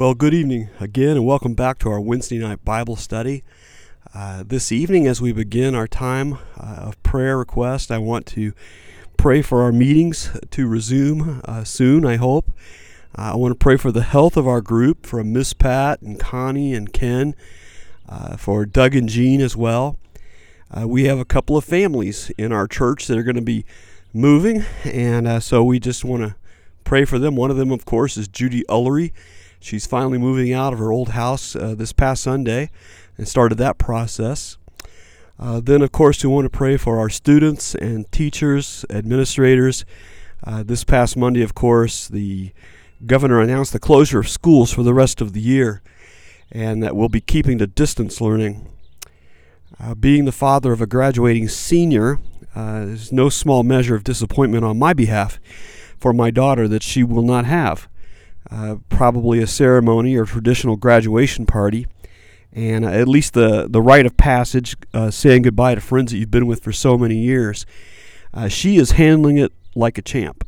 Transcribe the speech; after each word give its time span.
Well, 0.00 0.14
good 0.14 0.32
evening 0.32 0.70
again, 0.80 1.18
and 1.18 1.26
welcome 1.26 1.52
back 1.52 1.78
to 1.80 1.90
our 1.90 2.00
Wednesday 2.00 2.38
night 2.38 2.64
Bible 2.64 2.96
study. 2.96 3.44
Uh, 4.14 4.42
this 4.46 4.72
evening, 4.72 5.06
as 5.06 5.20
we 5.20 5.30
begin 5.30 5.74
our 5.74 5.86
time 5.86 6.38
uh, 6.56 6.76
of 6.86 7.02
prayer 7.02 7.36
request, 7.36 7.90
I 7.90 7.98
want 7.98 8.24
to 8.28 8.54
pray 9.18 9.42
for 9.42 9.60
our 9.60 9.72
meetings 9.72 10.30
to 10.52 10.66
resume 10.66 11.42
uh, 11.44 11.64
soon, 11.64 12.06
I 12.06 12.16
hope. 12.16 12.50
Uh, 13.14 13.32
I 13.32 13.36
want 13.36 13.52
to 13.52 13.62
pray 13.62 13.76
for 13.76 13.92
the 13.92 14.02
health 14.02 14.38
of 14.38 14.48
our 14.48 14.62
group, 14.62 15.04
from 15.04 15.34
Miss 15.34 15.52
Pat 15.52 16.00
and 16.00 16.18
Connie 16.18 16.72
and 16.72 16.90
Ken, 16.94 17.34
uh, 18.08 18.38
for 18.38 18.64
Doug 18.64 18.96
and 18.96 19.06
Jean 19.06 19.42
as 19.42 19.54
well. 19.54 19.98
Uh, 20.70 20.88
we 20.88 21.04
have 21.04 21.18
a 21.18 21.26
couple 21.26 21.58
of 21.58 21.64
families 21.66 22.30
in 22.38 22.54
our 22.54 22.66
church 22.66 23.06
that 23.06 23.18
are 23.18 23.22
going 23.22 23.36
to 23.36 23.42
be 23.42 23.66
moving, 24.14 24.64
and 24.82 25.42
so 25.42 25.62
we 25.62 25.78
just 25.78 26.06
want 26.06 26.22
to 26.22 26.36
pray 26.84 27.04
for 27.04 27.18
them. 27.18 27.36
One 27.36 27.50
of 27.50 27.58
them, 27.58 27.70
of 27.70 27.84
course, 27.84 28.16
is 28.16 28.28
Judy 28.28 28.64
Ullery. 28.66 29.12
She's 29.60 29.86
finally 29.86 30.18
moving 30.18 30.52
out 30.52 30.72
of 30.72 30.78
her 30.78 30.90
old 30.90 31.10
house 31.10 31.54
uh, 31.54 31.74
this 31.76 31.92
past 31.92 32.22
Sunday 32.22 32.70
and 33.18 33.28
started 33.28 33.58
that 33.58 33.76
process. 33.76 34.56
Uh, 35.38 35.60
then, 35.60 35.82
of 35.82 35.92
course, 35.92 36.24
we 36.24 36.30
want 36.30 36.46
to 36.46 36.50
pray 36.50 36.76
for 36.76 36.98
our 36.98 37.10
students 37.10 37.74
and 37.74 38.10
teachers, 38.10 38.84
administrators. 38.88 39.84
Uh, 40.42 40.62
this 40.62 40.82
past 40.84 41.16
Monday, 41.16 41.42
of 41.42 41.54
course, 41.54 42.08
the 42.08 42.52
governor 43.06 43.40
announced 43.40 43.72
the 43.72 43.78
closure 43.78 44.20
of 44.20 44.28
schools 44.28 44.72
for 44.72 44.82
the 44.82 44.94
rest 44.94 45.20
of 45.20 45.34
the 45.34 45.40
year 45.40 45.82
and 46.50 46.82
that 46.82 46.96
we'll 46.96 47.08
be 47.08 47.20
keeping 47.20 47.58
to 47.58 47.66
distance 47.66 48.20
learning. 48.20 48.66
Uh, 49.78 49.94
being 49.94 50.24
the 50.24 50.32
father 50.32 50.72
of 50.72 50.80
a 50.80 50.86
graduating 50.86 51.48
senior 51.48 52.18
uh, 52.56 52.84
is 52.88 53.12
no 53.12 53.28
small 53.28 53.62
measure 53.62 53.94
of 53.94 54.04
disappointment 54.04 54.64
on 54.64 54.78
my 54.78 54.92
behalf 54.92 55.38
for 55.98 56.12
my 56.12 56.30
daughter 56.30 56.66
that 56.66 56.82
she 56.82 57.04
will 57.04 57.22
not 57.22 57.44
have 57.44 57.88
uh, 58.50 58.76
probably 58.88 59.40
a 59.40 59.46
ceremony 59.46 60.16
or 60.16 60.24
traditional 60.24 60.76
graduation 60.76 61.46
party, 61.46 61.86
and 62.52 62.84
uh, 62.84 62.88
at 62.88 63.06
least 63.06 63.34
the, 63.34 63.68
the 63.68 63.82
rite 63.82 64.06
of 64.06 64.16
passage, 64.16 64.76
uh, 64.92 65.10
saying 65.10 65.42
goodbye 65.42 65.74
to 65.74 65.80
friends 65.80 66.10
that 66.10 66.18
you've 66.18 66.30
been 66.30 66.46
with 66.46 66.62
for 66.62 66.72
so 66.72 66.96
many 66.96 67.16
years. 67.16 67.66
Uh, 68.32 68.48
she 68.48 68.76
is 68.76 68.92
handling 68.92 69.38
it 69.38 69.52
like 69.74 69.98
a 69.98 70.02
champ. 70.02 70.46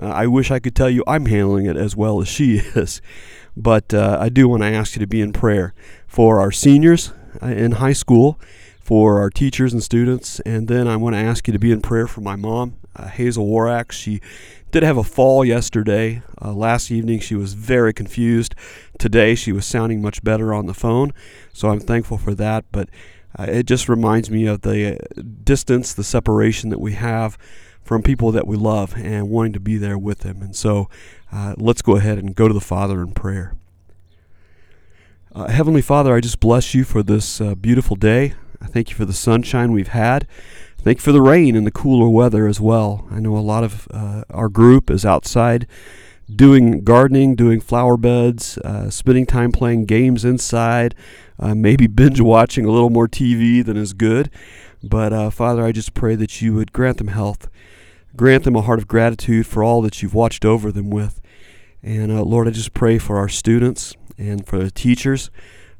Uh, 0.00 0.06
I 0.06 0.26
wish 0.26 0.50
I 0.50 0.58
could 0.58 0.74
tell 0.74 0.90
you 0.90 1.04
I'm 1.06 1.26
handling 1.26 1.66
it 1.66 1.76
as 1.76 1.96
well 1.96 2.20
as 2.20 2.28
she 2.28 2.56
is, 2.74 3.02
but 3.56 3.92
I 3.92 4.28
do 4.28 4.48
want 4.48 4.62
to 4.62 4.68
ask 4.68 4.96
you 4.96 5.00
to 5.00 5.06
be 5.06 5.20
in 5.20 5.32
prayer 5.32 5.74
for 6.06 6.40
our 6.40 6.50
seniors 6.50 7.12
in 7.42 7.72
high 7.72 7.92
school, 7.92 8.40
for 8.80 9.18
our 9.18 9.30
teachers 9.30 9.72
and 9.72 9.82
students, 9.82 10.40
and 10.40 10.68
then 10.68 10.86
I 10.86 10.96
want 10.96 11.14
to 11.14 11.20
ask 11.20 11.46
you 11.46 11.52
to 11.52 11.58
be 11.58 11.72
in 11.72 11.80
prayer 11.80 12.06
for 12.06 12.20
my 12.20 12.36
mom, 12.36 12.76
Hazel 12.98 13.46
Warak. 13.46 13.92
She 13.92 14.20
did 14.74 14.82
have 14.82 14.96
a 14.96 15.04
fall 15.04 15.44
yesterday. 15.44 16.20
Uh, 16.42 16.52
last 16.52 16.90
evening, 16.90 17.20
she 17.20 17.36
was 17.36 17.54
very 17.54 17.92
confused. 17.92 18.56
Today, 18.98 19.36
she 19.36 19.52
was 19.52 19.64
sounding 19.64 20.02
much 20.02 20.24
better 20.24 20.52
on 20.52 20.66
the 20.66 20.74
phone, 20.74 21.12
so 21.52 21.70
I'm 21.70 21.78
thankful 21.78 22.18
for 22.18 22.34
that. 22.34 22.64
But 22.72 22.88
uh, 23.38 23.44
it 23.44 23.66
just 23.66 23.88
reminds 23.88 24.32
me 24.32 24.46
of 24.46 24.62
the 24.62 24.94
uh, 24.94 25.22
distance, 25.44 25.94
the 25.94 26.02
separation 26.02 26.70
that 26.70 26.80
we 26.80 26.94
have 26.94 27.38
from 27.84 28.02
people 28.02 28.32
that 28.32 28.48
we 28.48 28.56
love 28.56 28.96
and 28.96 29.30
wanting 29.30 29.52
to 29.52 29.60
be 29.60 29.76
there 29.76 29.96
with 29.96 30.20
them. 30.20 30.42
And 30.42 30.56
so 30.56 30.90
uh, 31.30 31.54
let's 31.56 31.80
go 31.80 31.94
ahead 31.94 32.18
and 32.18 32.34
go 32.34 32.48
to 32.48 32.54
the 32.54 32.60
Father 32.60 33.00
in 33.00 33.12
prayer. 33.12 33.54
Uh, 35.32 35.46
Heavenly 35.46 35.82
Father, 35.82 36.16
I 36.16 36.20
just 36.20 36.40
bless 36.40 36.74
you 36.74 36.82
for 36.82 37.04
this 37.04 37.40
uh, 37.40 37.54
beautiful 37.54 37.94
day. 37.94 38.34
I 38.60 38.66
thank 38.66 38.90
you 38.90 38.96
for 38.96 39.04
the 39.04 39.12
sunshine 39.12 39.70
we've 39.70 39.88
had. 39.88 40.26
Thank 40.84 40.98
you 40.98 41.02
for 41.02 41.12
the 41.12 41.22
rain 41.22 41.56
and 41.56 41.66
the 41.66 41.70
cooler 41.70 42.10
weather 42.10 42.46
as 42.46 42.60
well. 42.60 43.08
I 43.10 43.18
know 43.18 43.38
a 43.38 43.38
lot 43.38 43.64
of 43.64 43.88
uh, 43.90 44.24
our 44.28 44.50
group 44.50 44.90
is 44.90 45.06
outside 45.06 45.66
doing 46.30 46.84
gardening, 46.84 47.36
doing 47.36 47.58
flower 47.58 47.96
beds, 47.96 48.58
uh, 48.58 48.90
spending 48.90 49.24
time 49.24 49.50
playing 49.50 49.86
games 49.86 50.26
inside, 50.26 50.94
uh, 51.38 51.54
maybe 51.54 51.86
binge 51.86 52.20
watching 52.20 52.66
a 52.66 52.70
little 52.70 52.90
more 52.90 53.08
TV 53.08 53.64
than 53.64 53.78
is 53.78 53.94
good. 53.94 54.30
But 54.82 55.14
uh, 55.14 55.30
Father, 55.30 55.64
I 55.64 55.72
just 55.72 55.94
pray 55.94 56.16
that 56.16 56.42
you 56.42 56.52
would 56.52 56.74
grant 56.74 56.98
them 56.98 57.08
health, 57.08 57.48
grant 58.14 58.44
them 58.44 58.54
a 58.54 58.60
heart 58.60 58.78
of 58.78 58.86
gratitude 58.86 59.46
for 59.46 59.64
all 59.64 59.80
that 59.80 60.02
you've 60.02 60.12
watched 60.12 60.44
over 60.44 60.70
them 60.70 60.90
with. 60.90 61.22
And 61.82 62.12
uh, 62.12 62.24
Lord, 62.24 62.46
I 62.46 62.50
just 62.50 62.74
pray 62.74 62.98
for 62.98 63.16
our 63.16 63.30
students 63.30 63.96
and 64.18 64.46
for 64.46 64.58
the 64.58 64.70
teachers. 64.70 65.30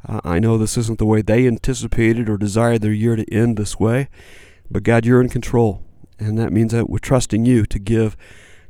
Uh, 0.09 0.23
I 0.25 0.39
know 0.39 0.57
this 0.57 0.79
isn't 0.79 0.99
the 0.99 1.05
way 1.05 1.21
they 1.21 1.47
anticipated 1.47 2.31
or 2.31 2.39
desired 2.39 2.81
their 2.81 2.93
year 2.93 3.17
to 3.17 3.31
end 3.31 3.59
this 3.59 3.79
way. 3.79 4.09
But 4.71 4.83
God, 4.83 5.05
you're 5.05 5.21
in 5.21 5.29
control. 5.29 5.83
And 6.19 6.39
that 6.39 6.53
means 6.53 6.73
that 6.73 6.89
we're 6.89 6.99
trusting 6.99 7.45
you 7.45 7.67
to 7.67 7.79
give 7.79 8.17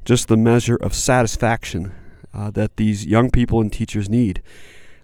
just 0.05 0.29
the 0.29 0.37
measure 0.37 0.77
of 0.77 0.95
satisfaction 0.95 1.93
uh, 2.33 2.51
that 2.51 2.77
these 2.77 3.07
young 3.07 3.31
people 3.31 3.61
and 3.61 3.73
teachers 3.73 4.09
need 4.09 4.43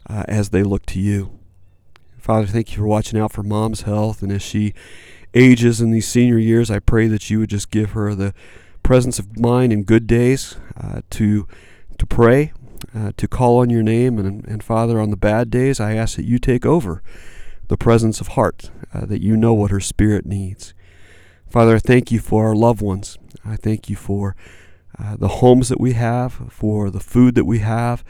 uh, 0.08 0.24
as 0.28 0.50
they 0.50 0.62
look 0.62 0.84
to 0.86 1.00
you. 1.00 1.38
Father, 2.18 2.46
thank 2.46 2.72
you 2.72 2.78
for 2.78 2.86
watching 2.86 3.18
out 3.18 3.32
for 3.32 3.42
mom's 3.42 3.82
health. 3.82 4.22
And 4.22 4.32
as 4.32 4.42
she 4.42 4.74
ages 5.34 5.80
in 5.80 5.90
these 5.90 6.08
senior 6.08 6.38
years, 6.38 6.70
I 6.70 6.80
pray 6.80 7.06
that 7.06 7.30
you 7.30 7.38
would 7.38 7.50
just 7.50 7.70
give 7.70 7.92
her 7.92 8.14
the 8.14 8.34
presence 8.82 9.18
of 9.18 9.38
mind 9.38 9.72
in 9.72 9.84
good 9.84 10.06
days 10.06 10.56
uh, 10.76 11.02
to, 11.10 11.46
to 11.98 12.06
pray, 12.06 12.52
uh, 12.94 13.12
to 13.16 13.28
call 13.28 13.58
on 13.58 13.70
your 13.70 13.82
name. 13.82 14.18
And, 14.18 14.44
and 14.46 14.62
Father, 14.62 15.00
on 15.00 15.10
the 15.10 15.16
bad 15.16 15.50
days, 15.50 15.80
I 15.80 15.94
ask 15.94 16.16
that 16.16 16.24
you 16.24 16.38
take 16.38 16.66
over 16.66 17.02
the 17.68 17.76
presence 17.76 18.20
of 18.20 18.28
heart, 18.28 18.70
uh, 18.92 19.06
that 19.06 19.22
you 19.22 19.36
know 19.36 19.54
what 19.54 19.70
her 19.70 19.80
spirit 19.80 20.26
needs. 20.26 20.74
Father, 21.50 21.74
I 21.74 21.78
thank 21.80 22.12
you 22.12 22.20
for 22.20 22.46
our 22.46 22.54
loved 22.54 22.80
ones. 22.80 23.18
I 23.44 23.56
thank 23.56 23.90
you 23.90 23.96
for 23.96 24.36
uh, 24.96 25.16
the 25.16 25.28
homes 25.28 25.68
that 25.68 25.80
we 25.80 25.94
have, 25.94 26.32
for 26.48 26.90
the 26.90 27.00
food 27.00 27.34
that 27.34 27.44
we 27.44 27.58
have, 27.58 28.04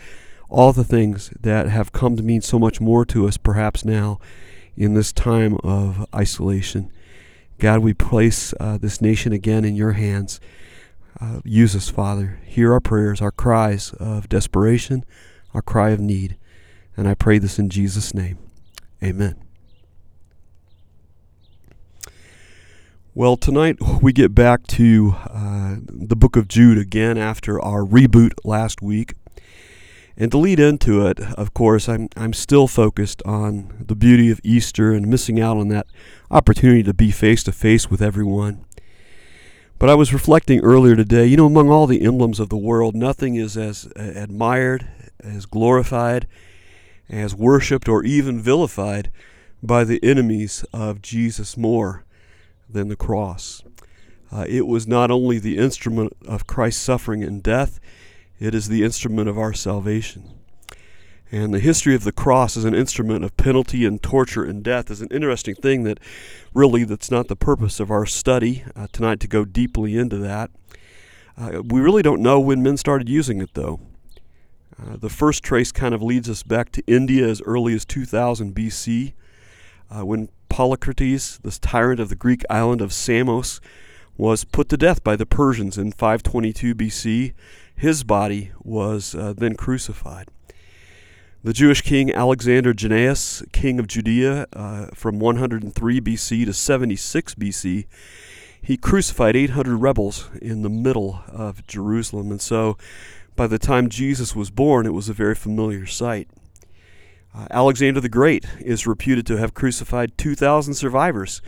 all 0.51 0.75
the 0.75 0.85
things 0.85 1.33
that 1.41 1.69
have 1.69 1.91
come 1.91 2.17
to 2.17 2.23
mean 2.23 2.43
so 2.43 2.59
much 2.59 2.83
more 2.83 3.07
to 3.07 3.27
us 3.27 3.39
perhaps 3.39 3.83
now 3.83 4.19
in 4.77 4.93
this 4.93 5.11
time 5.11 5.57
of 5.65 6.07
isolation. 6.15 6.93
God, 7.59 7.81
we 7.81 7.95
place 7.95 8.53
uh, 8.61 8.77
this 8.77 9.01
nation 9.01 9.33
again 9.33 9.65
in 9.65 9.75
your 9.75 9.93
hands. 9.93 10.39
Uh, 11.19 11.41
use 11.43 11.75
us, 11.75 11.89
Father. 11.89 12.41
Hear 12.45 12.75
our 12.75 12.81
prayers, 12.81 13.23
our 13.23 13.33
cries 13.33 13.95
of 13.95 14.29
desperation, 14.29 15.05
our 15.55 15.63
cry 15.63 15.91
of 15.91 16.01
need. 16.01 16.37
And 16.95 17.09
I 17.09 17.15
pray 17.15 17.39
this 17.39 17.59
in 17.59 17.71
Jesus' 17.71 18.13
name. 18.13 18.39
Amen. 19.03 19.50
Well, 23.13 23.37
tonight 23.37 23.77
we 24.01 24.13
get 24.13 24.37
back 24.37 24.69
to 24.69 25.17
uh, 25.29 25.79
the 25.83 26.15
book 26.15 26.37
of 26.37 26.47
Jude 26.47 26.79
again 26.79 27.19
after 27.19 27.61
our 27.61 27.81
reboot 27.81 28.35
last 28.45 28.83
week. 28.83 29.15
And 30.17 30.31
to 30.31 30.39
lead 30.39 30.61
into 30.61 31.05
it, 31.05 31.19
of 31.19 31.53
course, 31.53 31.89
I'm, 31.89 32.09
I'm 32.17 32.33
still 32.33 32.69
focused 32.69 33.21
on 33.27 33.85
the 33.85 33.97
beauty 33.97 34.31
of 34.31 34.41
Easter 34.45 34.93
and 34.93 35.09
missing 35.09 35.41
out 35.41 35.57
on 35.57 35.67
that 35.71 35.89
opportunity 36.31 36.85
to 36.85 36.95
be 36.95 37.11
face 37.11 37.43
to 37.45 37.53
face 37.53 37.91
with 37.91 38.01
everyone. 38.01 38.65
But 39.81 39.91
I 39.91 39.97
was 39.97 40.13
reflecting 40.13 40.61
earlier 40.61 40.95
today, 40.95 41.27
you 41.27 41.37
know, 41.37 41.47
among 41.47 41.69
all 41.69 41.89
the 41.89 42.03
emblems 42.03 42.39
of 42.39 42.49
the 42.49 42.57
world, 42.57 42.95
nothing 42.95 43.35
is 43.35 43.57
as 43.57 43.91
admired, 43.97 44.87
as 45.19 45.47
glorified, 45.47 46.29
as 47.09 47.35
worshiped, 47.35 47.89
or 47.89 48.05
even 48.05 48.41
vilified 48.41 49.11
by 49.65 49.83
the 49.83 49.99
enemies 50.05 50.65
of 50.73 51.03
Jesus 51.03 51.57
more 51.57 52.05
than 52.73 52.89
the 52.89 52.97
cross. 52.97 53.63
Uh, 54.33 54.45
it 54.49 54.67
was 54.67 54.87
not 54.87 55.11
only 55.11 55.39
the 55.39 55.59
instrument 55.59 56.13
of 56.27 56.47
Christ's 56.47 56.83
suffering 56.83 57.23
and 57.23 57.43
death, 57.43 57.81
it 58.39 58.55
is 58.55 58.69
the 58.69 58.85
instrument 58.85 59.29
of 59.29 59.39
our 59.39 59.53
salvation. 59.53 60.41
And 61.33 61.55
the 61.55 61.61
history 61.61 61.95
of 61.95 62.03
the 62.03 62.13
cross 62.13 62.57
as 62.57 62.65
an 62.65 62.75
instrument 62.75 63.25
of 63.25 63.37
penalty 63.37 63.85
and 63.85 64.03
torture 64.03 64.45
and 64.45 64.65
death 64.65 64.91
is 64.91 65.01
an 65.01 65.09
interesting 65.13 65.55
thing 65.55 65.85
that 65.85 66.01
really 66.55 66.83
that's 66.83 67.11
not 67.11 67.29
the 67.29 67.37
purpose 67.37 67.79
of 67.79 67.91
our 67.91 68.05
study 68.07 68.65
uh, 68.75 68.89
tonight 68.93 69.21
to 69.21 69.29
go 69.29 69.45
deeply 69.45 69.97
into 69.97 70.19
that. 70.19 70.51
Uh, 71.39 71.63
we 71.65 71.81
really 71.81 72.03
don't 72.03 72.21
know 72.21 72.41
when 72.41 72.63
men 72.63 72.77
started 72.77 73.09
using 73.09 73.41
it 73.41 73.55
though. 73.55 73.81
Uh, 74.81 74.97
the 74.97 75.09
first 75.09 75.45
trace 75.45 75.71
kind 75.71 75.95
of 75.95 76.03
leads 76.03 76.29
us 76.29 76.43
back 76.43 76.73
to 76.73 76.83
India 76.87 77.29
as 77.29 77.41
early 77.43 77.75
as 77.75 77.85
2000 77.85 78.55
BC, 78.55 79.13
uh, 79.91 80.05
when 80.05 80.29
Polycrates, 80.51 81.41
this 81.41 81.59
tyrant 81.59 82.01
of 82.01 82.11
the 82.11 82.17
Greek 82.17 82.45
island 82.51 82.83
of 82.83 82.93
Samos, 82.93 83.61
was 84.19 84.45
put 84.45 84.69
to 84.69 84.77
death 84.77 85.03
by 85.03 85.17
the 85.17 85.25
Persians 85.25 85.79
in 85.79 85.93
522 85.93 86.75
BC. 86.75 87.33
His 87.75 88.05
body 88.05 88.51
was 88.63 89.15
uh, 89.15 89.33
then 89.35 89.55
crucified. 89.55 90.29
The 91.43 91.55
Jewish 91.55 91.81
king 91.81 92.13
Alexander 92.13 92.75
Jannaeus, 92.75 93.43
king 93.53 93.79
of 93.79 93.87
Judea, 93.87 94.47
uh, 94.53 94.89
from 94.93 95.19
103 95.19 96.01
BC 96.03 96.45
to 96.45 96.53
76 96.53 97.35
BC, 97.35 97.87
he 98.61 98.77
crucified 98.77 99.37
800 99.37 99.77
rebels 99.77 100.29
in 100.43 100.61
the 100.61 100.69
middle 100.69 101.23
of 101.29 101.67
Jerusalem. 101.67 102.31
And 102.31 102.43
so 102.43 102.77
by 103.37 103.47
the 103.47 103.59
time 103.59 103.89
Jesus 103.89 104.37
was 104.37 104.51
born, 104.51 104.85
it 104.85 104.93
was 104.93 105.09
a 105.09 105.15
very 105.15 105.35
familiar 105.35 105.87
sight. 105.87 106.29
Uh, 107.33 107.47
Alexander 107.51 108.01
the 108.01 108.09
Great 108.09 108.45
is 108.59 108.87
reputed 108.87 109.27
to 109.27 109.37
have 109.37 109.55
crucified 109.55 110.19
2,000 110.19 110.75
survivors, 110.75 111.41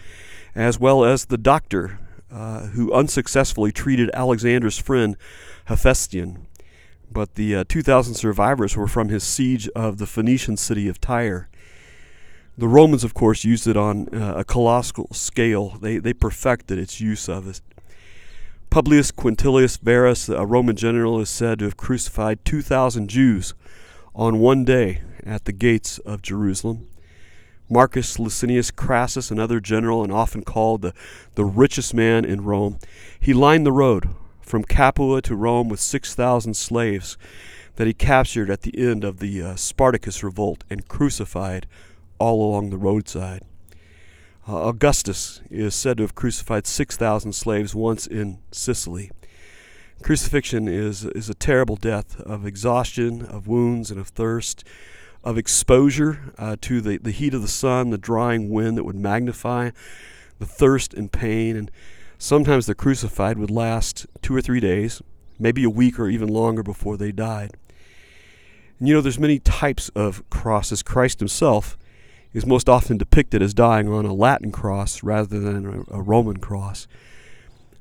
as 0.54 0.78
well 0.78 1.04
as 1.04 1.24
the 1.24 1.38
doctor 1.38 1.98
uh, 2.30 2.66
who 2.68 2.92
unsuccessfully 2.92 3.72
treated 3.72 4.10
Alexander's 4.14 4.78
friend 4.78 5.16
Hephaestion. 5.66 6.46
but 7.10 7.34
the 7.34 7.56
uh, 7.56 7.64
2,000 7.68 8.14
survivors 8.14 8.76
were 8.76 8.86
from 8.86 9.08
his 9.08 9.22
siege 9.22 9.68
of 9.70 9.98
the 9.98 10.06
Phoenician 10.06 10.56
city 10.56 10.88
of 10.88 11.00
Tyre. 11.00 11.48
The 12.56 12.68
Romans, 12.68 13.04
of 13.04 13.12
course, 13.12 13.44
used 13.44 13.66
it 13.66 13.76
on 13.76 14.08
uh, 14.14 14.34
a 14.36 14.44
colossal 14.44 15.08
scale. 15.12 15.70
They, 15.80 15.98
they 15.98 16.12
perfected 16.12 16.78
its 16.78 17.00
use 17.00 17.28
of 17.28 17.48
it. 17.48 17.60
Publius 18.70 19.10
Quintilius 19.10 19.78
Varus, 19.78 20.28
a 20.28 20.46
Roman 20.46 20.76
general, 20.76 21.20
is 21.20 21.28
said 21.28 21.58
to 21.58 21.66
have 21.66 21.76
crucified 21.76 22.44
2,000 22.44 23.08
Jews 23.08 23.52
on 24.14 24.38
one 24.38 24.64
day 24.64 25.02
at 25.24 25.44
the 25.44 25.52
gates 25.52 25.98
of 25.98 26.22
Jerusalem. 26.22 26.88
Marcus 27.68 28.18
Licinius 28.18 28.70
Crassus, 28.70 29.30
another 29.30 29.58
general 29.60 30.02
and 30.02 30.12
often 30.12 30.42
called 30.42 30.82
the, 30.82 30.92
the 31.36 31.44
richest 31.44 31.94
man 31.94 32.24
in 32.24 32.44
Rome, 32.44 32.78
he 33.18 33.32
lined 33.32 33.64
the 33.64 33.72
road 33.72 34.08
from 34.40 34.64
Capua 34.64 35.22
to 35.22 35.34
Rome 35.34 35.68
with 35.68 35.80
6,000 35.80 36.54
slaves 36.54 37.16
that 37.76 37.86
he 37.86 37.94
captured 37.94 38.50
at 38.50 38.62
the 38.62 38.78
end 38.78 39.04
of 39.04 39.18
the 39.18 39.42
uh, 39.42 39.56
Spartacus 39.56 40.22
revolt 40.22 40.64
and 40.68 40.86
crucified 40.86 41.66
all 42.18 42.44
along 42.44 42.70
the 42.70 42.76
roadside. 42.76 43.42
Uh, 44.46 44.68
Augustus 44.68 45.40
is 45.50 45.74
said 45.74 45.96
to 45.96 46.02
have 46.02 46.14
crucified 46.14 46.66
6,000 46.66 47.32
slaves 47.32 47.74
once 47.74 48.06
in 48.06 48.38
Sicily. 48.50 49.10
Crucifixion 50.02 50.66
is, 50.66 51.04
is 51.04 51.30
a 51.30 51.34
terrible 51.34 51.76
death 51.76 52.20
of 52.20 52.44
exhaustion, 52.44 53.22
of 53.22 53.46
wounds, 53.46 53.90
and 53.90 54.00
of 54.00 54.08
thirst, 54.08 54.64
of 55.24 55.38
exposure 55.38 56.32
uh, 56.38 56.56
to 56.60 56.80
the, 56.80 56.98
the 56.98 57.10
heat 57.10 57.34
of 57.34 57.42
the 57.42 57.48
sun, 57.48 57.90
the 57.90 57.98
drying 57.98 58.50
wind 58.50 58.76
that 58.76 58.84
would 58.84 58.96
magnify 58.96 59.70
the 60.38 60.46
thirst 60.46 60.94
and 60.94 61.12
pain. 61.12 61.56
And 61.56 61.70
sometimes 62.18 62.66
the 62.66 62.74
crucified 62.74 63.38
would 63.38 63.50
last 63.50 64.06
two 64.20 64.34
or 64.34 64.40
three 64.40 64.60
days, 64.60 65.00
maybe 65.38 65.64
a 65.64 65.70
week 65.70 65.98
or 65.98 66.08
even 66.08 66.28
longer 66.28 66.62
before 66.62 66.96
they 66.96 67.12
died. 67.12 67.52
And 68.78 68.88
you 68.88 68.94
know, 68.94 69.00
there's 69.00 69.18
many 69.18 69.38
types 69.38 69.90
of 69.90 70.28
crosses. 70.28 70.82
Christ 70.82 71.20
himself 71.20 71.78
is 72.32 72.46
most 72.46 72.68
often 72.68 72.98
depicted 72.98 73.42
as 73.42 73.54
dying 73.54 73.88
on 73.88 74.06
a 74.06 74.14
Latin 74.14 74.50
cross 74.50 75.02
rather 75.02 75.38
than 75.38 75.84
a, 75.90 75.98
a 75.98 76.02
Roman 76.02 76.38
cross. 76.38 76.88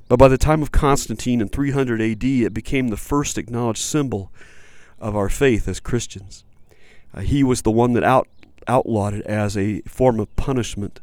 But 0.08 0.18
by 0.18 0.28
the 0.28 0.38
time 0.38 0.62
of 0.62 0.72
Constantine 0.72 1.40
in 1.40 1.48
300 1.48 2.02
AD, 2.02 2.24
it 2.24 2.54
became 2.54 2.90
the 2.90 2.98
first 2.98 3.38
acknowledged 3.38 3.82
symbol 3.82 4.32
of 5.00 5.16
our 5.16 5.30
faith 5.30 5.68
as 5.68 5.80
Christians. 5.80 6.44
Uh, 7.14 7.22
he 7.22 7.44
was 7.44 7.62
the 7.62 7.72
one 7.72 7.94
that 7.94 8.04
out, 8.04 8.28
outlawed 8.68 9.14
it 9.14 9.26
as 9.26 9.58
a 9.58 9.82
form 9.82 10.20
of 10.20 10.34
punishment. 10.36 11.00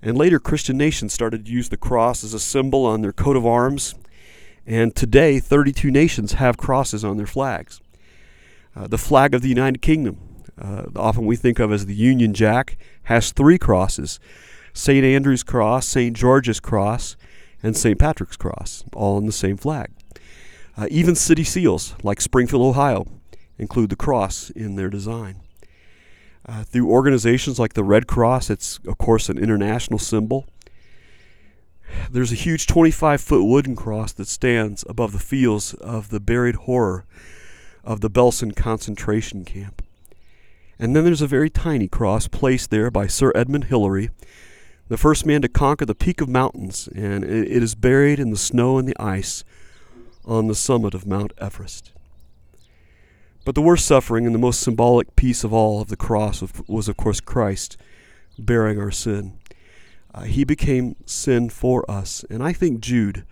And 0.00 0.16
later, 0.16 0.38
Christian 0.38 0.76
nations 0.76 1.12
started 1.12 1.46
to 1.46 1.52
use 1.52 1.68
the 1.68 1.76
cross 1.76 2.22
as 2.22 2.34
a 2.34 2.40
symbol 2.40 2.86
on 2.86 3.02
their 3.02 3.12
coat 3.12 3.36
of 3.36 3.46
arms. 3.46 3.94
And 4.66 4.94
today, 4.94 5.40
32 5.40 5.90
nations 5.90 6.34
have 6.34 6.56
crosses 6.56 7.04
on 7.04 7.16
their 7.16 7.26
flags. 7.26 7.80
Uh, 8.76 8.86
the 8.86 8.98
flag 8.98 9.34
of 9.34 9.42
the 9.42 9.48
United 9.48 9.82
Kingdom 9.82 10.18
uh, 10.60 10.84
often 10.96 11.26
we 11.26 11.36
think 11.36 11.58
of 11.58 11.72
as 11.72 11.86
the 11.86 11.94
Union 11.94 12.34
Jack, 12.34 12.76
has 13.04 13.32
three 13.32 13.58
crosses 13.58 14.18
St. 14.72 15.04
Andrew's 15.04 15.42
Cross, 15.42 15.86
St. 15.86 16.16
George's 16.16 16.60
Cross, 16.60 17.16
and 17.62 17.76
St. 17.76 17.98
Patrick's 17.98 18.36
Cross, 18.36 18.84
all 18.92 19.16
on 19.16 19.26
the 19.26 19.32
same 19.32 19.56
flag. 19.56 19.90
Uh, 20.76 20.86
even 20.90 21.16
city 21.16 21.42
seals, 21.42 21.96
like 22.04 22.20
Springfield, 22.20 22.62
Ohio, 22.62 23.06
include 23.58 23.90
the 23.90 23.96
cross 23.96 24.50
in 24.50 24.76
their 24.76 24.90
design. 24.90 25.40
Uh, 26.46 26.64
through 26.64 26.90
organizations 26.90 27.58
like 27.58 27.74
the 27.74 27.84
Red 27.84 28.06
Cross, 28.06 28.48
it's, 28.48 28.78
of 28.86 28.96
course, 28.96 29.28
an 29.28 29.38
international 29.38 29.98
symbol. 29.98 30.46
There's 32.10 32.32
a 32.32 32.36
huge 32.36 32.66
25 32.66 33.20
foot 33.20 33.44
wooden 33.44 33.76
cross 33.76 34.12
that 34.12 34.28
stands 34.28 34.84
above 34.88 35.12
the 35.12 35.18
fields 35.18 35.74
of 35.74 36.10
the 36.10 36.20
buried 36.20 36.54
horror 36.54 37.04
of 37.84 38.00
the 38.00 38.10
Belsen 38.10 38.54
concentration 38.54 39.44
camp. 39.44 39.82
And 40.78 40.94
then 40.94 41.04
there's 41.04 41.22
a 41.22 41.26
very 41.26 41.50
tiny 41.50 41.88
cross 41.88 42.28
placed 42.28 42.70
there 42.70 42.90
by 42.90 43.06
Sir 43.08 43.32
Edmund 43.34 43.64
Hillary, 43.64 44.10
the 44.88 44.96
first 44.96 45.26
man 45.26 45.42
to 45.42 45.48
conquer 45.48 45.84
the 45.84 45.94
peak 45.94 46.20
of 46.20 46.28
mountains, 46.28 46.88
and 46.94 47.24
it 47.24 47.62
is 47.62 47.74
buried 47.74 48.20
in 48.20 48.30
the 48.30 48.36
snow 48.36 48.78
and 48.78 48.88
the 48.88 48.98
ice 49.00 49.44
on 50.24 50.46
the 50.46 50.54
summit 50.54 50.94
of 50.94 51.06
Mount 51.06 51.32
Everest. 51.38 51.92
But 53.48 53.54
the 53.54 53.62
worst 53.62 53.86
suffering 53.86 54.26
and 54.26 54.34
the 54.34 54.38
most 54.38 54.60
symbolic 54.60 55.16
piece 55.16 55.42
of 55.42 55.54
all 55.54 55.80
of 55.80 55.88
the 55.88 55.96
cross 55.96 56.44
was, 56.66 56.86
of 56.86 56.98
course, 56.98 57.18
Christ 57.18 57.78
bearing 58.38 58.78
our 58.78 58.90
sin. 58.90 59.38
Uh, 60.12 60.24
he 60.24 60.44
became 60.44 60.96
sin 61.06 61.48
for 61.48 61.90
us. 61.90 62.26
And 62.28 62.42
I 62.42 62.52
think 62.52 62.80
Jude, 62.80 63.24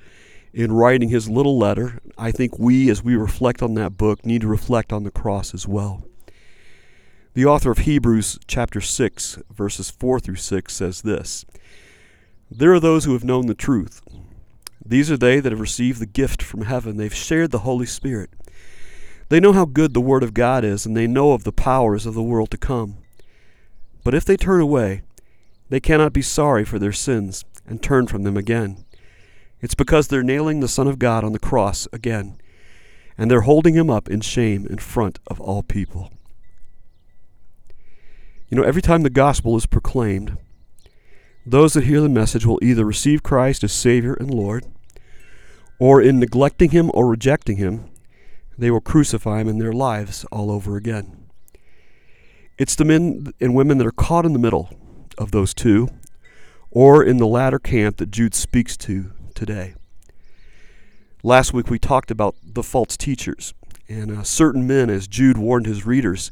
in 0.55 0.73
writing 0.73 1.11
his 1.11 1.29
little 1.29 1.59
letter, 1.59 2.01
I 2.17 2.31
think 2.31 2.59
we, 2.59 2.89
as 2.89 3.05
we 3.05 3.15
reflect 3.15 3.63
on 3.63 3.75
that 3.75 3.99
book, 3.99 4.25
need 4.25 4.41
to 4.41 4.47
reflect 4.47 4.91
on 4.91 5.03
the 5.03 5.11
cross 5.11 5.53
as 5.53 5.69
well. 5.69 6.07
The 7.35 7.45
author 7.45 7.71
of 7.71 7.81
Hebrews 7.81 8.39
chapter 8.47 8.81
6, 8.81 9.41
verses 9.51 9.91
4 9.91 10.19
through 10.19 10.37
6 10.37 10.75
says 10.75 11.03
this 11.03 11.45
There 12.51 12.73
are 12.73 12.81
those 12.81 13.05
who 13.05 13.13
have 13.13 13.23
known 13.23 13.49
the 13.49 13.55
truth. 13.55 14.01
These 14.83 15.11
are 15.11 15.19
they 15.19 15.41
that 15.41 15.53
have 15.53 15.61
received 15.61 16.01
the 16.01 16.07
gift 16.07 16.43
from 16.43 16.63
heaven. 16.63 16.97
They've 16.97 17.13
shared 17.13 17.51
the 17.51 17.59
Holy 17.59 17.85
Spirit. 17.85 18.31
They 19.29 19.41
know 19.41 19.53
how 19.53 19.65
good 19.65 19.93
the 19.93 20.01
Word 20.01 20.23
of 20.23 20.35
God 20.35 20.65
is, 20.65 20.87
and 20.87 20.97
they 20.97 21.07
know 21.07 21.33
of 21.33 21.45
the 21.45 21.53
powers 21.53 22.07
of 22.07 22.15
the 22.15 22.23
world 22.23 22.51
to 22.53 22.57
come. 22.57 22.99
But 24.05 24.15
if 24.15 24.25
they 24.25 24.37
turn 24.37 24.61
away, 24.61 25.03
they 25.69 25.81
cannot 25.81 26.13
be 26.13 26.23
sorry 26.23 26.65
for 26.65 26.79
their 26.79 26.93
sins 26.93 27.45
and 27.67 27.83
turn 27.83 28.07
from 28.07 28.23
them 28.23 28.37
again. 28.37 28.85
It's 29.61 29.75
because 29.75 30.09
they're 30.09 30.23
nailing 30.23 30.61
the 30.61 30.69
Son 30.69 30.87
of 30.87 31.01
God 31.01 31.25
on 31.25 31.33
the 31.33 31.41
cross 31.41 31.89
again, 31.93 32.39
and 33.19 33.29
they're 33.29 33.41
holding 33.41 33.75
him 33.75 33.91
up 33.91 34.09
in 34.09 34.21
shame 34.21 34.67
in 34.67 34.79
front 34.79 35.19
of 35.27 35.41
all 35.41 35.63
people. 35.65 36.13
You 38.49 38.57
know, 38.57 38.63
every 38.63 38.83
time 38.83 39.03
the 39.03 39.11
gospel 39.11 39.57
is 39.57 39.67
proclaimed, 39.67 40.39
those 41.45 41.73
that 41.73 41.85
hear 41.85 42.01
the 42.01 42.09
message 42.09 42.47
will 42.47 42.61
either 42.63 42.85
receive 42.85 43.25
Christ 43.25 43.65
as 43.65 43.73
Savior 43.73 44.15
and 44.15 44.33
Lord, 44.33 44.67
or 45.81 46.01
in 46.01 46.21
neglecting 46.21 46.71
Him 46.71 46.91
or 46.95 47.09
rejecting 47.09 47.57
Him, 47.57 47.91
they 48.59 48.71
will 48.71 48.81
crucify 48.81 49.41
Him 49.41 49.49
in 49.49 49.59
their 49.59 49.73
lives 49.73 50.25
all 50.33 50.51
over 50.51 50.77
again. 50.77 51.27
It's 52.59 52.75
the 52.75 52.85
men 52.85 53.33
and 53.41 53.55
women 53.55 53.79
that 53.79 53.87
are 53.87 53.93
caught 53.93 54.25
in 54.25 54.33
the 54.33 54.39
middle 54.39 54.71
of 55.19 55.31
those 55.31 55.53
two, 55.53 55.89
or 56.71 57.03
in 57.03 57.19
the 57.19 57.27
latter 57.27 57.59
camp 57.59 57.99
that 57.99 58.11
Jude 58.11 58.35
speaks 58.35 58.77
to 58.79 59.13
today. 59.35 59.75
Last 61.23 61.53
week 61.53 61.69
we 61.69 61.79
talked 61.79 62.11
about 62.11 62.35
the 62.43 62.63
false 62.63 62.97
teachers, 62.97 63.53
and 63.89 64.11
uh, 64.11 64.23
certain 64.23 64.67
men, 64.67 64.89
as 64.91 65.07
Jude 65.07 65.39
warned 65.39 65.67
his 65.67 65.85
readers, 65.85 66.31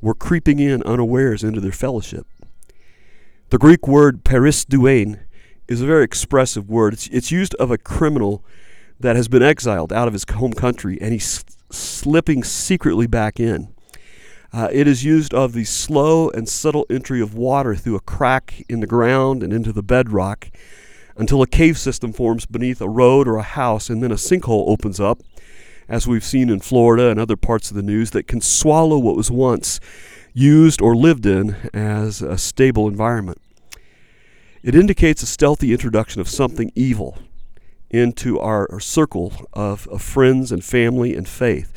were 0.00 0.14
creeping 0.14 0.58
in 0.58 0.82
unawares 0.82 1.42
into 1.42 1.60
their 1.60 1.72
fellowship. 1.72 2.26
The 3.50 3.58
Greek 3.58 3.86
word 3.88 4.24
perisduein 4.24 5.20
is 5.68 5.80
a 5.80 5.86
very 5.86 6.04
expressive 6.04 6.68
word. 6.68 6.94
It's, 6.94 7.06
it's 7.08 7.32
used 7.32 7.54
of 7.56 7.70
a 7.70 7.78
criminal 7.78 8.44
that 9.00 9.16
has 9.16 9.28
been 9.28 9.42
exiled 9.42 9.92
out 9.92 10.08
of 10.08 10.14
his 10.14 10.24
home 10.34 10.52
country 10.52 10.98
and 11.00 11.12
he's 11.12 11.44
slipping 11.70 12.44
secretly 12.44 13.06
back 13.06 13.40
in. 13.40 13.74
Uh, 14.52 14.68
it 14.72 14.86
is 14.86 15.04
used 15.04 15.34
of 15.34 15.52
the 15.52 15.64
slow 15.64 16.30
and 16.30 16.48
subtle 16.48 16.86
entry 16.88 17.20
of 17.20 17.34
water 17.34 17.74
through 17.74 17.96
a 17.96 18.00
crack 18.00 18.64
in 18.68 18.80
the 18.80 18.86
ground 18.86 19.42
and 19.42 19.52
into 19.52 19.72
the 19.72 19.82
bedrock 19.82 20.48
until 21.16 21.42
a 21.42 21.46
cave 21.46 21.76
system 21.76 22.12
forms 22.12 22.46
beneath 22.46 22.80
a 22.80 22.88
road 22.88 23.26
or 23.26 23.36
a 23.36 23.42
house 23.42 23.90
and 23.90 24.02
then 24.02 24.12
a 24.12 24.16
sinkhole 24.16 24.68
opens 24.68 25.00
up 25.00 25.20
as 25.88 26.06
we've 26.06 26.24
seen 26.24 26.50
in 26.50 26.60
Florida 26.60 27.10
and 27.10 27.20
other 27.20 27.36
parts 27.36 27.70
of 27.70 27.76
the 27.76 27.82
news, 27.82 28.10
that 28.10 28.26
can 28.26 28.40
swallow 28.40 28.98
what 28.98 29.16
was 29.16 29.30
once 29.30 29.80
used 30.32 30.82
or 30.82 30.96
lived 30.96 31.24
in 31.24 31.54
as 31.72 32.22
a 32.22 32.36
stable 32.36 32.88
environment. 32.88 33.40
It 34.62 34.74
indicates 34.74 35.22
a 35.22 35.26
stealthy 35.26 35.72
introduction 35.72 36.20
of 36.20 36.28
something 36.28 36.72
evil 36.74 37.18
into 37.90 38.38
our, 38.38 38.80
circle 38.80 39.32
of, 39.52 39.86
of, 39.88 40.02
friends 40.02 40.50
and 40.50 40.64
family 40.64 41.14
and 41.14 41.28
faith, 41.28 41.72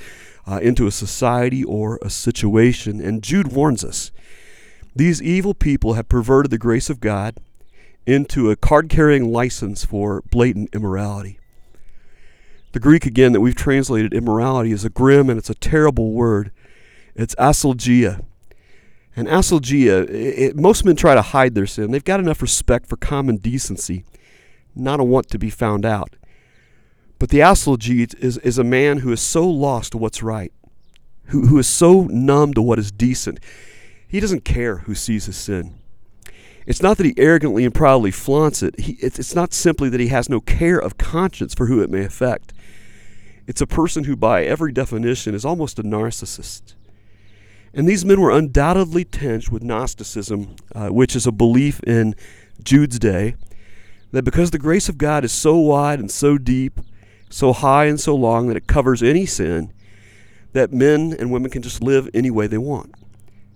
uh, 0.48 0.60
into 0.62 0.88
a 0.88 0.92
society 0.92 1.63
or 1.63 2.00
a 2.01 2.10
situation. 2.10 3.00
And 3.00 3.22
Jude 3.22 3.51
warns 3.51 3.84
us 3.84 4.12
these 4.96 5.22
evil 5.22 5.54
people 5.54 5.94
have 5.94 6.10
perverted 6.10 6.51
the 6.51 6.58
grace 6.58 6.89
of 6.89 7.00
God 7.00 7.36
into 8.06 8.50
a 8.50 8.56
card 8.56 8.89
carrying 8.89 9.32
license 9.32 9.86
for 9.86 10.22
blatant 10.32 10.74
immorality. 10.74 11.39
The 12.72 12.80
Greek, 12.80 13.06
again, 13.06 13.34
that 13.34 13.42
we've 13.42 13.56
translated 13.56 14.13
immorality 14.13 14.72
is 14.72 14.86
a 14.86 14.89
grim 14.89 15.30
and 15.30 15.39
it's 15.39 15.50
a 15.50 15.56
terrible 15.56 16.12
word. 16.12 16.51
It's 17.16 17.36
aselgia. 17.36 18.24
And 19.16 19.28
aselgia, 19.28 20.08
it, 20.10 20.56
most 20.56 20.86
men 20.86 20.96
try 20.96 21.16
to 21.16 21.22
hide 21.22 21.56
their 21.56 21.66
sin. 21.66 21.92
They've 21.92 22.04
got 22.04 22.20
enough 22.20 22.42
respect 22.42 22.88
for 22.88 22.96
common 22.96 23.38
decency, 23.38 24.06
not 24.75 24.97
to 24.97 25.03
want 25.03 25.29
to 25.29 25.39
be 25.39 25.49
found 25.49 25.85
out. 25.85 26.15
But 27.19 27.29
the 27.29 27.39
aselgia 27.39 28.15
is, 28.19 28.38
is 28.38 28.57
a 28.57 28.63
man 28.63 28.99
who 28.99 29.11
is 29.11 29.21
so 29.21 29.47
lost 29.47 29.91
to 29.91 29.97
what's 29.97 30.23
right, 30.23 30.53
who, 31.25 31.47
who 31.47 31.59
is 31.59 31.67
so 31.67 32.03
numb 32.03 32.53
to 32.53 32.61
what 32.61 32.79
is 32.79 32.91
decent. 32.91 33.39
He 34.07 34.19
doesn't 34.19 34.45
care 34.45 34.77
who 34.79 34.95
sees 34.95 35.25
his 35.25 35.35
sin. 35.35 35.75
It's 36.65 36.81
not 36.81 36.97
that 36.97 37.05
he 37.05 37.13
arrogantly 37.17 37.65
and 37.65 37.73
proudly 37.73 38.11
flaunts 38.11 38.63
it. 38.63 38.79
He, 38.79 38.93
it's, 38.93 39.19
it's 39.19 39.35
not 39.35 39.53
simply 39.53 39.89
that 39.89 39.99
he 39.99 40.07
has 40.07 40.29
no 40.29 40.39
care 40.39 40.79
of 40.79 40.97
conscience 40.97 41.53
for 41.53 41.65
who 41.65 41.81
it 41.81 41.89
may 41.89 42.05
affect. 42.05 42.53
It's 43.47 43.61
a 43.61 43.67
person 43.67 44.03
who, 44.03 44.15
by 44.15 44.43
every 44.43 44.71
definition, 44.71 45.33
is 45.33 45.43
almost 45.43 45.79
a 45.79 45.83
narcissist. 45.83 46.75
And 47.73 47.88
these 47.88 48.05
men 48.05 48.21
were 48.21 48.31
undoubtedly 48.31 49.03
tinged 49.03 49.49
with 49.49 49.63
Gnosticism, 49.63 50.55
uh, 50.73 50.89
which 50.89 51.15
is 51.15 51.27
a 51.27 51.31
belief 51.31 51.81
in 51.83 52.15
Jude's 52.63 52.99
day 52.99 53.35
that 54.12 54.24
because 54.24 54.51
the 54.51 54.60
grace 54.60 54.89
of 54.89 54.98
God 54.98 55.24
is 55.24 55.32
so 55.32 55.58
wide 55.58 56.00
and 56.00 56.10
so 56.10 56.38
deep, 56.38 56.80
so 57.30 57.54
high 57.54 57.86
and 57.86 58.00
so 58.00 58.16
long 58.16 58.48
that 58.48 58.58
it 58.58 58.68
covers 58.68 59.04
any 59.04 59.25
sin, 59.25 59.72
that 60.54 60.74
men 60.74 61.16
and 61.18 61.32
women 61.32 61.51
can 61.51 61.62
just 61.62 61.82
live 61.82 62.10
any 62.13 62.32
way 62.32 62.48
they 62.48 62.58
want. 62.58 62.94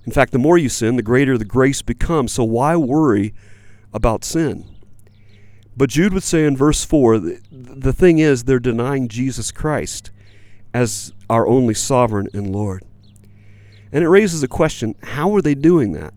In 0.05 0.11
fact, 0.11 0.31
the 0.31 0.39
more 0.39 0.57
you 0.57 0.69
sin, 0.69 0.95
the 0.95 1.01
greater 1.01 1.37
the 1.37 1.45
grace 1.45 1.81
becomes. 1.81 2.33
So 2.33 2.43
why 2.43 2.75
worry 2.75 3.33
about 3.93 4.23
sin? 4.23 4.69
But 5.75 5.89
Jude 5.89 6.13
would 6.13 6.23
say 6.23 6.45
in 6.45 6.55
verse 6.55 6.85
4 6.85 7.19
the 7.19 7.93
thing 7.93 8.19
is, 8.19 8.43
they're 8.43 8.59
denying 8.59 9.07
Jesus 9.07 9.51
Christ 9.51 10.11
as 10.73 11.13
our 11.29 11.47
only 11.47 11.73
sovereign 11.73 12.27
and 12.33 12.51
Lord. 12.51 12.83
And 13.91 14.03
it 14.03 14.09
raises 14.09 14.43
a 14.43 14.47
question 14.47 14.95
how 15.01 15.35
are 15.35 15.41
they 15.41 15.55
doing 15.55 15.93
that? 15.93 16.13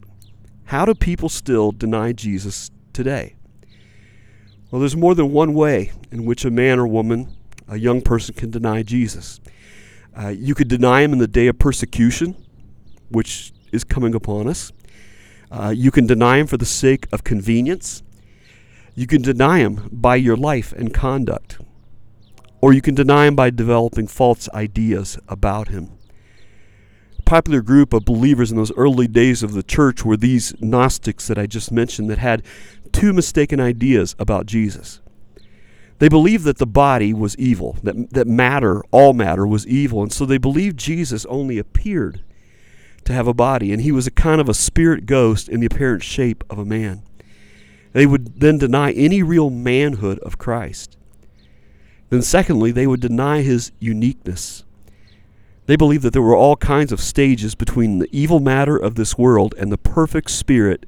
How 0.64 0.84
do 0.84 0.94
people 0.94 1.28
still 1.28 1.72
deny 1.72 2.12
Jesus 2.12 2.70
today? 2.92 3.35
Well, 4.76 4.82
there's 4.82 4.94
more 4.94 5.14
than 5.14 5.32
one 5.32 5.54
way 5.54 5.92
in 6.12 6.26
which 6.26 6.44
a 6.44 6.50
man 6.50 6.78
or 6.78 6.86
woman, 6.86 7.34
a 7.66 7.78
young 7.78 8.02
person, 8.02 8.34
can 8.34 8.50
deny 8.50 8.82
Jesus. 8.82 9.40
Uh, 10.14 10.28
you 10.28 10.54
could 10.54 10.68
deny 10.68 11.00
him 11.00 11.14
in 11.14 11.18
the 11.18 11.26
day 11.26 11.46
of 11.46 11.58
persecution, 11.58 12.36
which 13.08 13.54
is 13.72 13.84
coming 13.84 14.14
upon 14.14 14.48
us. 14.48 14.72
Uh, 15.50 15.72
you 15.74 15.90
can 15.90 16.06
deny 16.06 16.36
him 16.36 16.46
for 16.46 16.58
the 16.58 16.66
sake 16.66 17.06
of 17.10 17.24
convenience. 17.24 18.02
You 18.94 19.06
can 19.06 19.22
deny 19.22 19.60
him 19.60 19.88
by 19.90 20.16
your 20.16 20.36
life 20.36 20.74
and 20.74 20.92
conduct. 20.92 21.58
Or 22.60 22.74
you 22.74 22.82
can 22.82 22.94
deny 22.94 23.28
him 23.28 23.34
by 23.34 23.48
developing 23.48 24.06
false 24.06 24.46
ideas 24.50 25.18
about 25.26 25.68
him. 25.68 25.96
A 27.18 27.22
popular 27.22 27.62
group 27.62 27.94
of 27.94 28.04
believers 28.04 28.50
in 28.50 28.58
those 28.58 28.72
early 28.76 29.08
days 29.08 29.42
of 29.42 29.54
the 29.54 29.62
church 29.62 30.04
were 30.04 30.18
these 30.18 30.52
Gnostics 30.60 31.28
that 31.28 31.38
I 31.38 31.46
just 31.46 31.72
mentioned 31.72 32.10
that 32.10 32.18
had 32.18 32.42
two 32.96 33.12
mistaken 33.12 33.60
ideas 33.60 34.16
about 34.18 34.46
Jesus. 34.46 35.00
They 35.98 36.08
believed 36.08 36.44
that 36.44 36.58
the 36.58 36.66
body 36.66 37.12
was 37.12 37.36
evil, 37.36 37.76
that, 37.82 38.10
that 38.10 38.26
matter, 38.26 38.82
all 38.90 39.12
matter, 39.12 39.46
was 39.46 39.66
evil, 39.66 40.02
and 40.02 40.12
so 40.12 40.24
they 40.24 40.38
believed 40.38 40.78
Jesus 40.78 41.26
only 41.26 41.58
appeared 41.58 42.22
to 43.04 43.12
have 43.12 43.26
a 43.26 43.34
body, 43.34 43.72
and 43.72 43.82
he 43.82 43.92
was 43.92 44.06
a 44.06 44.10
kind 44.10 44.40
of 44.40 44.48
a 44.48 44.54
spirit 44.54 45.04
ghost 45.04 45.48
in 45.48 45.60
the 45.60 45.66
apparent 45.66 46.02
shape 46.02 46.42
of 46.48 46.58
a 46.58 46.64
man. 46.64 47.02
They 47.92 48.06
would 48.06 48.40
then 48.40 48.58
deny 48.58 48.92
any 48.92 49.22
real 49.22 49.50
manhood 49.50 50.18
of 50.20 50.38
Christ. 50.38 50.96
Then, 52.08 52.22
secondly, 52.22 52.72
they 52.72 52.86
would 52.86 53.00
deny 53.00 53.42
his 53.42 53.72
uniqueness. 53.78 54.64
They 55.66 55.76
believed 55.76 56.02
that 56.02 56.12
there 56.12 56.22
were 56.22 56.36
all 56.36 56.56
kinds 56.56 56.92
of 56.92 57.00
stages 57.00 57.54
between 57.54 57.98
the 57.98 58.08
evil 58.10 58.40
matter 58.40 58.76
of 58.76 58.94
this 58.94 59.18
world 59.18 59.54
and 59.58 59.70
the 59.70 59.78
perfect 59.78 60.30
spirit, 60.30 60.86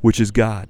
which 0.00 0.20
is 0.20 0.30
God. 0.30 0.68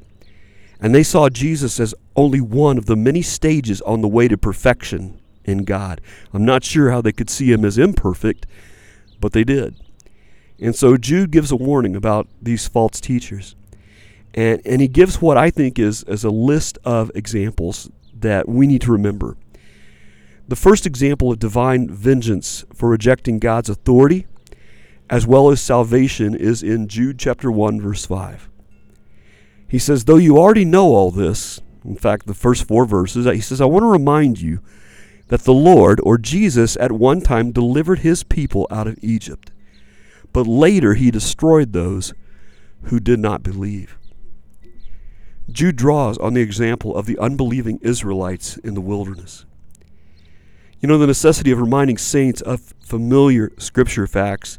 And 0.81 0.95
they 0.95 1.03
saw 1.03 1.29
Jesus 1.29 1.81
as 1.81 1.95
only 2.15 2.41
one 2.41 2.79
of 2.79 2.87
the 2.87 2.97
many 2.97 3.23
stages 3.23 3.81
on 3.83 4.01
the 4.01 4.09
way 4.09 4.29
to 4.29 4.39
perfection 4.39 5.21
in 5.45 5.65
God. 5.65 6.01
I'm 6.33 6.45
not 6.45 6.63
sure 6.63 6.91
how 6.91 7.01
they 7.01 7.13
could 7.13 7.31
see 7.31 7.51
him 7.51 7.65
as 7.65 7.79
imperfect, 7.79 8.47
but 9.21 9.33
they 9.33 9.45
did. 9.45 9.77
And 10.61 10.75
so 10.75 10.97
Jude 10.97 11.31
gives 11.31 11.51
a 11.51 11.57
warning 11.57 11.97
about 11.97 12.29
these 12.41 12.69
false 12.69 13.01
teachers. 13.01 13.57
And, 14.35 14.61
and 14.65 14.81
he 14.81 14.89
gives 14.89 15.23
what 15.23 15.37
I 15.37 15.51
think 15.51 15.79
is, 15.79 16.05
is 16.05 16.25
a 16.25 16.31
list 16.31 16.79
of 16.85 17.11
examples 17.15 17.91
that 18.15 18.49
we 18.49 18.67
need 18.67 18.83
to 18.83 18.93
remember. 18.93 19.37
The 20.49 20.57
first 20.57 20.87
example 20.87 21.33
of 21.33 21.39
divine 21.39 21.89
vengeance 21.89 22.65
for 22.73 22.89
rejecting 22.89 23.39
God's 23.39 23.69
authority, 23.69 24.27
as 25.11 25.27
well 25.27 25.51
as 25.51 25.61
salvation, 25.61 26.35
is 26.35 26.63
in 26.63 26.89
Jude 26.89 27.19
chapter 27.19 27.51
1, 27.51 27.81
verse 27.81 28.05
5. 28.05 28.49
He 29.69 29.79
says, 29.79 30.05
Though 30.05 30.17
you 30.17 30.39
already 30.39 30.65
know 30.65 30.95
all 30.95 31.11
this, 31.11 31.61
in 31.85 31.97
fact, 31.97 32.27
the 32.27 32.35
first 32.35 32.67
four 32.67 32.87
verses, 32.87 33.27
he 33.27 33.41
says, 33.41 33.61
I 33.61 33.67
want 33.67 33.83
to 33.83 33.89
remind 33.89 34.41
you 34.41 34.61
that 35.29 35.45
the 35.45 35.53
Lord, 35.53 36.01
or 36.03 36.17
Jesus, 36.17 36.77
at 36.81 36.91
one 36.91 37.21
time 37.21 37.53
delivered 37.53 38.01
his 38.01 38.25
people 38.25 38.67
out 38.71 38.87
of 38.87 38.99
Egypt, 39.03 39.51
but 40.33 40.47
later 40.47 40.95
he 40.95 41.11
destroyed 41.11 41.73
those 41.73 42.15
who 42.85 42.99
did 42.99 43.19
not 43.19 43.43
believe. 43.43 43.99
Jude 45.51 45.77
draws 45.77 46.19
on 46.19 46.35
the 46.35 46.43
example 46.43 46.95
of 46.97 47.07
the 47.07 47.19
unbelieving 47.19 47.79
Israelites 47.83 48.57
in 48.59 48.75
the 48.75 48.81
wilderness. 48.81 49.45
You 50.81 50.89
know, 50.89 50.99
the 50.99 51.07
necessity 51.07 51.51
of 51.51 51.61
reminding 51.61 51.99
saints 51.99 52.41
of 52.41 52.75
familiar 52.81 53.53
scripture 53.59 54.07
facts 54.07 54.59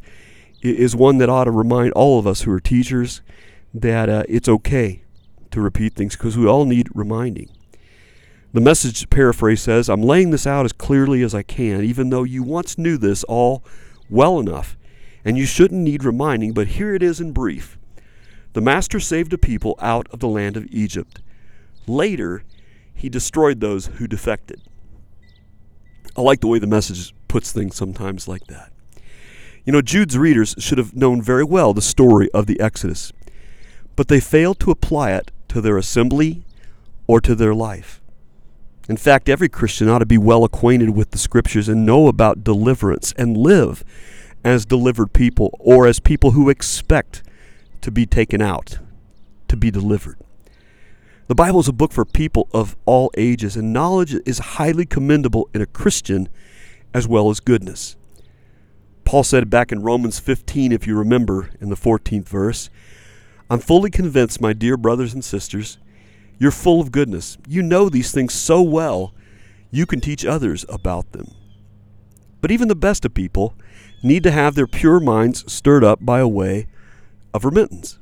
is 0.60 0.94
one 0.94 1.18
that 1.18 1.30
ought 1.30 1.44
to 1.44 1.50
remind 1.50 1.92
all 1.92 2.18
of 2.18 2.26
us 2.26 2.42
who 2.42 2.52
are 2.52 2.60
teachers 2.60 3.22
that 3.72 4.08
uh, 4.08 4.24
it's 4.28 4.48
okay 4.48 5.02
to 5.50 5.60
repeat 5.60 5.94
things 5.94 6.16
because 6.16 6.36
we 6.36 6.46
all 6.46 6.64
need 6.64 6.88
reminding. 6.94 7.50
The 8.52 8.60
message 8.60 9.08
paraphrase 9.10 9.62
says, 9.62 9.88
I'm 9.88 10.02
laying 10.02 10.30
this 10.30 10.46
out 10.46 10.64
as 10.64 10.72
clearly 10.72 11.22
as 11.22 11.34
I 11.34 11.42
can, 11.42 11.84
even 11.84 12.10
though 12.10 12.24
you 12.24 12.42
once 12.42 12.76
knew 12.76 12.96
this 12.96 13.22
all 13.24 13.64
well 14.08 14.40
enough, 14.40 14.76
and 15.24 15.38
you 15.38 15.46
shouldn't 15.46 15.82
need 15.82 16.02
reminding, 16.02 16.52
but 16.52 16.68
here 16.68 16.94
it 16.94 17.02
is 17.02 17.20
in 17.20 17.32
brief. 17.32 17.78
The 18.52 18.60
Master 18.60 18.98
saved 18.98 19.32
a 19.32 19.38
people 19.38 19.76
out 19.78 20.08
of 20.10 20.18
the 20.18 20.26
land 20.26 20.56
of 20.56 20.66
Egypt. 20.70 21.20
Later, 21.86 22.42
he 22.92 23.08
destroyed 23.08 23.60
those 23.60 23.86
who 23.86 24.08
defected. 24.08 24.60
I 26.16 26.22
like 26.22 26.40
the 26.40 26.48
way 26.48 26.58
the 26.58 26.66
message 26.66 27.14
puts 27.28 27.52
things 27.52 27.76
sometimes 27.76 28.26
like 28.26 28.46
that. 28.48 28.72
You 29.64 29.72
know, 29.72 29.82
Jude's 29.82 30.18
readers 30.18 30.56
should 30.58 30.78
have 30.78 30.96
known 30.96 31.22
very 31.22 31.44
well 31.44 31.72
the 31.72 31.82
story 31.82 32.28
of 32.32 32.46
the 32.46 32.58
Exodus 32.58 33.12
but 34.00 34.08
they 34.08 34.18
fail 34.18 34.54
to 34.54 34.70
apply 34.70 35.12
it 35.12 35.30
to 35.46 35.60
their 35.60 35.76
assembly 35.76 36.42
or 37.06 37.20
to 37.20 37.34
their 37.34 37.54
life. 37.54 38.00
In 38.88 38.96
fact, 38.96 39.28
every 39.28 39.50
Christian 39.50 39.90
ought 39.90 39.98
to 39.98 40.06
be 40.06 40.16
well 40.16 40.42
acquainted 40.42 40.96
with 40.96 41.10
the 41.10 41.18
Scriptures 41.18 41.68
and 41.68 41.84
know 41.84 42.08
about 42.08 42.42
deliverance 42.42 43.12
and 43.18 43.36
live 43.36 43.84
as 44.42 44.64
delivered 44.64 45.12
people 45.12 45.54
or 45.60 45.86
as 45.86 46.00
people 46.00 46.30
who 46.30 46.48
expect 46.48 47.22
to 47.82 47.90
be 47.90 48.06
taken 48.06 48.40
out, 48.40 48.78
to 49.48 49.56
be 49.58 49.70
delivered. 49.70 50.16
The 51.26 51.34
Bible 51.34 51.60
is 51.60 51.68
a 51.68 51.72
book 51.74 51.92
for 51.92 52.06
people 52.06 52.48
of 52.54 52.78
all 52.86 53.10
ages, 53.18 53.54
and 53.54 53.70
knowledge 53.70 54.14
is 54.24 54.38
highly 54.38 54.86
commendable 54.86 55.50
in 55.52 55.60
a 55.60 55.66
Christian 55.66 56.30
as 56.94 57.06
well 57.06 57.28
as 57.28 57.38
goodness. 57.38 57.96
Paul 59.04 59.24
said 59.24 59.50
back 59.50 59.70
in 59.70 59.82
Romans 59.82 60.18
15, 60.18 60.72
if 60.72 60.86
you 60.86 60.96
remember, 60.96 61.50
in 61.60 61.68
the 61.68 61.76
14th 61.76 62.26
verse, 62.26 62.70
I'm 63.50 63.58
fully 63.58 63.90
convinced, 63.90 64.40
my 64.40 64.52
dear 64.52 64.76
brothers 64.76 65.12
and 65.12 65.24
sisters, 65.24 65.76
you're 66.38 66.52
full 66.52 66.80
of 66.80 66.92
goodness. 66.92 67.36
You 67.48 67.62
know 67.62 67.88
these 67.88 68.12
things 68.12 68.32
so 68.32 68.62
well, 68.62 69.12
you 69.72 69.86
can 69.86 70.00
teach 70.00 70.24
others 70.24 70.64
about 70.68 71.10
them. 71.10 71.32
But 72.40 72.52
even 72.52 72.68
the 72.68 72.76
best 72.76 73.04
of 73.04 73.12
people 73.12 73.54
need 74.04 74.22
to 74.22 74.30
have 74.30 74.54
their 74.54 74.68
pure 74.68 75.00
minds 75.00 75.52
stirred 75.52 75.82
up 75.82 75.98
by 76.00 76.20
a 76.20 76.28
way 76.28 76.68
of 77.34 77.44
remittance. 77.44 77.98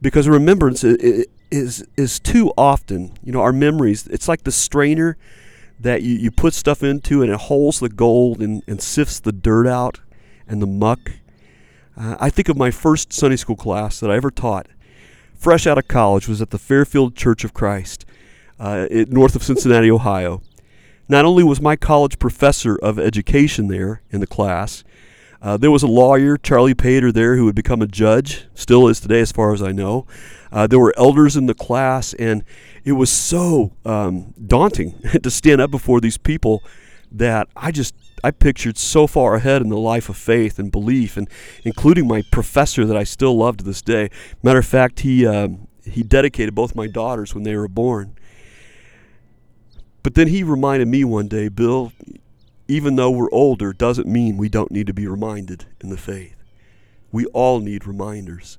Because 0.00 0.26
remembrance 0.26 0.82
is, 0.82 1.84
is 1.96 2.18
too 2.18 2.50
often, 2.56 3.12
you 3.22 3.30
know, 3.30 3.42
our 3.42 3.52
memories, 3.52 4.06
it's 4.06 4.26
like 4.26 4.44
the 4.44 4.50
strainer 4.50 5.18
that 5.78 6.02
you, 6.02 6.14
you 6.14 6.30
put 6.30 6.54
stuff 6.54 6.82
into 6.82 7.22
and 7.22 7.30
it 7.30 7.38
holds 7.38 7.78
the 7.78 7.90
gold 7.90 8.40
and, 8.40 8.62
and 8.66 8.82
sifts 8.82 9.20
the 9.20 9.32
dirt 9.32 9.66
out 9.66 10.00
and 10.48 10.62
the 10.62 10.66
muck. 10.66 11.12
Uh, 11.96 12.16
I 12.18 12.30
think 12.30 12.48
of 12.48 12.56
my 12.56 12.70
first 12.70 13.12
Sunday 13.12 13.36
school 13.36 13.56
class 13.56 14.00
that 14.00 14.10
I 14.10 14.16
ever 14.16 14.30
taught 14.30 14.66
fresh 15.38 15.66
out 15.66 15.78
of 15.78 15.88
college, 15.88 16.28
was 16.28 16.42
at 16.42 16.50
the 16.50 16.58
Fairfield 16.58 17.14
Church 17.14 17.44
of 17.44 17.54
Christ, 17.54 18.04
uh, 18.58 18.86
north 18.90 19.36
of 19.36 19.42
Cincinnati, 19.42 19.90
Ohio. 19.90 20.42
Not 21.08 21.24
only 21.24 21.42
was 21.42 21.60
my 21.60 21.76
college 21.76 22.18
professor 22.18 22.76
of 22.82 22.98
education 22.98 23.68
there 23.68 24.02
in 24.10 24.20
the 24.20 24.26
class, 24.26 24.84
uh, 25.40 25.56
there 25.56 25.70
was 25.70 25.84
a 25.84 25.86
lawyer, 25.86 26.36
Charlie 26.36 26.74
Pater, 26.74 27.12
there 27.12 27.36
who 27.36 27.46
had 27.46 27.54
become 27.54 27.80
a 27.80 27.86
judge, 27.86 28.46
still 28.54 28.88
is 28.88 28.98
today, 28.98 29.20
as 29.20 29.30
far 29.30 29.54
as 29.54 29.62
I 29.62 29.70
know. 29.70 30.06
Uh, 30.50 30.66
there 30.66 30.80
were 30.80 30.92
elders 30.96 31.36
in 31.36 31.46
the 31.46 31.54
class, 31.54 32.12
and 32.14 32.42
it 32.84 32.92
was 32.92 33.10
so 33.10 33.72
um, 33.84 34.34
daunting 34.44 35.00
to 35.22 35.30
stand 35.30 35.60
up 35.60 35.70
before 35.70 36.00
these 36.00 36.18
people 36.18 36.64
that 37.12 37.48
I 37.56 37.70
just 37.70 37.94
I 38.22 38.30
pictured 38.30 38.76
so 38.78 39.06
far 39.06 39.34
ahead 39.34 39.62
in 39.62 39.68
the 39.68 39.78
life 39.78 40.08
of 40.08 40.16
faith 40.16 40.58
and 40.58 40.70
belief, 40.70 41.16
and 41.16 41.28
including 41.64 42.06
my 42.06 42.22
professor 42.30 42.84
that 42.84 42.96
I 42.96 43.04
still 43.04 43.36
love 43.36 43.58
to 43.58 43.64
this 43.64 43.82
day. 43.82 44.10
Matter 44.42 44.58
of 44.58 44.66
fact, 44.66 45.00
he 45.00 45.26
um, 45.26 45.68
he 45.84 46.02
dedicated 46.02 46.54
both 46.54 46.74
my 46.74 46.86
daughters 46.86 47.34
when 47.34 47.44
they 47.44 47.56
were 47.56 47.68
born. 47.68 48.14
But 50.02 50.14
then 50.14 50.28
he 50.28 50.42
reminded 50.42 50.88
me 50.88 51.04
one 51.04 51.28
day, 51.28 51.48
Bill, 51.48 51.92
even 52.66 52.96
though 52.96 53.10
we're 53.10 53.32
older, 53.32 53.72
doesn't 53.72 54.06
mean 54.06 54.36
we 54.36 54.48
don't 54.48 54.70
need 54.70 54.86
to 54.86 54.94
be 54.94 55.06
reminded 55.06 55.66
in 55.80 55.90
the 55.90 55.96
faith. 55.96 56.36
We 57.10 57.26
all 57.26 57.60
need 57.60 57.86
reminders. 57.86 58.58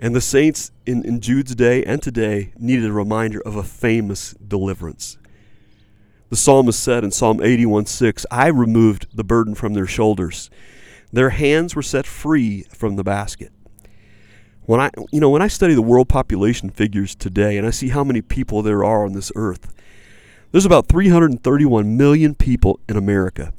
And 0.00 0.14
the 0.14 0.20
saints 0.20 0.72
in, 0.86 1.04
in 1.04 1.20
Jude's 1.20 1.54
day 1.54 1.84
and 1.84 2.02
today 2.02 2.52
needed 2.58 2.86
a 2.86 2.92
reminder 2.92 3.40
of 3.40 3.56
a 3.56 3.62
famous 3.62 4.32
deliverance 4.32 5.16
The 6.32 6.38
psalmist 6.38 6.82
said 6.82 7.04
in 7.04 7.10
Psalm 7.10 7.42
81 7.42 7.84
6, 7.84 8.24
I 8.30 8.46
removed 8.46 9.06
the 9.14 9.22
burden 9.22 9.54
from 9.54 9.74
their 9.74 9.86
shoulders. 9.86 10.48
Their 11.12 11.28
hands 11.28 11.76
were 11.76 11.82
set 11.82 12.06
free 12.06 12.62
from 12.70 12.96
the 12.96 13.04
basket. 13.04 13.52
When 14.62 14.80
I, 14.80 14.88
you 15.10 15.20
know, 15.20 15.28
when 15.28 15.42
I 15.42 15.48
study 15.48 15.74
the 15.74 15.82
world 15.82 16.08
population 16.08 16.70
figures 16.70 17.14
today 17.14 17.58
and 17.58 17.66
I 17.66 17.70
see 17.70 17.90
how 17.90 18.02
many 18.02 18.22
people 18.22 18.62
there 18.62 18.82
are 18.82 19.04
on 19.04 19.12
this 19.12 19.30
earth, 19.36 19.74
there's 20.52 20.64
about 20.64 20.88
331 20.88 21.98
million 21.98 22.34
people 22.34 22.80
in 22.88 22.96
America. 22.96 23.52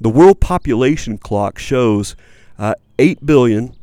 The 0.00 0.08
world 0.08 0.40
population 0.40 1.18
clock 1.18 1.58
shows 1.58 2.16
uh, 2.58 2.76
8 2.98 3.26
billion, 3.26 3.76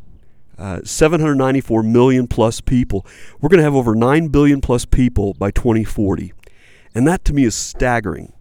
uh, 0.57 0.79
794 0.83 1.83
million 1.83 2.25
plus 2.25 2.61
people. 2.61 3.05
We're 3.39 3.49
going 3.49 3.59
to 3.59 3.63
have 3.63 3.75
over 3.75 3.93
9 3.93 4.29
billion 4.29 4.59
plus 4.59 4.85
people 4.85 5.35
by 5.35 5.51
2040. 5.51 6.33
And 6.97 7.05
that 7.05 7.23
to 7.25 7.33
me 7.33 7.43
is 7.43 7.53
staggering. 7.53 8.33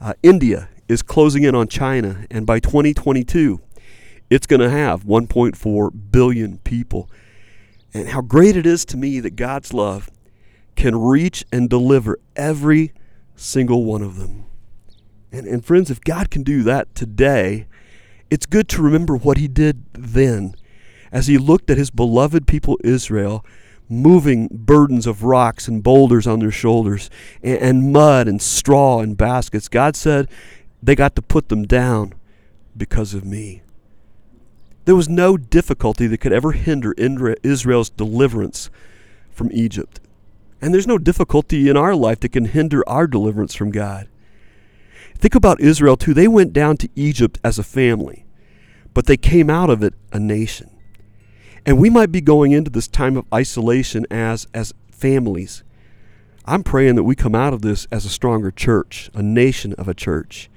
Uh, 0.00 0.14
India 0.22 0.70
is 0.88 1.02
closing 1.02 1.42
in 1.42 1.54
on 1.54 1.68
China, 1.68 2.24
and 2.30 2.46
by 2.46 2.58
2022, 2.58 3.60
it's 4.30 4.46
going 4.46 4.60
to 4.60 4.70
have 4.70 5.04
1.4 5.04 6.10
billion 6.10 6.56
people. 6.60 7.10
And 7.92 8.08
how 8.08 8.22
great 8.22 8.56
it 8.56 8.64
is 8.64 8.86
to 8.86 8.96
me 8.96 9.20
that 9.20 9.36
God's 9.36 9.74
love 9.74 10.08
can 10.76 10.98
reach 10.98 11.44
and 11.52 11.68
deliver 11.68 12.18
every 12.36 12.94
single 13.36 13.84
one 13.84 14.00
of 14.00 14.16
them. 14.16 14.46
And, 15.30 15.46
and 15.46 15.62
friends, 15.62 15.90
if 15.90 16.00
God 16.00 16.30
can 16.30 16.42
do 16.42 16.62
that 16.62 16.94
today, 16.94 17.66
it's 18.30 18.46
good 18.46 18.66
to 18.70 18.82
remember 18.82 19.14
what 19.14 19.36
He 19.36 19.46
did 19.46 19.84
then 19.92 20.54
as 21.12 21.26
He 21.26 21.36
looked 21.36 21.68
at 21.68 21.76
His 21.76 21.90
beloved 21.90 22.46
people 22.46 22.78
Israel 22.82 23.44
moving 23.90 24.48
burdens 24.50 25.06
of 25.06 25.24
rocks 25.24 25.66
and 25.66 25.82
boulders 25.82 26.26
on 26.26 26.38
their 26.38 26.50
shoulders 26.50 27.10
and, 27.42 27.58
and 27.58 27.92
mud 27.92 28.28
and 28.28 28.40
straw 28.40 29.00
and 29.00 29.16
baskets. 29.16 29.68
God 29.68 29.96
said 29.96 30.28
they 30.82 30.94
got 30.94 31.16
to 31.16 31.22
put 31.22 31.48
them 31.48 31.64
down 31.64 32.14
because 32.76 33.12
of 33.12 33.24
me. 33.24 33.62
There 34.84 34.96
was 34.96 35.08
no 35.08 35.36
difficulty 35.36 36.06
that 36.06 36.18
could 36.18 36.32
ever 36.32 36.52
hinder 36.52 36.94
Israel's 37.42 37.90
deliverance 37.90 38.70
from 39.30 39.50
Egypt. 39.52 40.00
And 40.62 40.72
there's 40.72 40.86
no 40.86 40.98
difficulty 40.98 41.68
in 41.68 41.76
our 41.76 41.94
life 41.94 42.20
that 42.20 42.32
can 42.32 42.46
hinder 42.46 42.88
our 42.88 43.06
deliverance 43.06 43.54
from 43.54 43.70
God. 43.70 44.08
Think 45.16 45.34
about 45.34 45.60
Israel, 45.60 45.96
too. 45.96 46.14
They 46.14 46.28
went 46.28 46.52
down 46.52 46.76
to 46.78 46.88
Egypt 46.94 47.38
as 47.44 47.58
a 47.58 47.62
family, 47.62 48.24
but 48.94 49.06
they 49.06 49.16
came 49.16 49.50
out 49.50 49.70
of 49.70 49.82
it 49.82 49.94
a 50.12 50.18
nation. 50.18 50.70
And 51.66 51.78
we 51.78 51.90
might 51.90 52.12
be 52.12 52.20
going 52.20 52.52
into 52.52 52.70
this 52.70 52.88
time 52.88 53.16
of 53.16 53.26
isolation 53.32 54.06
as, 54.10 54.46
as 54.54 54.72
families. 54.90 55.62
I'm 56.46 56.62
praying 56.62 56.96
that 56.96 57.04
we 57.04 57.14
come 57.14 57.34
out 57.34 57.52
of 57.52 57.62
this 57.62 57.86
as 57.92 58.04
a 58.04 58.08
stronger 58.10 58.50
church, 58.50 59.10
a 59.14 59.22
nation 59.22 59.74
of 59.74 59.88
a 59.88 59.94
church. 59.94 60.50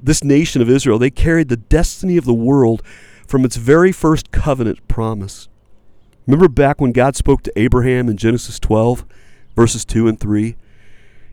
This 0.00 0.22
nation 0.22 0.60
of 0.60 0.70
Israel, 0.70 0.98
they 0.98 1.10
carried 1.10 1.48
the 1.48 1.56
destiny 1.56 2.16
of 2.16 2.24
the 2.24 2.34
world 2.34 2.82
from 3.26 3.44
its 3.44 3.56
very 3.56 3.90
first 3.90 4.30
covenant 4.30 4.86
promise. 4.86 5.48
Remember 6.26 6.48
back 6.48 6.80
when 6.80 6.92
God 6.92 7.16
spoke 7.16 7.42
to 7.42 7.58
Abraham 7.58 8.08
in 8.08 8.16
Genesis 8.16 8.58
12, 8.58 9.04
verses 9.54 9.84
2 9.84 10.08
and 10.08 10.20
3? 10.20 10.56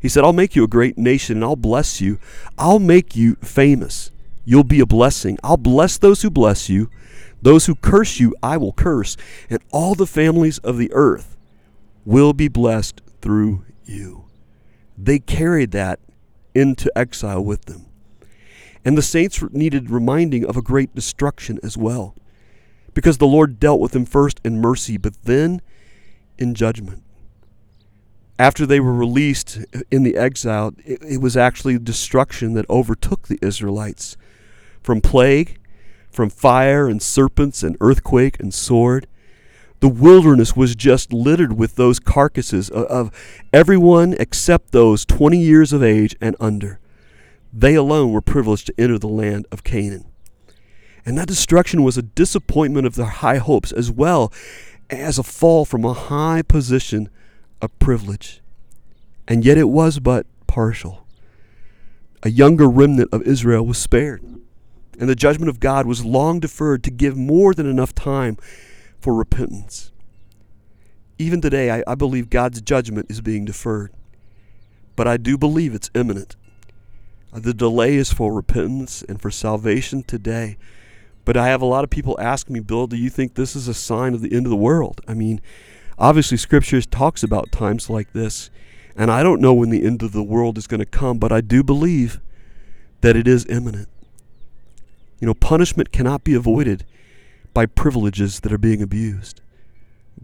He 0.01 0.09
said, 0.09 0.23
I'll 0.23 0.33
make 0.33 0.55
you 0.55 0.63
a 0.63 0.67
great 0.67 0.97
nation 0.97 1.37
and 1.37 1.43
I'll 1.43 1.55
bless 1.55 2.01
you. 2.01 2.19
I'll 2.57 2.79
make 2.79 3.15
you 3.15 3.35
famous. 3.35 4.11
You'll 4.45 4.63
be 4.63 4.81
a 4.81 4.85
blessing. 4.85 5.37
I'll 5.43 5.57
bless 5.57 5.97
those 5.97 6.21
who 6.21 6.29
bless 6.29 6.69
you. 6.69 6.89
Those 7.43 7.65
who 7.65 7.75
curse 7.75 8.19
you, 8.19 8.33
I 8.41 8.57
will 8.57 8.71
curse. 8.71 9.17
And 9.49 9.59
all 9.71 9.95
the 9.95 10.07
families 10.07 10.57
of 10.59 10.77
the 10.77 10.91
earth 10.93 11.37
will 12.05 12.33
be 12.33 12.47
blessed 12.47 13.01
through 13.21 13.65
you. 13.85 14.25
They 14.97 15.19
carried 15.19 15.71
that 15.71 15.99
into 16.55 16.91
exile 16.95 17.43
with 17.43 17.65
them. 17.65 17.85
And 18.85 18.97
the 18.97 19.01
saints 19.01 19.41
needed 19.51 19.89
reminding 19.89 20.45
of 20.45 20.57
a 20.57 20.61
great 20.61 20.95
destruction 20.95 21.59
as 21.63 21.77
well, 21.77 22.15
because 22.93 23.17
the 23.17 23.27
Lord 23.27 23.59
dealt 23.59 23.79
with 23.79 23.91
them 23.91 24.05
first 24.05 24.39
in 24.43 24.59
mercy, 24.59 24.97
but 24.97 25.23
then 25.23 25.61
in 26.37 26.53
judgment. 26.53 27.03
After 28.39 28.65
they 28.65 28.79
were 28.79 28.93
released 28.93 29.59
in 29.91 30.03
the 30.03 30.17
exile, 30.17 30.73
it, 30.85 31.21
was 31.21 31.37
actually 31.37 31.77
destruction 31.77 32.53
that 32.53 32.69
overtook 32.69 33.27
the 33.27 33.39
Israelites 33.41 34.17
from 34.81 35.01
plague, 35.01 35.59
from 36.13 36.29
fire 36.29 36.87
and 36.87 37.01
serpents 37.01 37.63
and 37.63 37.75
earthquake 37.81 38.39
and 38.39 38.53
sword. 38.53 39.07
The 39.79 39.89
wilderness 39.89 40.55
was 40.55 40.75
just 40.75 41.11
littered 41.11 41.53
with 41.53 41.75
those 41.75 41.99
carcasses 41.99 42.69
of, 42.69 42.85
of 42.85 43.45
everyone 43.51 44.15
except 44.19 44.71
those 44.71 45.05
20 45.05 45.37
years 45.37 45.73
of 45.73 45.83
age 45.83 46.15
and 46.21 46.35
under. 46.39 46.79
They 47.51 47.75
alone 47.75 48.11
were 48.11 48.21
privileged 48.21 48.67
to 48.67 48.73
enter 48.77 48.97
the 48.97 49.07
land 49.07 49.45
of 49.51 49.63
Canaan. 49.63 50.05
And 51.05 51.17
that 51.17 51.27
destruction 51.27 51.83
was 51.83 51.97
a 51.97 52.01
disappointment 52.01 52.87
of 52.87 52.95
their 52.95 53.07
high 53.07 53.37
hopes 53.37 53.71
as 53.71 53.91
well 53.91 54.31
as 54.89 55.19
a 55.19 55.23
fall 55.23 55.65
from 55.65 55.83
a 55.83 55.93
high 55.93 56.41
position 56.41 57.09
of 57.61 57.77
privilege. 57.79 58.41
And 59.27 59.43
yet 59.43 59.57
it 59.57 59.69
was 59.69 59.99
but 59.99 60.25
partial. 60.47 61.05
A 62.23 62.29
younger 62.29 62.69
remnant 62.69 63.09
of 63.11 63.21
Israel 63.23 63.65
was 63.65 63.77
spared, 63.77 64.23
and 64.99 65.09
the 65.09 65.15
judgment 65.15 65.49
of 65.49 65.59
God 65.59 65.85
was 65.85 66.05
long 66.05 66.39
deferred 66.39 66.83
to 66.83 66.91
give 66.91 67.17
more 67.17 67.53
than 67.53 67.67
enough 67.67 67.93
time 67.95 68.37
for 68.99 69.13
repentance. 69.13 69.91
Even 71.17 71.41
today, 71.41 71.71
I, 71.71 71.83
I 71.87 71.95
believe 71.95 72.29
God's 72.29 72.61
judgment 72.61 73.07
is 73.09 73.21
being 73.21 73.45
deferred, 73.45 73.91
but 74.95 75.07
I 75.07 75.17
do 75.17 75.37
believe 75.37 75.73
it's 75.73 75.91
imminent. 75.93 76.35
Uh, 77.33 77.39
the 77.39 77.53
delay 77.53 77.95
is 77.95 78.13
for 78.13 78.33
repentance 78.33 79.03
and 79.03 79.21
for 79.21 79.31
salvation 79.31 80.03
today. 80.03 80.57
But 81.25 81.37
I 81.37 81.47
have 81.47 81.61
a 81.61 81.65
lot 81.65 81.83
of 81.83 81.89
people 81.89 82.19
ask 82.19 82.49
me, 82.49 82.59
Bill, 82.59 82.87
do 82.87 82.97
you 82.97 83.09
think 83.09 83.35
this 83.35 83.55
is 83.55 83.67
a 83.67 83.73
sign 83.73 84.13
of 84.13 84.21
the 84.21 84.35
end 84.35 84.45
of 84.45 84.49
the 84.49 84.55
world? 84.55 85.01
I 85.07 85.13
mean, 85.13 85.41
obviously, 85.97 86.37
Scripture 86.37 86.81
talks 86.81 87.23
about 87.23 87.51
times 87.51 87.89
like 87.89 88.11
this. 88.11 88.49
And 88.95 89.09
I 89.09 89.23
don't 89.23 89.41
know 89.41 89.53
when 89.53 89.69
the 89.69 89.85
end 89.85 90.03
of 90.03 90.11
the 90.11 90.23
world 90.23 90.57
is 90.57 90.67
going 90.67 90.79
to 90.79 90.85
come, 90.85 91.17
but 91.17 91.31
I 91.31 91.41
do 91.41 91.63
believe 91.63 92.19
that 93.01 93.15
it 93.15 93.27
is 93.27 93.45
imminent. 93.47 93.87
You 95.23 95.27
know, 95.27 95.35
punishment 95.35 95.93
cannot 95.93 96.25
be 96.25 96.33
avoided 96.33 96.83
by 97.53 97.65
privileges 97.65 98.41
that 98.41 98.51
are 98.51 98.57
being 98.57 98.81
abused. 98.81 99.39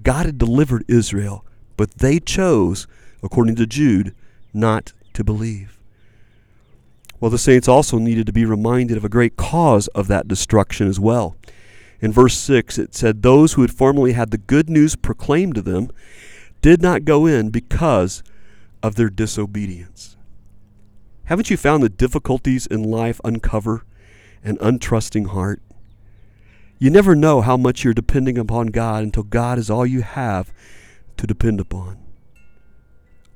God 0.03 0.25
had 0.25 0.37
delivered 0.37 0.83
Israel, 0.89 1.45
but 1.77 1.99
they 1.99 2.19
chose, 2.19 2.85
according 3.23 3.55
to 3.55 3.65
Jude, 3.65 4.13
not 4.53 4.91
to 5.13 5.23
believe. 5.23 5.79
Well, 7.21 7.31
the 7.31 7.37
saints 7.37 7.69
also 7.69 7.97
needed 7.97 8.25
to 8.25 8.33
be 8.33 8.43
reminded 8.43 8.97
of 8.97 9.05
a 9.05 9.07
great 9.07 9.37
cause 9.37 9.87
of 9.95 10.09
that 10.09 10.27
destruction 10.27 10.89
as 10.89 10.99
well. 10.99 11.37
In 12.01 12.11
verse 12.11 12.37
6, 12.37 12.77
it 12.77 12.93
said, 12.93 13.21
Those 13.21 13.53
who 13.53 13.61
had 13.61 13.71
formerly 13.71 14.11
had 14.11 14.31
the 14.31 14.37
good 14.37 14.69
news 14.69 14.97
proclaimed 14.97 15.55
to 15.55 15.61
them 15.61 15.91
did 16.61 16.81
not 16.81 17.05
go 17.05 17.25
in 17.25 17.51
because 17.51 18.21
of 18.83 18.95
their 18.95 19.09
disobedience. 19.09 20.17
Haven't 21.23 21.49
you 21.49 21.55
found 21.55 21.83
that 21.83 21.95
difficulties 21.95 22.67
in 22.67 22.83
life 22.83 23.21
uncover 23.23 23.85
an 24.43 24.57
untrusting 24.57 25.27
heart? 25.27 25.61
You 26.77 26.89
never 26.89 27.15
know 27.15 27.41
how 27.41 27.57
much 27.57 27.83
you're 27.83 27.93
depending 27.93 28.37
upon 28.37 28.67
God 28.67 29.03
until 29.03 29.23
God 29.23 29.57
is 29.57 29.69
all 29.69 29.85
you 29.85 30.01
have 30.01 30.53
to 31.17 31.27
depend 31.27 31.59
upon. 31.59 31.97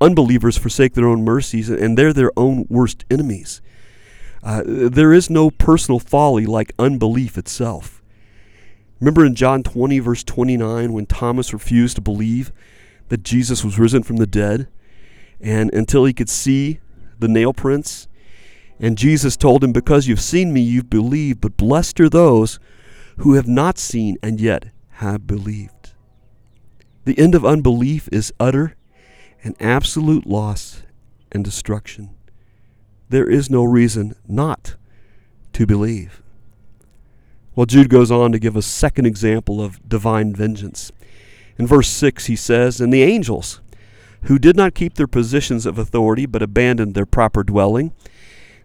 Unbelievers 0.00 0.56
forsake 0.56 0.94
their 0.94 1.06
own 1.06 1.24
mercies, 1.24 1.68
and 1.68 1.96
they're 1.96 2.12
their 2.12 2.32
own 2.36 2.66
worst 2.68 3.04
enemies. 3.10 3.60
Uh, 4.42 4.62
there 4.66 5.12
is 5.12 5.30
no 5.30 5.50
personal 5.50 5.98
folly 5.98 6.46
like 6.46 6.74
unbelief 6.78 7.38
itself. 7.38 8.02
Remember 9.00 9.24
in 9.24 9.34
John 9.34 9.62
20, 9.62 9.98
verse 9.98 10.24
29, 10.24 10.92
when 10.92 11.06
Thomas 11.06 11.52
refused 11.52 11.96
to 11.96 12.02
believe 12.02 12.52
that 13.08 13.22
Jesus 13.22 13.64
was 13.64 13.78
risen 13.78 14.02
from 14.02 14.16
the 14.16 14.26
dead, 14.26 14.68
and 15.40 15.72
until 15.74 16.04
he 16.04 16.12
could 16.12 16.30
see 16.30 16.80
the 17.18 17.28
nail 17.28 17.52
prints, 17.52 18.08
and 18.80 18.98
Jesus 18.98 19.36
told 19.36 19.62
him, 19.62 19.72
Because 19.72 20.06
you've 20.06 20.20
seen 20.20 20.52
me, 20.52 20.60
you've 20.60 20.90
believed, 20.90 21.40
but 21.40 21.56
blessed 21.56 22.00
are 22.00 22.08
those 22.08 22.58
who 23.18 23.34
have 23.34 23.48
not 23.48 23.78
seen 23.78 24.16
and 24.22 24.40
yet 24.40 24.66
have 24.94 25.26
believed. 25.26 25.92
The 27.04 27.18
end 27.18 27.34
of 27.34 27.44
unbelief 27.44 28.08
is 28.10 28.32
utter 28.40 28.76
and 29.42 29.54
absolute 29.60 30.26
loss 30.26 30.82
and 31.30 31.44
destruction 31.44 32.14
there 33.14 33.28
is 33.28 33.50
no 33.50 33.62
reason 33.62 34.14
not 34.26 34.74
to 35.52 35.66
believe. 35.66 36.20
Well, 37.54 37.66
Jude 37.66 37.88
goes 37.88 38.10
on 38.10 38.32
to 38.32 38.40
give 38.40 38.56
a 38.56 38.62
second 38.62 39.06
example 39.06 39.62
of 39.62 39.88
divine 39.88 40.34
vengeance. 40.34 40.90
In 41.56 41.66
verse 41.66 41.88
6, 41.88 42.26
he 42.26 42.34
says, 42.34 42.80
And 42.80 42.92
the 42.92 43.04
angels, 43.04 43.60
who 44.22 44.38
did 44.38 44.56
not 44.56 44.74
keep 44.74 44.94
their 44.94 45.06
positions 45.06 45.64
of 45.64 45.78
authority 45.78 46.26
but 46.26 46.42
abandoned 46.42 46.94
their 46.94 47.06
proper 47.06 47.44
dwelling, 47.44 47.92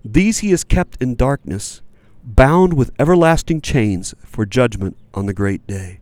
these 0.04 0.40
he 0.40 0.52
has 0.52 0.64
kept 0.64 1.02
in 1.02 1.16
darkness, 1.16 1.82
bound 2.24 2.74
with 2.74 2.92
everlasting 3.00 3.62
chains 3.62 4.14
for 4.26 4.46
judgment 4.46 4.98
on 5.14 5.26
the 5.26 5.34
great 5.34 5.66
day. 5.68 6.00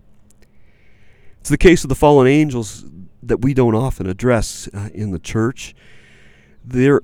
It's 1.40 1.50
the 1.50 1.58
case 1.58 1.84
of 1.84 1.90
the 1.90 1.96
fallen 1.96 2.28
angels 2.28 2.86
that 3.24 3.42
we 3.42 3.54
don't 3.54 3.76
often 3.76 4.08
address 4.08 4.68
uh, 4.74 4.90
in 4.94 5.12
the 5.12 5.20
church. 5.20 5.76
They're 6.64 7.02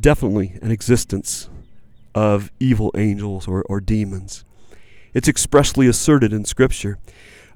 definitely 0.00 0.58
an 0.62 0.70
existence 0.70 1.48
of 2.14 2.50
evil 2.58 2.90
angels 2.96 3.46
or, 3.46 3.62
or 3.64 3.80
demons. 3.80 4.44
It's 5.14 5.28
expressly 5.28 5.86
asserted 5.86 6.32
in 6.32 6.44
Scripture. 6.44 6.98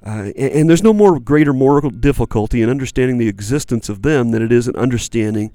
Uh, 0.05 0.33
and, 0.37 0.53
and, 0.53 0.71
there's 0.71 0.83
no 0.83 0.95
more 0.95 1.21
greater 1.21 1.53
moral 1.53 1.91
difficulty 1.91 2.63
in 2.63 2.71
understanding 2.71 3.19
the 3.19 3.29
existence 3.29 3.91
of 3.91 4.01
them 4.01 4.31
than 4.31 4.43
it 4.43 4.51
is 4.51 4.67
in 4.67 4.75
understanding 4.77 5.53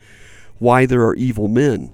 why 0.59 0.85
there 0.85 1.03
are 1.03 1.15
evil 1.15 1.47
men. 1.47 1.91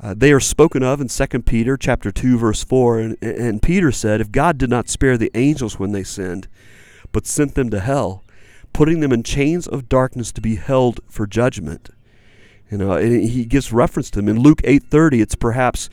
Uh, 0.00 0.12
they 0.16 0.32
are 0.32 0.40
spoken 0.40 0.82
of 0.82 1.00
in 1.00 1.08
2 1.08 1.26
Peter 1.42 1.76
chapter 1.76 2.10
2 2.10 2.36
verse 2.36 2.64
4 2.64 2.98
and, 2.98 3.22
and 3.22 3.62
Peter 3.62 3.92
said 3.92 4.20
if 4.20 4.32
God 4.32 4.58
did 4.58 4.68
not 4.68 4.88
spare 4.88 5.16
the 5.16 5.30
angels 5.34 5.78
when 5.78 5.92
they 5.92 6.02
sinned 6.02 6.48
but 7.12 7.26
sent 7.26 7.54
them 7.54 7.70
to 7.70 7.80
hell 7.80 8.24
putting 8.72 9.00
them 9.00 9.12
in 9.12 9.22
chains 9.22 9.66
of 9.66 9.88
darkness 9.88 10.32
to 10.32 10.40
be 10.40 10.56
held 10.56 11.00
for 11.08 11.26
judgment. 11.26 11.90
You 12.70 12.78
know 12.78 12.92
and 12.92 13.22
he 13.22 13.44
gives 13.44 13.72
reference 13.72 14.10
to 14.10 14.20
them. 14.20 14.28
In 14.28 14.40
Luke 14.40 14.60
8:30 14.62 15.22
it's 15.22 15.36
perhaps 15.36 15.88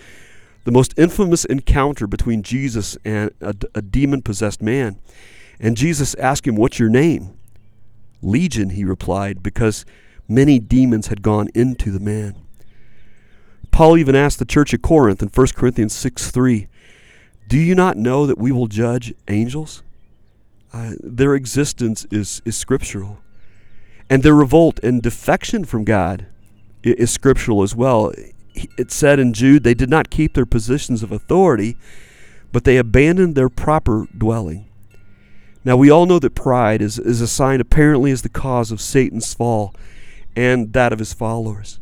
the 0.63 0.71
most 0.71 0.93
infamous 0.97 1.45
encounter 1.45 2.07
between 2.07 2.43
Jesus 2.43 2.97
and 3.05 3.31
a, 3.39 3.55
a 3.75 3.81
demon 3.81 4.23
possessed 4.23 4.61
man. 4.61 4.99
And 5.59 5.77
Jesus 5.77 6.15
asked 6.15 6.47
him 6.47 6.55
what's 6.55 6.79
your 6.79 6.89
name? 6.89 7.37
Legion 8.23 8.71
he 8.71 8.83
replied 8.83 9.43
because 9.43 9.85
many 10.27 10.59
demons 10.59 11.07
had 11.07 11.21
gone 11.21 11.49
into 11.53 11.91
the 11.91 11.99
man 11.99 12.35
Paul 13.71 13.97
even 13.97 14.15
asked 14.15 14.39
the 14.39 14.45
church 14.45 14.73
at 14.73 14.81
Corinth 14.81 15.21
in 15.21 15.29
1 15.29 15.47
Corinthians 15.55 15.93
6 15.93 16.29
3, 16.29 16.67
Do 17.47 17.57
you 17.57 17.73
not 17.73 17.97
know 17.97 18.25
that 18.25 18.37
we 18.37 18.51
will 18.51 18.67
judge 18.67 19.13
angels? 19.27 19.81
Uh, 20.73 20.93
their 21.01 21.35
existence 21.35 22.05
is, 22.11 22.41
is 22.45 22.55
scriptural. 22.55 23.19
And 24.09 24.23
their 24.23 24.35
revolt 24.35 24.79
and 24.83 25.01
defection 25.01 25.65
from 25.65 25.83
God 25.83 26.27
is, 26.83 26.95
is 26.95 27.11
scriptural 27.11 27.63
as 27.63 27.75
well. 27.75 28.11
It 28.53 28.91
said 28.91 29.19
in 29.19 29.33
Jude, 29.33 29.63
they 29.63 29.73
did 29.73 29.89
not 29.89 30.09
keep 30.09 30.33
their 30.33 30.45
positions 30.45 31.03
of 31.03 31.11
authority, 31.11 31.77
but 32.51 32.65
they 32.65 32.77
abandoned 32.77 33.35
their 33.35 33.49
proper 33.49 34.07
dwelling. 34.17 34.67
Now, 35.63 35.77
we 35.77 35.89
all 35.89 36.05
know 36.05 36.19
that 36.19 36.35
pride 36.35 36.81
is, 36.81 36.99
is 36.99 37.21
assigned 37.21 37.61
apparently 37.61 38.11
as 38.11 38.23
the 38.23 38.29
cause 38.29 38.71
of 38.71 38.81
Satan's 38.81 39.33
fall 39.33 39.73
and 40.35 40.73
that 40.73 40.91
of 40.91 40.99
his 40.99 41.13
followers 41.13 41.79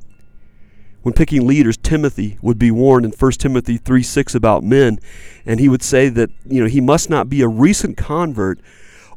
when 1.01 1.13
picking 1.13 1.47
leaders, 1.47 1.77
Timothy 1.77 2.37
would 2.41 2.59
be 2.59 2.71
warned 2.71 3.05
in 3.05 3.11
1 3.11 3.31
Timothy 3.33 3.77
3 3.77 4.03
6 4.03 4.35
about 4.35 4.63
men, 4.63 4.99
and 5.45 5.59
he 5.59 5.69
would 5.69 5.83
say 5.83 6.09
that 6.09 6.29
you 6.45 6.61
know 6.61 6.67
he 6.67 6.81
must 6.81 7.09
not 7.09 7.29
be 7.29 7.41
a 7.41 7.47
recent 7.47 7.97
convert, 7.97 8.59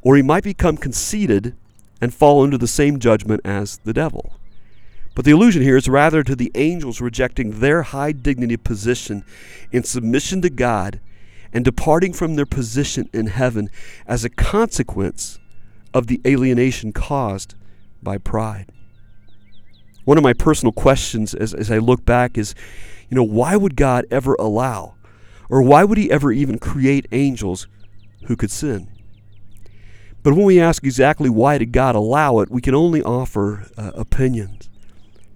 or 0.01 0.16
he 0.16 0.23
might 0.23 0.45
become 0.45 0.77
conceited 0.77 1.57
and 2.01 2.14
fall 2.14 2.42
under 2.42 2.59
the 2.59 2.66
same 2.66 2.99
judgment 2.99 3.40
as 3.45 3.79
the 3.85 3.92
devil. 3.92 4.35
But 5.14 5.25
the 5.25 5.33
allusion 5.33 5.62
here 5.62 5.77
is 5.77 5.88
rather 5.88 6.23
to 6.23 6.35
the 6.35 6.51
angels 6.55 7.01
rejecting 7.01 7.61
their 7.61 7.83
high 7.83 8.12
dignity 8.12 8.57
position 8.57 9.25
in 9.71 9.83
submission 9.83 10.40
to 10.42 10.51
God 10.51 11.01
and 11.53 11.64
departing 11.64 12.12
from 12.14 12.35
their 12.37 12.47
position 12.47 13.11
in 13.12 13.27
heaven 13.27 13.68
as 14.07 14.25
a 14.25 14.31
consequence 14.31 15.38
of 15.92 16.07
the 16.07 16.21
alienation 16.25 16.92
caused 16.92 17.55
by 18.03 18.16
pride 18.16 18.73
one 20.05 20.19
of 20.19 20.25
my 20.25 20.33
personal 20.33 20.73
questions 20.73 21.35
as, 21.35 21.55
as 21.55 21.71
I 21.71 21.79
look 21.79 22.05
back 22.05 22.37
is, 22.37 22.55
you 23.09 23.15
know, 23.15 23.23
why 23.23 23.57
would 23.57 23.77
God 23.77 24.07
ever 24.11 24.35
allow, 24.38 24.95
or 25.49 25.62
why 25.62 25.85
would 25.85 25.99
He 25.99 26.11
ever 26.11 26.33
even 26.33 26.59
create 26.59 27.07
angels 27.12 27.69
who 28.27 28.37
could 28.37 28.51
sin? 28.51 28.88
But 30.23 30.35
when 30.35 30.45
we 30.45 30.61
ask 30.61 30.85
exactly 30.85 31.29
why 31.29 31.59
did 31.59 31.73
God 31.73 31.95
allow 31.95 32.41
it, 32.41 32.51
we 32.51 32.61
can 32.61 32.75
only 32.75 33.03
offer 33.03 33.69
uh, 33.77 33.91
opinions. 33.95 34.69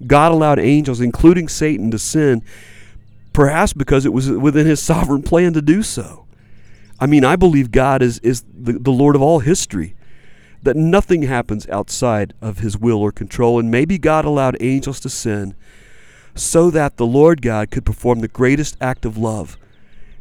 God 0.07 0.33
allowed 0.33 0.59
angels, 0.59 1.01
including 1.01 1.49
Satan, 1.49 1.91
to 1.91 1.99
sin, 1.99 2.43
perhaps 3.33 3.73
because 3.73 4.05
it 4.07 4.13
was 4.13 4.31
within 4.31 4.67
His 4.67 4.83
sovereign 4.83 5.23
plan 5.23 5.53
to 5.55 5.63
do 5.63 5.83
so. 5.83 6.27
I 6.99 7.07
mean, 7.07 7.25
I 7.25 7.37
believe 7.37 7.71
God 7.71 8.01
is, 8.01 8.19
is 8.21 8.43
the, 8.53 8.73
the 8.73 8.91
Lord 8.91 9.17
of 9.17 9.23
all 9.23 9.41
history 9.41 9.96
that 10.63 10.77
nothing 10.77 11.23
happens 11.23 11.69
outside 11.69 12.35
of 12.41 12.59
his 12.59 12.77
will 12.77 12.99
or 12.99 13.13
control, 13.13 13.59
and 13.59 13.71
maybe 13.71 13.99
God 13.99 14.25
allowed 14.25 14.57
angels 14.61 15.01
to 15.01 15.09
sin 15.09 15.55
so 16.37 16.71
that 16.71 16.97
the 16.97 17.07
Lord 17.07 17.41
God 17.41 17.71
could 17.71 17.87
perform 17.87 18.21
the 18.21 18.29
greatest 18.29 18.77
act 18.81 19.05
of 19.05 19.17
love, 19.17 19.57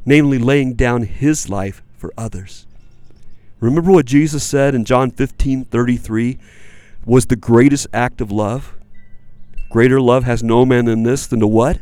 namely 0.06 0.38
laying 0.38 0.74
down 0.74 1.04
his 1.04 1.50
life 1.50 1.82
for 1.98 2.14
others. 2.18 2.66
Remember 3.60 3.92
what 3.92 4.06
Jesus 4.06 4.44
said 4.44 4.76
in 4.76 4.86
John 4.86 5.12
15 5.12 5.66
33 5.66 6.38
was 7.06 7.26
the 7.28 7.36
greatest 7.36 7.88
act 7.94 8.22
of 8.22 8.32
love? 8.32 8.76
Greater 9.70 10.00
love 10.00 10.24
has 10.24 10.42
no 10.42 10.66
man 10.66 10.86
than 10.86 11.04
this, 11.04 11.28
than 11.28 11.40
to 11.42 11.48
what? 11.48 11.80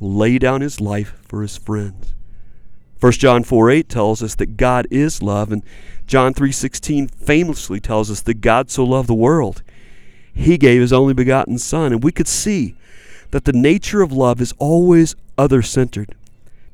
Lay 0.00 0.38
down 0.38 0.60
his 0.60 0.80
life 0.80 1.18
for 1.22 1.42
his 1.42 1.56
friends. 1.56 2.14
1 3.00 3.12
John 3.12 3.42
4 3.42 3.70
8 3.70 3.88
tells 3.88 4.22
us 4.22 4.34
that 4.34 4.58
God 4.58 4.86
is 4.90 5.22
love, 5.22 5.50
and 5.50 5.62
John 6.06 6.34
3:16 6.34 7.08
famously 7.08 7.80
tells 7.80 8.10
us 8.10 8.20
that 8.20 8.42
God 8.42 8.70
so 8.70 8.84
loved 8.84 9.08
the 9.08 9.14
world, 9.14 9.62
he 10.34 10.58
gave 10.58 10.82
his 10.82 10.92
only 10.92 11.14
begotten 11.14 11.56
son, 11.56 11.92
and 11.92 12.04
we 12.04 12.12
could 12.12 12.28
see 12.28 12.76
that 13.30 13.46
the 13.46 13.54
nature 13.54 14.02
of 14.02 14.12
love 14.12 14.40
is 14.40 14.52
always 14.58 15.14
other-centered, 15.38 16.14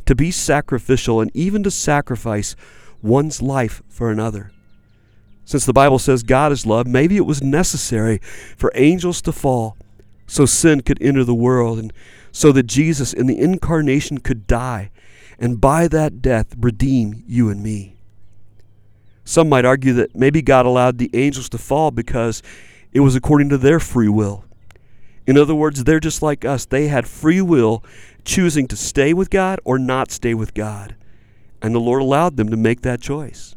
to 0.04 0.14
be 0.16 0.32
sacrificial 0.32 1.20
and 1.20 1.30
even 1.32 1.62
to 1.62 1.70
sacrifice 1.70 2.56
one's 3.02 3.40
life 3.40 3.82
for 3.88 4.10
another. 4.10 4.50
Since 5.44 5.64
the 5.64 5.72
Bible 5.72 6.00
says 6.00 6.24
God 6.24 6.50
is 6.50 6.66
love, 6.66 6.88
maybe 6.88 7.16
it 7.16 7.26
was 7.26 7.40
necessary 7.40 8.18
for 8.56 8.72
angels 8.74 9.22
to 9.22 9.32
fall 9.32 9.76
so 10.26 10.44
sin 10.44 10.80
could 10.80 11.00
enter 11.00 11.22
the 11.22 11.34
world 11.34 11.78
and 11.78 11.92
so 12.32 12.50
that 12.50 12.64
Jesus 12.64 13.12
in 13.12 13.26
the 13.26 13.38
incarnation 13.38 14.18
could 14.18 14.48
die 14.48 14.90
and 15.38 15.60
by 15.60 15.88
that 15.88 16.22
death 16.22 16.54
redeem 16.58 17.22
you 17.26 17.48
and 17.50 17.62
me. 17.62 17.96
Some 19.24 19.48
might 19.48 19.64
argue 19.64 19.92
that 19.94 20.14
maybe 20.14 20.40
God 20.40 20.66
allowed 20.66 20.98
the 20.98 21.10
angels 21.12 21.48
to 21.50 21.58
fall 21.58 21.90
because 21.90 22.42
it 22.92 23.00
was 23.00 23.16
according 23.16 23.48
to 23.48 23.58
their 23.58 23.80
free 23.80 24.08
will. 24.08 24.44
In 25.26 25.36
other 25.36 25.54
words, 25.54 25.82
they're 25.82 26.00
just 26.00 26.22
like 26.22 26.44
us. 26.44 26.64
They 26.64 26.86
had 26.86 27.08
free 27.08 27.40
will 27.40 27.84
choosing 28.24 28.68
to 28.68 28.76
stay 28.76 29.12
with 29.12 29.28
God 29.28 29.58
or 29.64 29.78
not 29.78 30.12
stay 30.12 30.34
with 30.34 30.54
God. 30.54 30.94
And 31.60 31.74
the 31.74 31.80
Lord 31.80 32.00
allowed 32.00 32.36
them 32.36 32.48
to 32.50 32.56
make 32.56 32.82
that 32.82 33.00
choice. 33.00 33.56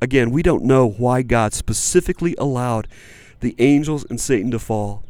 Again, 0.00 0.30
we 0.30 0.42
don't 0.42 0.62
know 0.62 0.88
why 0.88 1.22
God 1.22 1.52
specifically 1.52 2.36
allowed 2.38 2.86
the 3.40 3.56
angels 3.58 4.06
and 4.08 4.20
Satan 4.20 4.50
to 4.52 4.58
fall 4.58 5.02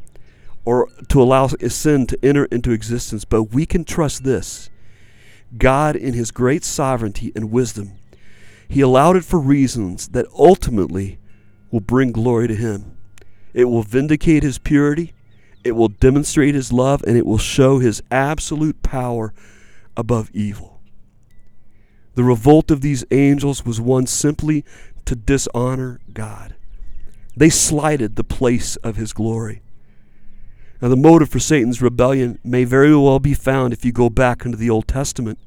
or 0.64 0.88
to 1.08 1.22
allow 1.22 1.46
sin 1.48 2.06
to 2.06 2.18
enter 2.24 2.46
into 2.46 2.72
existence, 2.72 3.24
but 3.24 3.44
we 3.44 3.66
can 3.66 3.84
trust 3.84 4.24
this 4.24 4.70
God, 5.56 5.96
in 5.96 6.14
His 6.14 6.30
great 6.30 6.64
sovereignty 6.64 7.32
and 7.34 7.50
wisdom, 7.50 7.98
he 8.68 8.80
allowed 8.80 9.16
it 9.16 9.24
for 9.24 9.38
reasons 9.38 10.08
that 10.08 10.26
ultimately 10.36 11.18
will 11.70 11.80
bring 11.80 12.12
glory 12.12 12.48
to 12.48 12.54
Him. 12.54 12.96
It 13.54 13.66
will 13.66 13.82
vindicate 13.82 14.42
His 14.42 14.58
purity, 14.58 15.12
it 15.64 15.72
will 15.72 15.88
demonstrate 15.88 16.54
His 16.54 16.72
love, 16.72 17.02
and 17.06 17.16
it 17.16 17.26
will 17.26 17.38
show 17.38 17.78
His 17.78 18.02
absolute 18.10 18.82
power 18.82 19.32
above 19.96 20.30
evil. 20.32 20.80
The 22.14 22.24
revolt 22.24 22.70
of 22.70 22.80
these 22.80 23.04
angels 23.10 23.64
was 23.64 23.80
one 23.80 24.06
simply 24.06 24.64
to 25.04 25.14
dishonor 25.14 26.00
God. 26.12 26.54
They 27.36 27.50
slighted 27.50 28.16
the 28.16 28.24
place 28.24 28.76
of 28.76 28.96
His 28.96 29.12
glory. 29.12 29.62
Now, 30.80 30.88
the 30.88 30.96
motive 30.96 31.30
for 31.30 31.38
Satan's 31.38 31.80
rebellion 31.80 32.38
may 32.44 32.64
very 32.64 32.94
well 32.94 33.18
be 33.18 33.34
found 33.34 33.72
if 33.72 33.84
you 33.84 33.92
go 33.92 34.10
back 34.10 34.44
into 34.44 34.58
the 34.58 34.70
Old 34.70 34.86
Testament 34.86 35.38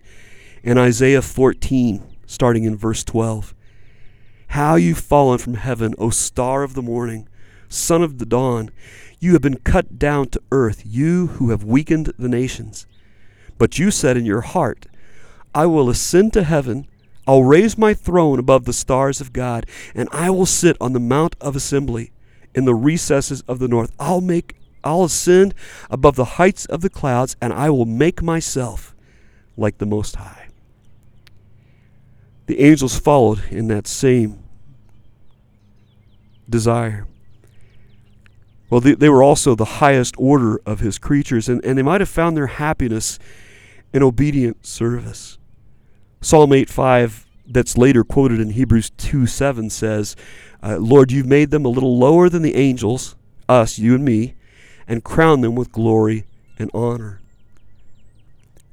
in 0.64 0.78
Isaiah 0.78 1.22
14 1.22 2.04
starting 2.30 2.64
in 2.64 2.76
verse 2.76 3.04
12. 3.04 3.56
How 4.50 4.76
you've 4.76 5.00
fallen 5.00 5.40
from 5.40 5.56
heaven, 5.56 5.96
O 5.98 6.12
star 6.12 6.62
of 6.62 6.76
the 6.76 6.82
morning, 6.82 7.28
son 7.68 8.04
of 8.04 8.20
the 8.20 8.26
dawn. 8.26 8.70
You 9.20 9.34
have 9.34 9.42
been 9.42 9.58
cut 9.58 9.98
down 9.98 10.30
to 10.30 10.42
earth, 10.52 10.84
you 10.86 11.28
who 11.28 11.50
have 11.50 11.64
weakened 11.64 12.14
the 12.18 12.30
nations. 12.30 12.86
But 13.58 13.80
you 13.80 13.92
said 13.92 14.16
in 14.16 14.26
your 14.26 14.42
heart, 14.42 14.86
I 15.54 15.66
will 15.66 15.90
ascend 15.90 16.34
to 16.34 16.44
heaven. 16.44 16.88
I'll 17.28 17.44
raise 17.44 17.78
my 17.78 17.94
throne 17.94 18.40
above 18.40 18.66
the 18.66 18.74
stars 18.74 19.20
of 19.20 19.34
God, 19.34 19.66
and 19.94 20.08
I 20.12 20.30
will 20.30 20.46
sit 20.46 20.78
on 20.80 20.94
the 20.94 21.00
mount 21.00 21.36
of 21.42 21.56
assembly 21.56 22.12
in 22.56 22.66
the 22.66 22.76
recesses 22.76 23.42
of 23.48 23.60
the 23.60 23.68
north. 23.68 23.92
I'll 24.00 24.22
make 24.22 24.56
I'll 24.84 25.04
ascend 25.04 25.54
above 25.90 26.16
the 26.16 26.26
heights 26.26 26.66
of 26.66 26.82
the 26.82 26.90
clouds, 26.90 27.36
and 27.42 27.54
I 27.54 27.70
will 27.70 27.86
make 27.86 28.22
myself 28.22 28.96
like 29.58 29.78
the 29.78 29.86
Most 29.86 30.16
High. 30.16 30.48
The 32.48 32.62
angels 32.62 32.98
followed 32.98 33.44
in 33.52 33.68
that 33.68 33.88
same 33.88 34.44
desire. 36.50 37.08
Well, 38.70 38.82
they, 38.82 38.94
they 38.94 39.10
were 39.10 39.24
also 39.24 39.56
the 39.56 39.66
highest 39.66 40.16
order 40.18 40.62
of 40.66 40.80
his 40.80 40.98
creatures, 40.98 41.50
and, 41.50 41.64
and 41.64 41.78
they 41.78 41.84
might 41.84 42.02
have 42.02 42.10
found 42.10 42.38
their 42.38 42.48
happiness 42.48 43.20
in 43.94 44.04
obedient 44.04 44.66
service. 44.66 45.38
Psalm 46.22 46.54
8 46.54 46.70
5, 46.70 47.28
that's 47.48 47.78
later 47.78 48.04
quoted 48.04 48.40
in 48.40 48.52
Hebrews 48.52 48.92
2 48.92 49.26
7, 49.26 49.70
says, 49.70 50.16
uh, 50.62 50.78
Lord, 50.78 51.12
you've 51.12 51.26
made 51.26 51.52
them 51.52 51.66
a 51.66 51.70
little 51.70 51.98
lower 51.98 52.30
than 52.30 52.42
the 52.42 52.56
angels, 52.56 53.16
us, 53.48 53.80
you 53.80 53.96
and 53.96 54.04
me, 54.04 54.36
and 54.90 55.04
crown 55.04 55.42
them 55.42 55.54
with 55.54 55.72
glory 55.72 56.26
and 56.58 56.70
honor. 56.74 57.22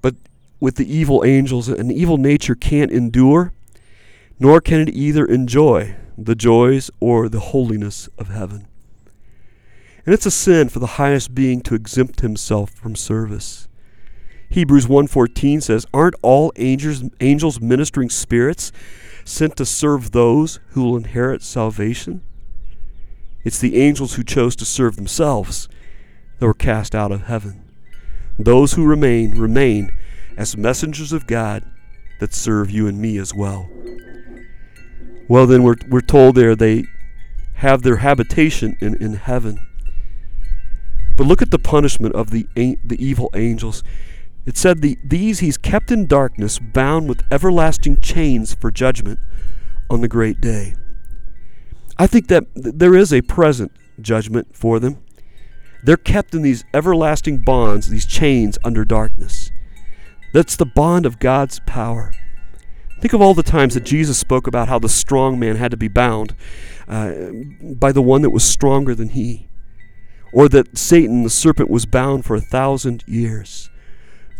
But 0.00 0.16
with 0.58 0.76
the 0.76 0.92
evil 0.92 1.22
angels, 1.24 1.68
an 1.68 1.90
evil 1.92 2.16
nature 2.16 2.54
can't 2.54 2.90
endure, 2.90 3.52
nor 4.40 4.62
can 4.62 4.80
it 4.80 4.88
either 4.88 5.26
enjoy 5.26 5.94
the 6.16 6.34
joys 6.34 6.90
or 6.98 7.28
the 7.28 7.40
holiness 7.40 8.08
of 8.16 8.28
heaven. 8.28 8.66
And 10.06 10.14
it's 10.14 10.24
a 10.24 10.30
sin 10.30 10.70
for 10.70 10.78
the 10.78 10.96
highest 10.98 11.34
being 11.34 11.60
to 11.62 11.74
exempt 11.74 12.22
himself 12.22 12.70
from 12.70 12.96
service. 12.96 13.68
Hebrews 14.48 14.88
1:14 14.88 15.60
says, 15.60 15.84
"Aren't 15.92 16.14
all 16.22 16.52
angels 16.56 17.02
angels 17.20 17.60
ministering 17.60 18.08
spirits 18.08 18.72
sent 19.24 19.56
to 19.56 19.66
serve 19.66 20.12
those 20.12 20.60
who 20.68 20.82
will 20.82 20.96
inherit 20.96 21.42
salvation?" 21.42 22.22
It's 23.44 23.58
the 23.58 23.76
angels 23.76 24.14
who 24.14 24.22
chose 24.22 24.56
to 24.56 24.64
serve 24.64 24.96
themselves 24.96 25.68
that 26.38 26.46
were 26.46 26.54
cast 26.54 26.94
out 26.94 27.12
of 27.12 27.22
heaven. 27.22 27.62
Those 28.38 28.74
who 28.74 28.84
remain 28.84 29.38
remain 29.38 29.90
as 30.36 30.56
messengers 30.56 31.12
of 31.12 31.26
God 31.26 31.64
that 32.20 32.34
serve 32.34 32.70
you 32.70 32.86
and 32.86 33.00
me 33.00 33.18
as 33.18 33.34
well. 33.34 33.68
Well, 35.28 35.46
then 35.46 35.62
we're, 35.62 35.76
we're 35.88 36.00
told 36.00 36.34
there 36.34 36.54
they 36.54 36.84
have 37.54 37.82
their 37.82 37.96
habitation 37.96 38.76
in, 38.80 38.94
in 39.02 39.14
heaven. 39.14 39.66
But 41.16 41.26
look 41.26 41.40
at 41.40 41.50
the 41.50 41.58
punishment 41.58 42.14
of 42.14 42.30
the, 42.30 42.46
the 42.54 42.96
evil 42.98 43.30
angels. 43.34 43.82
It 44.44 44.56
said, 44.56 44.82
the, 44.82 44.98
These 45.02 45.40
he's 45.40 45.56
kept 45.56 45.90
in 45.90 46.06
darkness, 46.06 46.58
bound 46.58 47.08
with 47.08 47.24
everlasting 47.30 48.00
chains 48.00 48.54
for 48.54 48.70
judgment 48.70 49.18
on 49.88 50.02
the 50.02 50.08
great 50.08 50.40
day. 50.40 50.74
I 51.98 52.06
think 52.06 52.28
that 52.28 52.44
there 52.54 52.94
is 52.94 53.12
a 53.12 53.22
present 53.22 53.72
judgment 54.00 54.54
for 54.54 54.78
them. 54.78 54.98
They're 55.82 55.96
kept 55.96 56.34
in 56.34 56.42
these 56.42 56.64
everlasting 56.74 57.38
bonds, 57.38 57.88
these 57.88 58.06
chains 58.06 58.58
under 58.64 58.84
darkness. 58.84 59.50
That's 60.32 60.56
the 60.56 60.66
bond 60.66 61.06
of 61.06 61.18
God's 61.18 61.60
power. 61.66 62.12
Think 63.00 63.12
of 63.12 63.20
all 63.20 63.34
the 63.34 63.42
times 63.42 63.74
that 63.74 63.84
Jesus 63.84 64.18
spoke 64.18 64.46
about 64.46 64.68
how 64.68 64.78
the 64.78 64.88
strong 64.88 65.38
man 65.38 65.56
had 65.56 65.70
to 65.70 65.76
be 65.76 65.88
bound 65.88 66.34
uh, 66.88 67.12
by 67.62 67.92
the 67.92 68.02
one 68.02 68.22
that 68.22 68.30
was 68.30 68.44
stronger 68.44 68.94
than 68.94 69.10
he, 69.10 69.48
or 70.32 70.48
that 70.48 70.76
Satan, 70.76 71.22
the 71.22 71.30
serpent, 71.30 71.70
was 71.70 71.86
bound 71.86 72.24
for 72.24 72.34
a 72.34 72.40
thousand 72.40 73.04
years. 73.06 73.70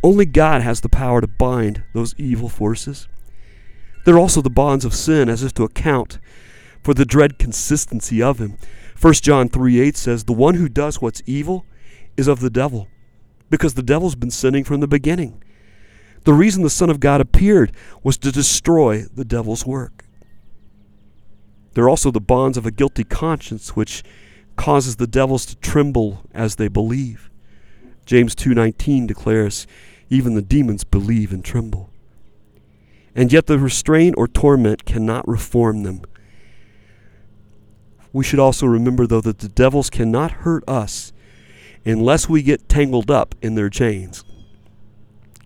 Only 0.03 0.27
God 0.27 0.63
has 0.63 0.81
the 0.81 0.89
power 0.89 1.21
to 1.21 1.27
bind 1.27 1.83
those 1.93 2.15
evil 2.17 2.49
forces. 2.49 3.09
There 4.05 4.15
are 4.15 4.21
also 4.21 4.41
the 4.41 4.51
bonds 4.51 4.85
of 4.85 4.95
sin, 4.95 5.29
as 5.29 5.43
if 5.43 5.53
to 5.55 5.65
account 5.65 6.19
for 6.83 6.95
the 6.95 7.05
dread 7.05 7.39
consistency 7.39 8.23
of 8.23 8.39
him. 8.39 8.57
1 9.01 9.15
John 9.15 9.49
3 9.49 9.81
8 9.81 9.97
says, 9.97 10.25
The 10.25 10.33
one 10.33 10.55
who 10.55 10.69
does 10.69 11.01
what's 11.01 11.23
evil 11.27 11.65
is 12.17 12.29
of 12.29 12.41
the 12.41 12.51
devil, 12.51 12.89
because 13.51 13.75
the 13.75 13.83
devil's 13.83 14.15
been 14.15 14.31
sinning 14.31 14.65
from 14.65 14.81
the 14.81 14.89
beginning. 14.89 15.43
The 16.25 16.33
reason 16.33 16.63
the 16.63 16.71
Son 16.71 16.91
of 16.91 16.99
God 17.01 17.21
appeared 17.21 17.73
was 18.03 18.17
to 18.19 18.33
destroy 18.33 19.03
the 19.03 19.25
devil's 19.25 19.65
work. 19.65 20.05
There 21.75 21.85
are 21.85 21.91
also 21.91 22.11
the 22.11 22.21
bonds 22.21 22.57
of 22.57 22.67
a 22.67 22.71
guilty 22.71 23.05
conscience 23.05 23.77
which 23.77 24.03
causes 24.57 24.97
the 24.97 25.07
devils 25.07 25.45
to 25.47 25.57
tremble 25.57 26.23
as 26.33 26.57
they 26.57 26.69
believe. 26.69 27.31
James 28.07 28.35
2:19 28.35 29.07
declares, 29.07 29.67
even 30.09 30.35
the 30.35 30.43
demons 30.43 30.85
believe 30.85 31.33
and 31.33 31.45
tremble. 31.45 31.91
And 33.15 33.33
yet 33.33 33.47
the 33.47 33.59
restraint 33.59 34.15
or 34.17 34.29
torment 34.29 34.85
cannot 34.85 35.27
reform 35.27 35.83
them. 35.83 36.03
We 38.17 38.25
should 38.25 38.39
also 38.39 38.65
remember 38.65 39.07
though 39.07 39.21
that 39.21 39.41
the 39.41 39.49
devils 39.49 39.91
cannot 39.91 40.31
hurt 40.31 40.65
us 40.67 41.13
unless 41.85 42.31
we 42.31 42.43
get 42.43 42.67
tangled 42.67 43.11
up 43.11 43.35
in 43.43 43.57
their 43.57 43.69
chains. 43.69 44.25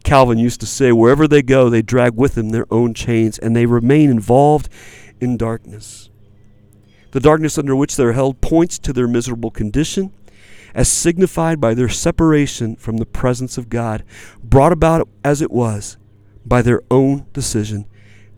Calvin 0.05 0.39
used 0.39 0.61
to 0.61 0.67
say, 0.67 0.93
wherever 0.93 1.27
they 1.27 1.43
go, 1.43 1.69
they 1.69 1.83
drag 1.83 2.15
with 2.15 2.37
them 2.37 2.51
their 2.51 2.73
own 2.73 2.95
chains, 2.95 3.41
and 3.41 3.57
they 3.57 3.67
remain 3.67 4.09
involved 4.09 4.69
in 5.21 5.37
darkness. 5.37 6.11
The 7.11 7.19
darkness 7.19 7.59
under 7.59 7.75
which 7.75 7.97
they 7.97 8.05
are 8.05 8.13
held 8.13 8.41
points 8.41 8.79
to 8.79 8.93
their 8.93 9.09
miserable 9.09 9.51
condition, 9.51 10.13
as 10.73 10.89
signified 10.89 11.61
by 11.61 11.75
their 11.75 11.89
separation 11.89 12.77
from 12.77 12.99
the 12.99 13.05
presence 13.05 13.59
of 13.59 13.69
God, 13.69 14.05
brought 14.45 14.71
about 14.71 15.09
as 15.25 15.43
it 15.43 15.51
was 15.51 15.99
by 16.47 16.63
their 16.63 16.83
own 16.89 17.27
decision 17.33 17.89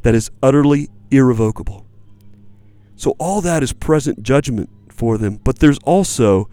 that 0.00 0.14
is 0.14 0.30
utterly 0.42 0.88
irrevocable. 1.10 1.86
So, 3.02 3.16
all 3.18 3.40
that 3.40 3.64
is 3.64 3.72
present 3.72 4.22
judgment 4.22 4.70
for 4.88 5.18
them, 5.18 5.40
but 5.42 5.58
there's 5.58 5.80
also 5.80 6.48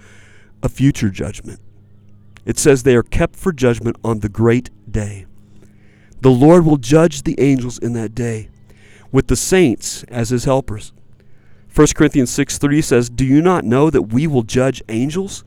a 0.64 0.68
future 0.68 1.12
judgment. 1.12 1.60
It 2.44 2.58
says 2.58 2.82
they 2.82 2.96
are 2.96 3.04
kept 3.04 3.36
for 3.36 3.52
judgment 3.52 3.98
on 4.04 4.22
the 4.22 4.30
great 4.30 4.72
day. 4.92 5.28
The 6.22 6.32
Lord 6.32 6.66
will 6.66 6.78
judge 6.78 7.22
the 7.22 7.40
angels 7.40 7.78
in 7.78 7.94
that 7.94 8.16
day, 8.16 8.50
with 9.12 9.28
the 9.28 9.36
saints 9.36 10.02
as 10.06 10.32
his 10.32 10.46
helpers. 10.46 10.92
1 11.76 11.86
Corinthians 11.94 12.32
6 12.32 12.58
3 12.58 12.82
says, 12.82 13.12
Do 13.12 13.26
you 13.26 13.44
not 13.44 13.64
know 13.64 13.92
that 13.92 14.12
we 14.12 14.26
will 14.26 14.42
judge 14.42 14.82
angels? 14.90 15.44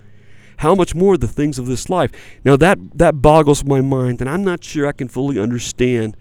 How 0.59 0.77
much 0.77 0.95
more 0.95 1.17
the 1.17 1.27
things 1.27 1.59
of 1.59 1.67
this 1.67 1.91
life? 1.91 2.12
Now 2.45 2.57
that, 2.59 2.79
that 2.95 3.21
boggles 3.21 3.65
my 3.65 3.81
mind, 3.81 4.21
and 4.21 4.31
I'm 4.31 4.45
not 4.45 4.62
sure 4.62 4.87
I 4.87 4.93
can 4.93 5.09
fully 5.09 5.41
understand 5.41 6.17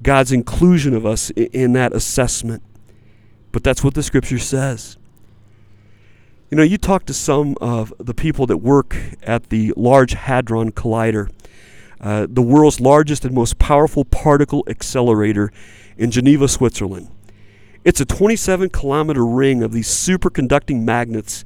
God's 0.00 0.30
inclusion 0.30 0.94
of 0.94 1.04
us 1.04 1.30
in, 1.30 1.46
in 1.46 1.72
that 1.72 1.92
assessment. 1.92 2.62
But 3.52 3.62
that's 3.62 3.84
what 3.84 3.94
the 3.94 4.02
scripture 4.02 4.38
says. 4.38 4.96
You 6.50 6.56
know, 6.56 6.62
you 6.62 6.76
talk 6.76 7.06
to 7.06 7.14
some 7.14 7.56
of 7.60 7.94
the 7.98 8.12
people 8.12 8.46
that 8.46 8.58
work 8.58 8.96
at 9.22 9.48
the 9.50 9.72
Large 9.76 10.12
Hadron 10.12 10.72
Collider, 10.72 11.30
uh, 12.00 12.26
the 12.28 12.42
world's 12.42 12.80
largest 12.80 13.24
and 13.24 13.34
most 13.34 13.58
powerful 13.58 14.04
particle 14.04 14.64
accelerator 14.66 15.50
in 15.96 16.10
Geneva, 16.10 16.48
Switzerland. 16.48 17.08
It's 17.84 18.00
a 18.00 18.04
27 18.04 18.70
kilometer 18.70 19.24
ring 19.24 19.62
of 19.62 19.72
these 19.72 19.88
superconducting 19.88 20.82
magnets 20.82 21.44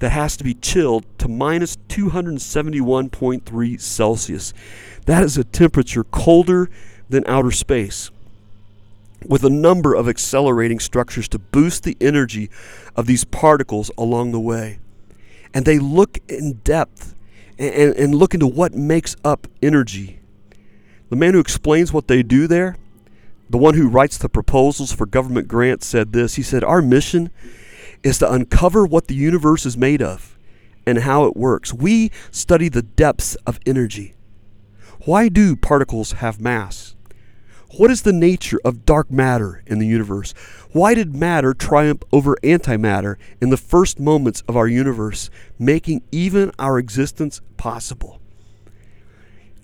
that 0.00 0.10
has 0.10 0.36
to 0.36 0.44
be 0.44 0.54
chilled 0.54 1.06
to 1.18 1.28
minus 1.28 1.76
271.3 1.88 3.80
Celsius. 3.80 4.52
That 5.06 5.22
is 5.22 5.38
a 5.38 5.44
temperature 5.44 6.04
colder 6.04 6.70
than 7.08 7.24
outer 7.26 7.50
space 7.50 8.10
with 9.26 9.44
a 9.44 9.50
number 9.50 9.94
of 9.94 10.08
accelerating 10.08 10.80
structures 10.80 11.28
to 11.28 11.38
boost 11.38 11.84
the 11.84 11.96
energy 12.00 12.50
of 12.96 13.06
these 13.06 13.24
particles 13.24 13.90
along 13.96 14.32
the 14.32 14.40
way. 14.40 14.78
And 15.54 15.64
they 15.64 15.78
look 15.78 16.18
in 16.28 16.60
depth 16.64 17.14
and, 17.58 17.94
and, 17.94 18.14
look 18.14 18.34
into 18.34 18.46
what 18.46 18.74
makes 18.74 19.14
up 19.24 19.46
energy. 19.62 20.20
The 21.10 21.16
man 21.16 21.34
who 21.34 21.40
explains 21.40 21.92
what 21.92 22.08
they 22.08 22.22
do 22.22 22.46
there, 22.46 22.76
the 23.50 23.58
one 23.58 23.74
who 23.74 23.88
writes 23.88 24.16
the 24.16 24.30
proposals 24.30 24.92
for 24.92 25.04
government 25.04 25.48
grants, 25.48 25.86
said 25.86 26.12
this. 26.12 26.36
He 26.36 26.42
said, 26.42 26.64
Our 26.64 26.80
mission 26.80 27.30
is 28.02 28.18
to 28.18 28.32
uncover 28.32 28.86
what 28.86 29.08
the 29.08 29.14
universe 29.14 29.66
is 29.66 29.76
made 29.76 30.02
of 30.02 30.38
and 30.86 30.98
how 31.00 31.26
it 31.26 31.36
works. 31.36 31.72
We 31.72 32.10
study 32.30 32.68
the 32.68 32.82
depths 32.82 33.34
of 33.46 33.60
energy. 33.66 34.14
Why 35.04 35.28
do 35.28 35.56
particles 35.56 36.12
have 36.12 36.40
mass? 36.40 36.94
What 37.78 37.90
is 37.90 38.02
the 38.02 38.12
nature 38.12 38.60
of 38.66 38.84
dark 38.84 39.10
matter 39.10 39.62
in 39.66 39.78
the 39.78 39.86
universe? 39.86 40.34
Why 40.72 40.92
did 40.92 41.16
matter 41.16 41.54
triumph 41.54 42.02
over 42.12 42.36
antimatter 42.42 43.16
in 43.40 43.48
the 43.48 43.56
first 43.56 43.98
moments 43.98 44.42
of 44.46 44.58
our 44.58 44.68
universe, 44.68 45.30
making 45.58 46.02
even 46.12 46.52
our 46.58 46.78
existence 46.78 47.40
possible? 47.56 48.20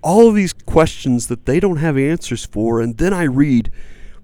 All 0.03 0.27
of 0.27 0.35
these 0.35 0.55
questions 0.55 1.27
that 1.27 1.45
they 1.45 1.61
don't 1.61 1.77
have 1.77 1.99
answers 1.99 2.47
for, 2.47 2.81
and 2.81 2.97
then 2.97 3.13
I 3.13 3.25
read 3.25 3.71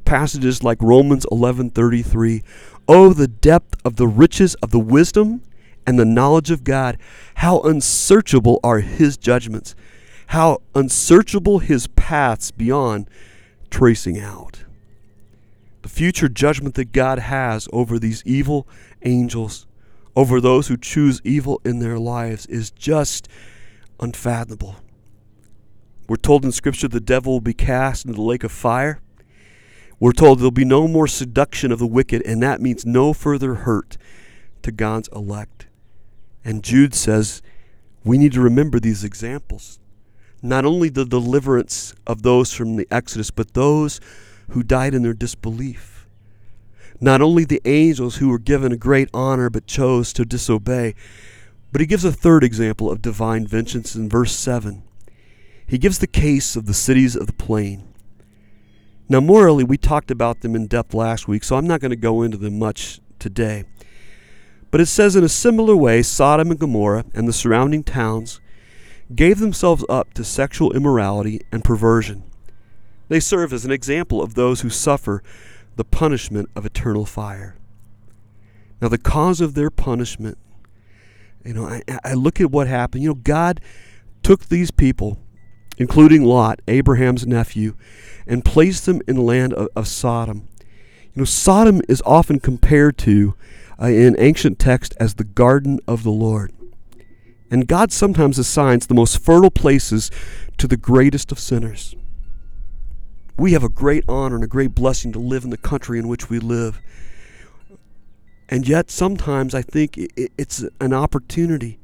passages 0.07 0.63
like 0.63 0.81
Romans 0.81 1.27
11:33, 1.31 2.43
"Oh 2.89 3.13
the 3.13 3.29
depth 3.29 3.77
of 3.85 3.97
the 3.97 4.09
riches 4.09 4.55
of 4.63 4.71
the 4.71 4.79
wisdom 4.79 5.43
and 5.87 5.99
the 5.99 6.07
knowledge 6.07 6.51
of 6.51 6.65
God, 6.65 6.97
how 7.35 7.61
unsearchable 7.61 8.61
are 8.65 8.81
his 8.81 9.19
judgments, 9.19 9.75
how 10.29 10.63
unsearchable 10.75 11.59
his 11.59 11.87
paths 11.89 12.51
beyond 12.51 13.11
tracing 13.75 14.21
out. 14.21 14.63
The 15.83 15.89
future 15.89 16.29
judgment 16.29 16.77
that 16.77 16.93
God 16.93 17.19
has 17.19 17.69
over 17.73 17.99
these 17.99 18.23
evil 18.25 18.69
angels, 19.03 19.67
over 20.15 20.41
those 20.41 20.69
who 20.69 20.77
choose 20.77 21.21
evil 21.25 21.61
in 21.65 21.81
their 21.81 21.99
lives, 21.99 22.47
is 22.47 22.71
just 22.71 23.27
unfathomable. 23.99 24.77
We're 26.09 26.15
told 26.15 26.45
in 26.45 26.53
Scripture 26.53 26.87
the 26.87 27.01
devil 27.01 27.33
will 27.33 27.41
be 27.41 27.53
cast 27.53 28.05
into 28.05 28.15
the 28.15 28.23
lake 28.23 28.45
of 28.45 28.53
fire. 28.53 29.01
We're 29.99 30.13
told 30.13 30.39
there'll 30.39 30.53
be 30.53 30.65
no 30.65 30.87
more 30.87 31.09
seduction 31.09 31.73
of 31.73 31.81
the 31.81 31.87
wicked, 31.89 32.23
and 32.23 32.41
that 32.45 32.61
means 32.61 32.87
no 32.87 33.13
further 33.13 33.55
hurt 33.57 33.97
to 34.63 34.71
God's 34.71 35.09
elect. 35.09 35.67
And 36.45 36.63
Jude 36.63 36.95
says 36.95 37.43
we 38.05 38.19
need 38.19 38.35
to 38.35 38.41
remember 38.41 38.79
these 38.79 39.03
examples 39.03 39.81
not 40.45 40.67
only 40.67 40.91
the 40.91 41.07
deliverance 41.07 41.95
of 42.07 42.23
those 42.23 42.53
from 42.53 42.77
the 42.77 42.87
Exodus, 42.91 43.31
but 43.31 43.55
those 43.55 43.99
who 44.51 44.63
died 44.63 44.93
in 44.95 45.03
their 45.03 45.15
disbelief. 45.15 46.07
Not 47.01 47.23
only 47.23 47.45
the 47.45 47.63
angels 47.65 48.17
who 48.17 48.29
were 48.29 48.39
given 48.39 48.71
a 48.71 48.77
great 48.77 49.09
honor 49.15 49.49
but 49.49 49.67
chose 49.67 50.13
to 50.13 50.25
disobey, 50.25 50.95
But 51.75 51.81
he 51.81 51.89
gives 51.89 52.05
a 52.05 52.13
third 52.13 52.45
example 52.45 52.89
of 52.89 53.03
divine 53.03 53.49
vengeance 53.49 53.97
in 53.97 54.09
verse 54.09 54.31
7. 54.31 54.85
He 55.67 55.77
gives 55.77 55.99
the 55.99 56.07
case 56.07 56.55
of 56.55 56.67
the 56.67 56.73
cities 56.73 57.17
of 57.17 57.27
the 57.27 57.33
plain. 57.33 57.93
Now, 59.09 59.19
morally, 59.19 59.65
we 59.65 59.77
talked 59.77 60.13
about 60.13 60.43
them 60.43 60.55
in 60.55 60.69
depth 60.69 60.95
last 60.95 61.27
week, 61.27 61.43
so 61.43 61.57
I'm 61.57 61.67
not 61.67 61.81
going 61.81 61.91
to 61.91 61.97
go 61.97 62.23
into 62.23 62.37
them 62.37 62.61
much 62.61 63.01
today. 63.19 63.65
But 64.71 64.83
it 64.83 64.87
says, 64.87 65.17
in 65.17 65.25
a 65.25 65.29
similar 65.29 65.75
way, 65.75 66.03
Sodom 66.03 66.53
and 66.53 66.61
Gomorrah 66.61 67.07
and 67.13 67.27
the 67.27 67.33
surrounding 67.33 67.83
towns 67.83 68.41
gave 69.15 69.39
themselves 69.39 69.85
up 69.89 70.15
to 70.15 70.25
sexual 70.25 70.73
immorality 70.73 71.41
and 71.51 71.65
perversion. 71.65 72.23
They 73.09 73.21
serve 73.21 73.53
as 73.53 73.65
an 73.65 73.71
example 73.71 74.23
of 74.23 74.35
those 74.35 74.63
who 74.63 74.71
suffer 74.71 75.23
the 75.77 75.85
punishment 75.85 76.49
of 76.55 76.65
eternal 76.65 77.05
fire. 77.05 77.57
Now, 78.81 78.89
the 78.89 78.99
cause 78.99 79.41
of 79.41 79.55
their 79.55 79.71
punishment, 79.71 80.39
you 81.45 81.55
know, 81.55 81.67
I, 81.67 81.83
I 82.05 82.15
look 82.15 82.41
at 82.41 82.51
what 82.51 82.67
happened. 82.67 83.03
You 83.03 83.11
know, 83.11 83.15
God 83.15 83.61
took 84.23 84.47
these 84.47 84.71
people, 84.71 85.19
including 85.77 86.25
Lot, 86.25 86.61
Abraham's 86.67 87.27
nephew, 87.27 87.77
and 88.27 88.45
placed 88.45 88.87
them 88.87 89.03
in 89.07 89.17
the 89.17 89.23
land 89.23 89.53
of, 89.53 89.69
of 89.77 89.87
Sodom. 89.87 90.49
You 91.13 91.21
know, 91.21 91.25
Sodom 91.25 91.83
is 91.89 92.03
often 92.07 92.41
compared 92.41 92.99
to, 92.99 93.35
uh, 93.81 93.87
in 93.87 94.17
ancient 94.19 94.59
text, 94.59 94.95
as 94.99 95.15
the 95.15 95.25
garden 95.25 95.79
of 95.87 96.03
the 96.03 96.11
Lord. 96.11 96.53
And 97.55 97.69
God 97.69 97.93
sometimes 97.93 98.37
assigns 98.37 98.89
the 98.89 98.95
most 98.95 99.21
fertile 99.21 99.49
places 99.49 100.11
to 100.59 100.67
the 100.67 100.77
greatest 100.77 101.31
of 101.31 101.39
sinners. 101.39 101.95
We 103.39 103.53
have 103.53 103.63
a 103.63 103.69
great 103.69 104.03
honor 104.09 104.35
and 104.35 104.43
a 104.43 104.49
great 104.49 104.75
blessing 104.75 105.13
to 105.13 105.21
live 105.21 105.45
in 105.45 105.51
the 105.51 105.57
country 105.57 106.01
in 106.01 106.09
which 106.09 106.29
we 106.29 106.41
live. 106.41 106.81
And 108.49 108.67
yet, 108.67 108.91
sometimes 108.91 109.55
I 109.55 109.63
think 109.63 109.95
it's 109.97 110.65
an 110.81 110.93
opportunity. 110.93 111.79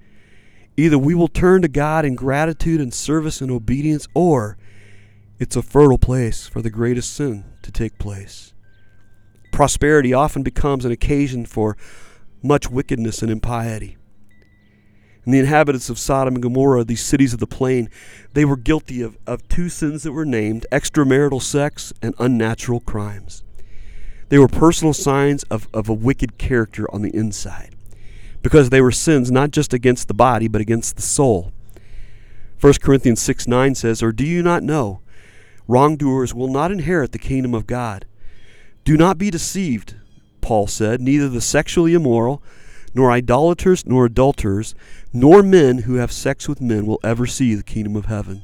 Either 0.77 0.99
we 0.99 1.15
will 1.15 1.29
turn 1.29 1.63
to 1.63 1.69
God 1.69 2.05
in 2.05 2.17
gratitude 2.17 2.81
and 2.81 2.93
service 2.93 3.41
and 3.41 3.49
obedience, 3.49 4.09
or 4.13 4.59
it's 5.39 5.55
a 5.55 5.63
fertile 5.63 5.99
place 5.99 6.49
for 6.49 6.61
the 6.63 6.71
greatest 6.71 7.15
sin 7.15 7.45
to 7.63 7.71
take 7.71 7.97
place. 7.97 8.55
Prosperity 9.53 10.13
often 10.13 10.43
becomes 10.43 10.85
an 10.85 10.91
occasion 10.91 11.47
for 11.47 11.77
much 12.43 12.69
wickedness 12.69 13.23
and 13.23 13.31
impiety. 13.31 13.99
And 15.31 15.35
the 15.37 15.39
inhabitants 15.39 15.89
of 15.89 15.97
Sodom 15.97 16.35
and 16.35 16.43
Gomorrah, 16.43 16.83
these 16.83 17.05
cities 17.05 17.33
of 17.33 17.39
the 17.39 17.47
plain, 17.47 17.89
they 18.33 18.45
were 18.45 18.57
guilty 18.57 19.01
of, 19.01 19.17
of 19.29 19.47
two 19.47 19.69
sins 19.69 20.03
that 20.03 20.11
were 20.11 20.25
named 20.25 20.67
extramarital 20.73 21.41
sex 21.41 21.93
and 22.03 22.17
unnatural 22.19 22.81
crimes. 22.81 23.45
They 24.29 24.41
were 24.41 24.49
personal 24.49 24.93
signs 24.93 25.45
of, 25.45 25.69
of 25.73 25.89
a 25.89 25.95
wicked 25.95 26.37
character 26.37 26.93
on 26.93 27.03
the 27.03 27.15
inside 27.15 27.77
because 28.43 28.71
they 28.71 28.81
were 28.81 28.91
sins 28.91 29.31
not 29.31 29.53
just 29.53 29.73
against 29.73 30.09
the 30.09 30.15
body, 30.15 30.49
but 30.49 30.61
against 30.61 30.97
the 30.97 31.03
soul. 31.03 31.53
1 32.61 32.73
Corinthians 32.83 33.23
6 33.23 33.47
9 33.47 33.77
says, 33.77 34.03
Or 34.03 34.11
do 34.11 34.27
you 34.27 34.43
not 34.43 34.65
know? 34.65 35.01
Wrongdoers 35.69 36.35
will 36.35 36.51
not 36.51 36.73
inherit 36.73 37.13
the 37.13 37.21
kingdom 37.21 37.55
of 37.55 37.69
God. 37.69 38.05
Do 38.83 38.97
not 38.97 39.17
be 39.17 39.31
deceived, 39.31 39.95
Paul 40.41 40.67
said, 40.67 41.01
neither 41.01 41.29
the 41.29 41.41
sexually 41.41 41.95
immoral, 41.95 42.43
nor 42.95 43.11
idolaters, 43.11 43.87
nor 43.87 44.07
adulterers, 44.07 44.75
nor 45.13 45.43
men 45.43 45.79
who 45.79 45.95
have 45.95 46.13
sex 46.13 46.49
with 46.49 46.61
men 46.61 46.87
will 46.87 47.01
ever 47.05 47.27
see 47.27 47.55
the 47.55 47.63
kingdom 47.63 47.97
of 47.97 48.07
heaven. 48.07 48.43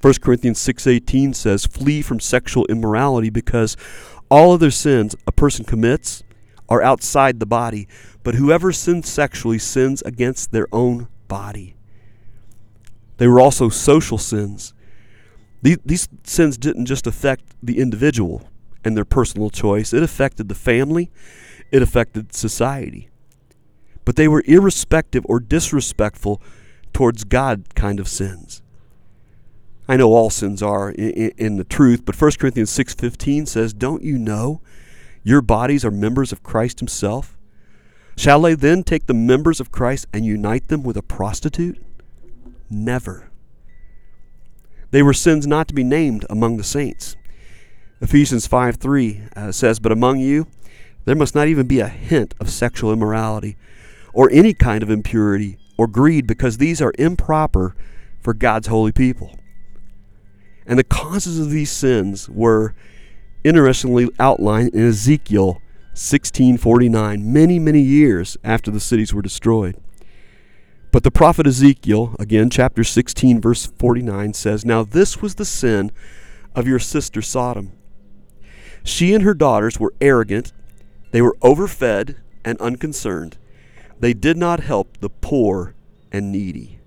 1 0.00 0.22
Corinthians 0.22 0.58
6:18 0.58 1.34
says, 1.34 1.66
"Flee 1.66 2.00
from 2.00 2.20
sexual 2.20 2.64
immorality 2.66 3.28
because 3.28 3.76
all 4.30 4.52
other 4.52 4.70
sins 4.70 5.14
a 5.26 5.32
person 5.32 5.64
commits 5.64 6.22
are 6.68 6.82
outside 6.82 7.38
the 7.38 7.46
body, 7.46 7.86
but 8.22 8.36
whoever 8.36 8.72
sins 8.72 9.08
sexually 9.08 9.58
sins 9.58 10.02
against 10.06 10.52
their 10.52 10.66
own 10.72 11.08
body." 11.28 11.74
They 13.18 13.28
were 13.28 13.40
also 13.40 13.68
social 13.68 14.16
sins. 14.16 14.72
These, 15.60 15.78
these 15.84 16.08
sins 16.24 16.56
didn't 16.56 16.86
just 16.86 17.06
affect 17.06 17.54
the 17.62 17.78
individual 17.78 18.48
and 18.82 18.96
their 18.96 19.04
personal 19.04 19.50
choice, 19.50 19.92
it 19.92 20.02
affected 20.02 20.48
the 20.48 20.54
family, 20.54 21.10
it 21.70 21.82
affected 21.82 22.34
society 22.34 23.10
but 24.04 24.16
they 24.16 24.28
were 24.28 24.42
irrespective 24.46 25.24
or 25.28 25.40
disrespectful 25.40 26.42
towards 26.92 27.24
God 27.24 27.74
kind 27.74 28.00
of 28.00 28.08
sins. 28.08 28.62
I 29.88 29.96
know 29.96 30.12
all 30.12 30.30
sins 30.30 30.62
are 30.62 30.90
in, 30.90 31.32
in 31.36 31.56
the 31.58 31.64
truth, 31.64 32.04
but 32.04 32.20
1 32.20 32.32
Corinthians 32.38 32.70
6:15 32.70 33.46
says, 33.46 33.72
"Don't 33.72 34.02
you 34.02 34.18
know 34.18 34.60
your 35.22 35.40
bodies 35.40 35.84
are 35.84 35.90
members 35.90 36.32
of 36.32 36.42
Christ 36.42 36.80
himself? 36.80 37.36
Shall 38.16 38.40
they 38.40 38.54
then 38.54 38.82
take 38.82 39.06
the 39.06 39.14
members 39.14 39.60
of 39.60 39.70
Christ 39.70 40.06
and 40.12 40.24
unite 40.24 40.68
them 40.68 40.82
with 40.82 40.96
a 40.96 41.02
prostitute? 41.02 41.78
Never. 42.68 43.30
They 44.90 45.02
were 45.02 45.12
sins 45.12 45.46
not 45.46 45.68
to 45.68 45.74
be 45.74 45.84
named 45.84 46.26
among 46.28 46.56
the 46.56 46.64
saints. 46.64 47.16
Ephesians 48.00 48.48
5:3 48.48 49.22
uh, 49.36 49.52
says, 49.52 49.78
"But 49.78 49.92
among 49.92 50.18
you 50.18 50.46
there 51.10 51.16
must 51.16 51.34
not 51.34 51.48
even 51.48 51.66
be 51.66 51.80
a 51.80 51.88
hint 51.88 52.36
of 52.38 52.48
sexual 52.48 52.92
immorality 52.92 53.56
or 54.12 54.30
any 54.30 54.54
kind 54.54 54.80
of 54.80 54.90
impurity 54.90 55.58
or 55.76 55.88
greed 55.88 56.24
because 56.24 56.58
these 56.58 56.80
are 56.80 56.92
improper 57.00 57.74
for 58.20 58.32
God's 58.32 58.68
holy 58.68 58.92
people. 58.92 59.36
And 60.64 60.78
the 60.78 60.84
causes 60.84 61.40
of 61.40 61.50
these 61.50 61.72
sins 61.72 62.28
were 62.28 62.76
interestingly 63.42 64.08
outlined 64.20 64.72
in 64.72 64.86
Ezekiel 64.86 65.54
1649, 65.94 67.32
many, 67.32 67.58
many 67.58 67.80
years 67.80 68.36
after 68.44 68.70
the 68.70 68.78
cities 68.78 69.12
were 69.12 69.20
destroyed. 69.20 69.82
But 70.92 71.02
the 71.02 71.10
prophet 71.10 71.44
Ezekiel, 71.44 72.14
again, 72.20 72.50
chapter 72.50 72.84
16, 72.84 73.40
verse 73.40 73.66
49, 73.66 74.32
says, 74.34 74.64
Now 74.64 74.84
this 74.84 75.20
was 75.20 75.34
the 75.34 75.44
sin 75.44 75.90
of 76.54 76.68
your 76.68 76.78
sister 76.78 77.20
Sodom. 77.20 77.72
She 78.84 79.12
and 79.12 79.24
her 79.24 79.34
daughters 79.34 79.80
were 79.80 79.92
arrogant, 80.00 80.52
they 81.10 81.22
were 81.22 81.36
overfed 81.42 82.14
and 82.44 82.60
unconcerned. 82.60 83.36
They 83.98 84.14
did 84.14 84.36
not 84.36 84.60
help 84.60 84.98
the 84.98 85.10
poor 85.10 85.74
and 86.10 86.32
needy. 86.32 86.80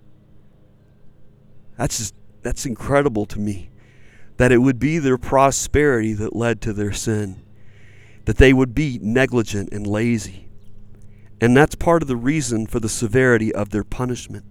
That's 1.77 1.97
just 1.97 2.15
that's 2.41 2.65
incredible 2.65 3.25
to 3.27 3.39
me. 3.39 3.69
That 4.37 4.51
it 4.51 4.57
would 4.57 4.79
be 4.79 4.99
their 4.99 5.17
prosperity 5.17 6.13
that 6.13 6.35
led 6.35 6.61
to 6.61 6.73
their 6.73 6.91
sin. 6.91 7.41
That 8.25 8.37
they 8.37 8.53
would 8.53 8.73
be 8.73 8.99
negligent 9.01 9.71
and 9.71 9.85
lazy. 9.85 10.49
And 11.39 11.55
that's 11.55 11.75
part 11.75 12.01
of 12.01 12.07
the 12.07 12.15
reason 12.15 12.67
for 12.67 12.79
the 12.79 12.89
severity 12.89 13.53
of 13.53 13.69
their 13.69 13.83
punishment. 13.83 14.45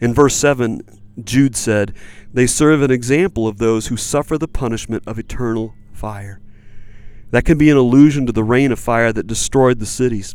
In 0.00 0.14
verse 0.14 0.34
7, 0.34 0.80
Jude 1.22 1.56
said, 1.56 1.94
They 2.32 2.46
serve 2.46 2.82
an 2.82 2.90
example 2.90 3.46
of 3.46 3.58
those 3.58 3.88
who 3.88 3.96
suffer 3.96 4.38
the 4.38 4.48
punishment 4.48 5.02
of 5.06 5.18
eternal 5.18 5.74
fire. 5.92 6.40
That 7.30 7.44
can 7.44 7.58
be 7.58 7.70
an 7.70 7.76
allusion 7.76 8.26
to 8.26 8.32
the 8.32 8.44
rain 8.44 8.72
of 8.72 8.78
fire 8.78 9.12
that 9.12 9.26
destroyed 9.26 9.78
the 9.78 9.86
cities 9.86 10.34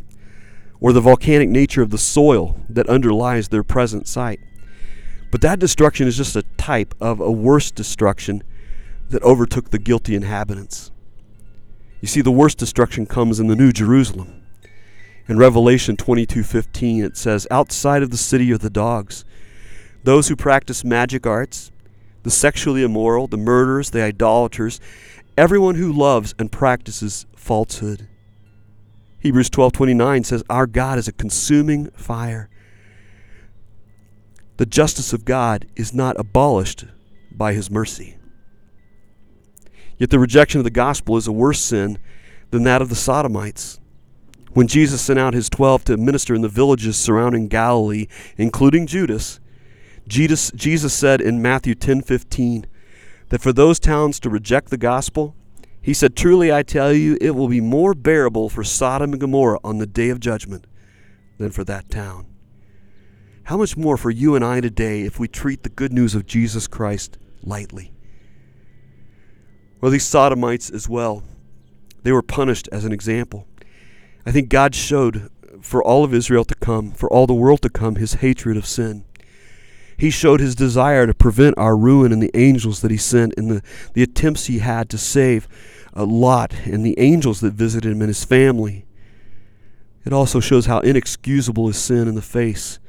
or 0.79 0.93
the 0.93 1.01
volcanic 1.01 1.49
nature 1.49 1.81
of 1.81 1.89
the 1.89 1.97
soil 1.97 2.59
that 2.69 2.87
underlies 2.87 3.49
their 3.49 3.63
present 3.63 4.07
site. 4.07 4.39
But 5.31 5.41
that 5.41 5.59
destruction 5.59 6.07
is 6.07 6.17
just 6.17 6.35
a 6.35 6.43
type 6.57 6.95
of 7.01 7.19
a 7.19 7.31
worse 7.31 7.71
destruction 7.71 8.43
that 9.09 9.23
overtook 9.23 9.71
the 9.71 9.79
guilty 9.79 10.15
inhabitants. 10.15 10.91
You 12.01 12.07
see, 12.07 12.21
the 12.21 12.31
worst 12.31 12.57
destruction 12.57 13.05
comes 13.05 13.39
in 13.39 13.47
the 13.47 13.55
New 13.55 13.71
Jerusalem. 13.71 14.41
In 15.27 15.37
Revelation 15.37 15.97
22:15 15.97 17.03
it 17.03 17.17
says, 17.17 17.47
"Outside 17.49 18.03
of 18.03 18.11
the 18.11 18.17
city 18.17 18.51
are 18.53 18.57
the 18.57 18.69
dogs, 18.69 19.25
those 20.03 20.27
who 20.27 20.35
practice 20.35 20.83
magic 20.83 21.25
arts, 21.25 21.71
the 22.21 22.29
sexually 22.29 22.83
immoral, 22.83 23.27
the 23.27 23.37
murderers, 23.37 23.89
the 23.89 24.03
idolaters, 24.03 24.79
everyone 25.37 25.75
who 25.75 25.91
loves 25.91 26.33
and 26.39 26.51
practices 26.51 27.25
falsehood." 27.35 28.07
Hebrews 29.19 29.49
12:29 29.49 30.23
says 30.23 30.43
our 30.49 30.67
God 30.67 30.97
is 30.97 31.07
a 31.07 31.11
consuming 31.11 31.89
fire. 31.97 32.49
The 34.57 34.65
justice 34.65 35.13
of 35.13 35.25
God 35.25 35.65
is 35.75 35.93
not 35.93 36.19
abolished 36.19 36.85
by 37.31 37.53
his 37.53 37.69
mercy. 37.69 38.15
Yet 39.97 40.09
the 40.09 40.19
rejection 40.19 40.59
of 40.59 40.63
the 40.63 40.69
gospel 40.69 41.17
is 41.17 41.27
a 41.27 41.31
worse 41.31 41.59
sin 41.59 41.97
than 42.51 42.63
that 42.63 42.81
of 42.81 42.89
the 42.89 42.95
Sodomites. 42.95 43.79
When 44.53 44.67
Jesus 44.67 45.01
sent 45.01 45.19
out 45.19 45.33
his 45.33 45.49
12 45.49 45.83
to 45.85 45.97
minister 45.97 46.33
in 46.33 46.41
the 46.41 46.47
villages 46.47 46.95
surrounding 46.95 47.47
Galilee, 47.47 48.07
including 48.37 48.87
Judas, 48.87 49.39
Jesus, 50.07 50.93
said 50.93 51.19
in 51.19 51.41
Matthew 51.41 51.75
10:15 51.75 52.65
that 53.29 53.41
for 53.41 53.53
those 53.53 53.79
towns 53.79 54.19
to 54.19 54.29
reject 54.29 54.69
the 54.69 54.77
gospel, 54.77 55.35
he 55.81 55.93
said, 55.93 56.15
Truly 56.15 56.51
I 56.51 56.63
tell 56.63 56.93
you, 56.93 57.17
it 57.21 57.31
will 57.31 57.47
be 57.47 57.61
more 57.61 57.93
bearable 57.93 58.49
for 58.49 58.63
Sodom 58.63 59.11
and 59.11 59.21
Gomorrah 59.21 59.59
on 59.63 59.77
the 59.77 59.85
day 59.85 60.09
of 60.09 60.19
judgment 60.19 60.65
than 61.37 61.51
for 61.51 61.63
that 61.63 61.89
town. 61.89 62.25
How 63.43 63.57
much 63.57 63.77
more 63.77 63.97
for 63.97 64.09
you 64.09 64.35
and 64.35 64.43
I 64.43 64.61
today 64.61 65.01
if 65.03 65.19
we 65.19 65.27
treat 65.27 65.61
the 65.61 65.69
good 65.69 65.93
news 65.93 66.15
of 66.15 66.25
Jesus 66.25 66.67
Christ 66.67 67.19
lightly? 67.43 67.93
Well, 69.79 69.91
these 69.91 70.05
Sodomites 70.05 70.71
as 70.71 70.89
well, 70.89 71.23
they 72.01 72.11
were 72.11 72.23
punished 72.23 72.67
as 72.71 72.85
an 72.85 72.91
example. 72.91 73.47
I 74.25 74.31
think 74.31 74.49
God 74.49 74.73
showed 74.73 75.29
for 75.61 75.83
all 75.83 76.03
of 76.03 76.13
Israel 76.13 76.45
to 76.45 76.55
come, 76.55 76.91
for 76.91 77.11
all 77.11 77.27
the 77.27 77.33
world 77.35 77.61
to 77.61 77.69
come, 77.69 77.95
his 77.95 78.15
hatred 78.15 78.57
of 78.57 78.65
sin. 78.65 79.05
He 79.97 80.09
showed 80.09 80.39
his 80.39 80.55
desire 80.55 81.07
to 81.07 81.13
prevent 81.13 81.57
our 81.57 81.77
ruin 81.77 82.11
and 82.11 82.21
the 82.21 82.35
angels 82.35 82.81
that 82.81 82.91
he 82.91 82.97
sent 82.97 83.33
and 83.37 83.49
the, 83.49 83.61
the 83.93 84.03
attempts 84.03 84.45
he 84.45 84.59
had 84.59 84.89
to 84.89 84.97
save 84.97 85.47
uh, 85.95 86.05
Lot 86.05 86.53
and 86.65 86.85
the 86.85 86.99
angels 86.99 87.39
that 87.39 87.53
visited 87.53 87.91
him 87.91 88.01
and 88.01 88.09
his 88.09 88.25
family. 88.25 88.85
It 90.05 90.13
also 90.13 90.39
shows 90.39 90.65
how 90.65 90.79
inexcusable 90.79 91.69
is 91.69 91.77
sin 91.77 92.07
in 92.07 92.15
the 92.15 92.21
face 92.21 92.79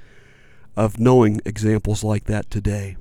of 0.77 0.99
knowing 0.99 1.41
examples 1.45 2.05
like 2.05 2.25
that 2.25 2.51
today. 2.51 2.97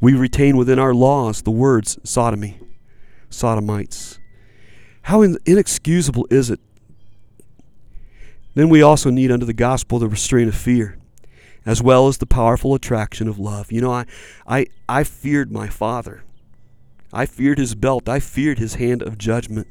We 0.00 0.12
retain 0.12 0.56
within 0.56 0.78
our 0.78 0.92
laws 0.92 1.42
the 1.42 1.50
words 1.50 1.98
sodomy, 2.04 2.60
sodomites. 3.30 4.18
How 5.02 5.22
inexcusable 5.22 6.26
is 6.30 6.50
it? 6.50 6.60
Then 8.54 8.68
we 8.68 8.82
also 8.82 9.10
need 9.10 9.30
under 9.30 9.46
the 9.46 9.54
gospel 9.54 9.98
the 9.98 10.08
restraint 10.08 10.48
of 10.48 10.54
fear, 10.54 10.98
as 11.66 11.82
well 11.82 12.08
as 12.08 12.18
the 12.18 12.26
powerful 12.26 12.74
attraction 12.74 13.28
of 13.28 13.38
love. 13.38 13.72
You 13.72 13.80
know, 13.80 13.92
I, 13.92 14.06
I, 14.46 14.66
I 14.88 15.04
feared 15.04 15.50
my 15.50 15.68
father. 15.68 16.22
I 17.12 17.26
feared 17.26 17.58
his 17.58 17.74
belt. 17.74 18.08
I 18.08 18.20
feared 18.20 18.58
his 18.58 18.74
hand 18.74 19.02
of 19.02 19.18
judgment. 19.18 19.66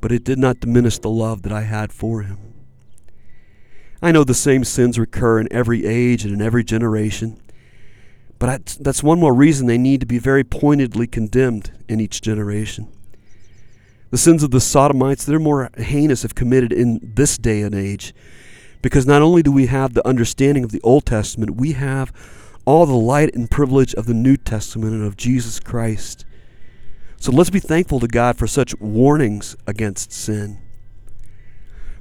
But 0.00 0.12
it 0.12 0.24
did 0.24 0.38
not 0.38 0.60
diminish 0.60 0.98
the 0.98 1.10
love 1.10 1.42
that 1.42 1.52
I 1.52 1.62
had 1.62 1.92
for 1.92 2.22
him. 2.22 2.38
I 4.02 4.12
know 4.12 4.24
the 4.24 4.34
same 4.34 4.64
sins 4.64 4.98
recur 4.98 5.40
in 5.40 5.52
every 5.52 5.84
age 5.84 6.24
and 6.24 6.32
in 6.32 6.40
every 6.40 6.64
generation. 6.64 7.40
But 8.38 8.78
that's 8.80 9.02
one 9.02 9.20
more 9.20 9.34
reason 9.34 9.66
they 9.66 9.76
need 9.76 10.00
to 10.00 10.06
be 10.06 10.18
very 10.18 10.44
pointedly 10.44 11.06
condemned 11.06 11.72
in 11.88 12.00
each 12.00 12.22
generation. 12.22 12.90
The 14.10 14.18
sins 14.18 14.42
of 14.42 14.50
the 14.50 14.60
Sodomites, 14.60 15.24
they're 15.24 15.38
more 15.38 15.70
heinous 15.76 16.24
if 16.24 16.34
committed 16.34 16.72
in 16.72 17.12
this 17.14 17.36
day 17.36 17.60
and 17.60 17.74
age. 17.74 18.14
Because 18.82 19.06
not 19.06 19.22
only 19.22 19.42
do 19.42 19.52
we 19.52 19.66
have 19.66 19.94
the 19.94 20.06
understanding 20.06 20.64
of 20.64 20.72
the 20.72 20.80
Old 20.82 21.06
Testament, 21.06 21.56
we 21.56 21.72
have 21.72 22.12
all 22.64 22.86
the 22.86 22.94
light 22.94 23.34
and 23.34 23.50
privilege 23.50 23.94
of 23.94 24.06
the 24.06 24.14
New 24.14 24.36
Testament 24.36 24.92
and 24.92 25.04
of 25.04 25.16
Jesus 25.16 25.60
Christ. 25.60 26.24
So 27.16 27.30
let's 27.32 27.50
be 27.50 27.60
thankful 27.60 28.00
to 28.00 28.08
God 28.08 28.38
for 28.38 28.46
such 28.46 28.78
warnings 28.80 29.56
against 29.66 30.12
sin. 30.12 30.62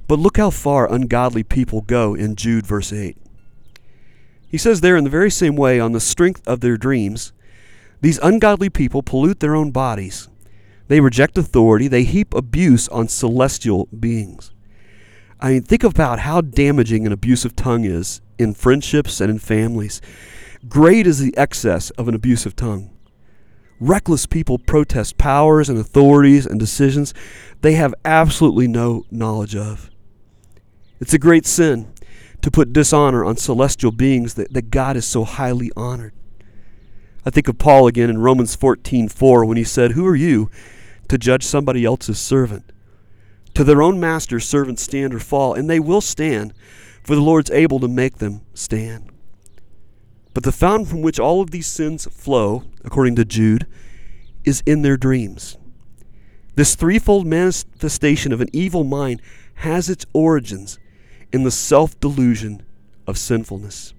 But 0.08 0.20
look 0.20 0.38
how 0.38 0.50
far 0.50 0.92
ungodly 0.92 1.44
people 1.44 1.82
go 1.82 2.16
in 2.16 2.36
Jude 2.36 2.66
verse 2.66 2.94
8. 2.94 3.18
He 4.48 4.58
says 4.58 4.82
there, 4.82 4.98
in 4.98 5.04
the 5.04 5.10
very 5.10 5.30
same 5.30 5.56
way, 5.56 5.80
on 5.80 5.92
the 5.92 6.00
strength 6.00 6.48
of 6.48 6.62
their 6.62 6.78
dreams, 6.78 7.34
these 8.02 8.18
ungodly 8.20 8.70
people 8.70 9.04
pollute 9.04 9.40
their 9.40 9.56
own 9.56 9.72
bodies. 9.72 10.28
They 10.88 11.02
reject 11.02 11.38
authority. 11.38 11.88
They 11.88 12.04
heap 12.04 12.34
abuse 12.34 12.88
on 12.88 13.08
celestial 13.08 13.88
beings. 13.88 14.52
I 15.42 15.52
mean, 15.52 15.64
think 15.64 15.84
about 15.84 16.20
how 16.20 16.42
damaging 16.42 17.06
an 17.06 17.14
abusive 17.14 17.56
tongue 17.56 17.86
is 17.86 18.22
in 18.38 18.54
friendships 18.54 19.22
and 19.22 19.32
in 19.32 19.40
families. 19.40 20.02
Great 20.68 21.08
is 21.08 21.20
the 21.20 21.36
excess 21.38 21.90
of 21.92 22.08
an 22.08 22.16
abusive 22.16 22.56
tongue. 22.56 22.90
Reckless 23.80 24.26
people 24.26 24.60
protest 24.60 25.18
powers 25.18 25.70
and 25.70 25.80
authorities 25.80 26.46
and 26.46 26.60
decisions 26.60 27.14
they 27.62 27.74
have 27.74 27.94
absolutely 28.04 28.68
no 28.68 29.06
knowledge 29.10 29.56
of. 29.56 29.90
It's 31.00 31.14
a 31.14 31.20
great 31.20 31.46
sin 31.46 31.94
to 32.42 32.52
put 32.52 32.74
dishonor 32.74 33.24
on 33.24 33.38
celestial 33.38 33.92
beings 33.92 34.34
that, 34.34 34.54
that 34.54 34.70
God 34.70 34.98
is 34.98 35.06
so 35.06 35.24
highly 35.24 35.72
honored. 35.78 36.14
I 37.26 37.30
think 37.30 37.48
of 37.48 37.58
Paul 37.58 37.88
again 37.88 38.10
in 38.10 38.18
Romans 38.18 38.56
14:4 38.56 39.46
when 39.46 39.58
he 39.58 39.64
said, 39.64 39.92
"Who 39.92 40.06
are 40.06 40.16
you 40.16 40.50
to 41.08 41.18
judge 41.18 41.46
somebody 41.46 41.86
else's 41.86 42.20
servant? 42.20 42.72
To 43.56 43.64
their 43.64 43.82
own 43.82 44.00
master 44.00 44.40
servants 44.40 44.84
stand 44.84 45.14
or 45.14 45.20
fall, 45.20 45.54
and 45.54 45.70
they 45.70 45.80
will 45.80 46.02
stand, 46.02 46.54
for 47.04 47.16
the 47.16 47.22
Lord's 47.22 47.52
able 47.52 47.80
to 47.80 47.88
make 47.88 48.18
them 48.18 48.42
stand." 48.54 49.12
But 50.34 50.44
the 50.44 50.52
fountain 50.52 50.86
from 50.86 51.02
which 51.02 51.20
all 51.20 51.42
of 51.42 51.52
these 51.52 51.68
sins 51.68 52.08
flow, 52.12 52.64
according 52.86 53.16
to 53.16 53.26
Jude, 53.26 53.66
is 54.46 54.64
in 54.66 54.84
their 54.84 54.98
dreams. 54.98 55.58
This 56.56 56.76
threefold 56.76 57.26
manifestation 57.26 58.32
of 58.32 58.42
an 58.42 58.50
evil 58.54 58.84
mind 58.84 59.22
has 59.56 59.90
its 59.90 60.06
origins 60.14 60.80
in 61.32 61.44
the 61.44 61.52
self 61.52 62.00
delusion 62.00 62.62
of 63.08 63.18
sinfulness. 63.18 63.94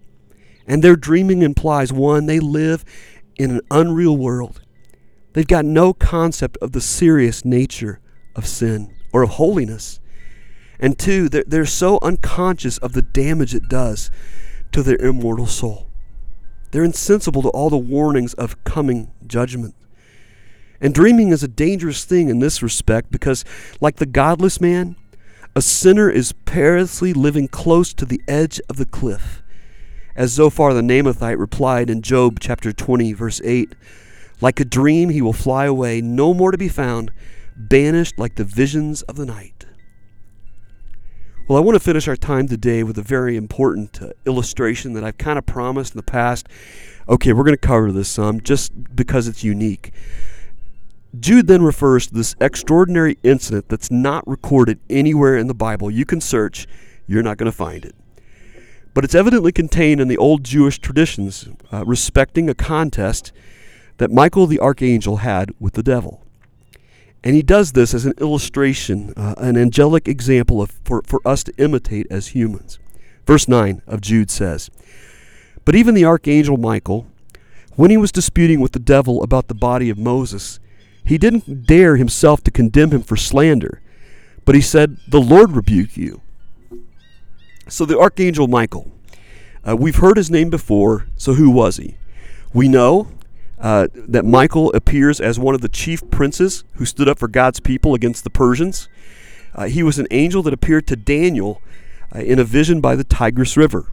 And 0.67 0.83
their 0.83 0.97
dreaming 0.97 1.43
implies 1.43 1.93
one, 1.93 2.27
they 2.27 2.41
live 2.41 2.85
in 3.39 3.51
an 3.51 3.61
unreal 3.71 4.17
world. 4.17 4.61
They've 5.33 5.47
got 5.47 5.65
no 5.65 5.93
concept 5.93 6.57
of 6.63 6.73
the 6.73 6.81
serious 6.81 7.45
nature 7.45 8.01
of 8.37 8.47
sin 8.47 8.93
or 9.13 9.23
of 9.23 9.31
holiness. 9.31 10.01
And 10.79 10.99
two, 10.99 11.29
they're, 11.29 11.45
they're 11.47 11.67
so 11.67 11.99
unconscious 12.03 12.79
of 12.79 12.93
the 12.93 13.03
damage 13.03 13.55
it 13.55 13.69
does 13.69 14.11
to 14.73 14.83
their 14.83 14.97
immortal 14.97 15.47
soul. 15.47 15.89
They're 16.71 16.85
insensible 16.85 17.43
to 17.43 17.49
all 17.49 17.71
the 17.71 17.77
warnings 17.77 18.35
of 18.35 18.63
coming 18.65 19.11
judgment. 19.27 19.75
And 20.81 20.95
dreaming 20.95 21.29
is 21.29 21.43
a 21.43 21.49
dangerous 21.49 22.05
thing 22.05 22.29
in 22.29 22.39
this 22.39 22.63
respect 22.63 23.11
because, 23.11 23.45
like 23.81 23.97
the 23.97 24.07
godless 24.07 24.61
man, 24.61 24.97
a 25.55 25.61
sinner 25.61 26.09
is 26.09 26.33
perilously 26.33 27.13
living 27.13 27.49
close 27.49 27.93
to 27.95 28.05
the 28.05 28.23
edge 28.29 28.61
of 28.69 28.77
the 28.77 28.87
cliff. 28.87 29.43
As 30.15 30.33
Zophar 30.33 30.73
the 30.73 30.81
Naamathite 30.81 31.39
replied 31.39 31.91
in 31.91 32.03
Job 32.03 32.39
chapter 32.41 32.73
20, 32.73 33.13
verse 33.13 33.41
8 33.45 33.75
Like 34.41 34.61
a 34.61 34.65
dream, 34.65 35.11
he 35.11 35.21
will 35.21 35.33
fly 35.33 35.67
away, 35.67 36.01
no 36.01 36.33
more 36.33 36.51
to 36.51 36.59
be 36.59 36.69
found, 36.69 37.11
banished 37.69 38.19
like 38.19 38.37
the 38.37 38.45
visions 38.45 39.03
of 39.03 39.17
the 39.17 39.27
night. 39.27 39.67
Well, 41.49 41.59
I 41.59 41.63
want 41.63 41.75
to 41.75 41.81
finish 41.81 42.07
our 42.07 42.17
time 42.17 42.47
today 42.47 42.85
with 42.85 42.97
a 42.97 43.03
very 43.03 43.37
important 43.37 44.01
uh, 44.01 44.11
illustration 44.25 44.93
that 44.93 45.03
I've 45.03 45.19
kind 45.19 45.37
of 45.37 45.47
promised 45.47 45.95
in 45.95 45.99
the 45.99 46.05
past. 46.05 46.47
Okay, 47.09 47.33
we're 47.33 47.43
going 47.43 47.57
to 47.57 47.67
cover 47.67 47.91
this 47.91 48.09
some 48.09 48.41
just 48.41 48.95
because 48.95 49.27
it's 49.27 49.43
unique. 49.43 49.93
Jude 51.19 51.49
then 51.49 51.63
refers 51.63 52.07
to 52.07 52.15
this 52.15 52.37
extraordinary 52.41 53.19
incident 53.25 53.69
that's 53.69 53.91
not 53.91 54.25
recorded 54.29 54.79
anywhere 54.89 55.37
in 55.37 55.49
the 55.49 55.55
Bible. 55.55 55.91
You 55.91 56.05
can 56.05 56.21
search, 56.21 56.69
you're 57.09 57.25
not 57.25 57.37
going 57.37 57.51
to 57.51 57.57
find 57.57 57.85
it. 57.85 57.97
But 58.95 59.05
it's 59.05 59.17
evidently 59.17 59.51
contained 59.51 60.01
in 60.01 60.07
the 60.07 60.19
old 60.19 60.45
Jewish 60.45 60.79
traditions 60.79 61.49
uh, 61.73 61.85
respecting 61.85 62.49
a 62.49 62.55
contest 62.55 63.33
that 63.97 64.13
Michael 64.13 64.47
the 64.47 64.61
archangel 64.61 65.17
had 65.17 65.51
with 65.59 65.75
the 65.75 65.83
devil. 65.83 66.25
And 67.23 67.35
he 67.35 67.43
does 67.43 67.73
this 67.73 67.93
as 67.93 68.07
an 68.07 68.15
illustration, 68.19 69.13
uh, 69.17 69.35
an 69.39 69.57
angelic 69.57 70.09
example 70.09 70.63
of, 70.63 70.71
for, 70.85 71.03
for 71.07 71.21
us 71.27 71.45
to 71.45 71.55
imitate 71.59 72.07
as 72.11 72.29
humans. 72.29 72.79
Verse 73.27 73.47
9 73.47 73.83
of 73.87 74.01
Jude 74.01 74.31
says, 74.31 74.71
But 75.65 75.75
even 75.75 75.95
the 75.95 76.05
archangel 76.05 76.57
Michael, 76.57 77.07
when 77.77 77.91
he 77.91 77.97
was 77.97 78.11
disputing 78.11 78.61
with 78.61 78.73
the 78.73 78.79
devil 78.79 79.23
about 79.23 79.49
the 79.49 79.55
body 79.55 79.91
of 79.91 79.99
Moses, 79.99 80.61
he 81.05 81.19
didn't 81.19 81.67
dare 81.67 81.97
himself 81.97 82.43
to 82.45 82.51
condemn 82.51 82.91
him 82.91 83.03
for 83.03 83.17
slander, 83.17 83.83
but 84.45 84.55
he 84.55 84.61
said, 84.61 84.97
The 85.09 85.21
Lord 85.21 85.53
rebuke 85.53 85.97
you. 85.97 86.23
So 87.69 87.85
the 87.85 87.99
archangel 87.99 88.49
Michael, 88.49 88.91
uh, 89.69 89.77
we've 89.77 89.97
heard 89.97 90.17
his 90.17 90.31
name 90.31 90.51
before, 90.51 91.07
so 91.17 91.35
who 91.35 91.51
was 91.51 91.77
he? 91.77 91.97
We 92.53 92.67
know 92.67 93.09
uh, 93.61 93.89
that 93.95 94.25
Michael 94.25 94.73
appears 94.73 95.21
as 95.21 95.39
one 95.39 95.55
of 95.55 95.61
the 95.61 95.69
chief 95.69 96.09
princes 96.11 96.65
who 96.75 96.85
stood 96.85 97.09
up 97.09 97.19
for 97.19 97.29
God's 97.29 97.61
people 97.61 97.95
against 97.95 98.25
the 98.25 98.31
Persians. 98.31 98.89
Uh, 99.55 99.67
he 99.67 99.83
was 99.83 99.99
an 99.99 100.07
angel 100.11 100.43
that 100.43 100.55
appeared 100.55 100.87
to 100.87 100.97
Daniel 100.97 101.61
uh, 102.15 102.21
in 102.21 102.39
a 102.39 102.45
vision 102.45 102.81
by 102.81 102.97
the 102.97 103.05
Tigris 103.05 103.57
River. 103.57 103.93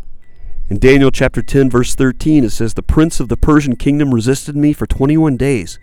In 0.69 0.79
Daniel 0.79 1.11
chapter 1.11 1.41
10, 1.41 1.69
verse 1.69 1.95
13, 1.95 2.43
it 2.43 2.49
says, 2.49 2.73
The 2.73 2.81
prince 2.81 3.19
of 3.19 3.29
the 3.29 3.37
Persian 3.37 3.75
kingdom 3.75 4.13
resisted 4.13 4.55
me 4.55 4.73
for 4.73 4.85
21 4.85 5.37
days. 5.37 5.79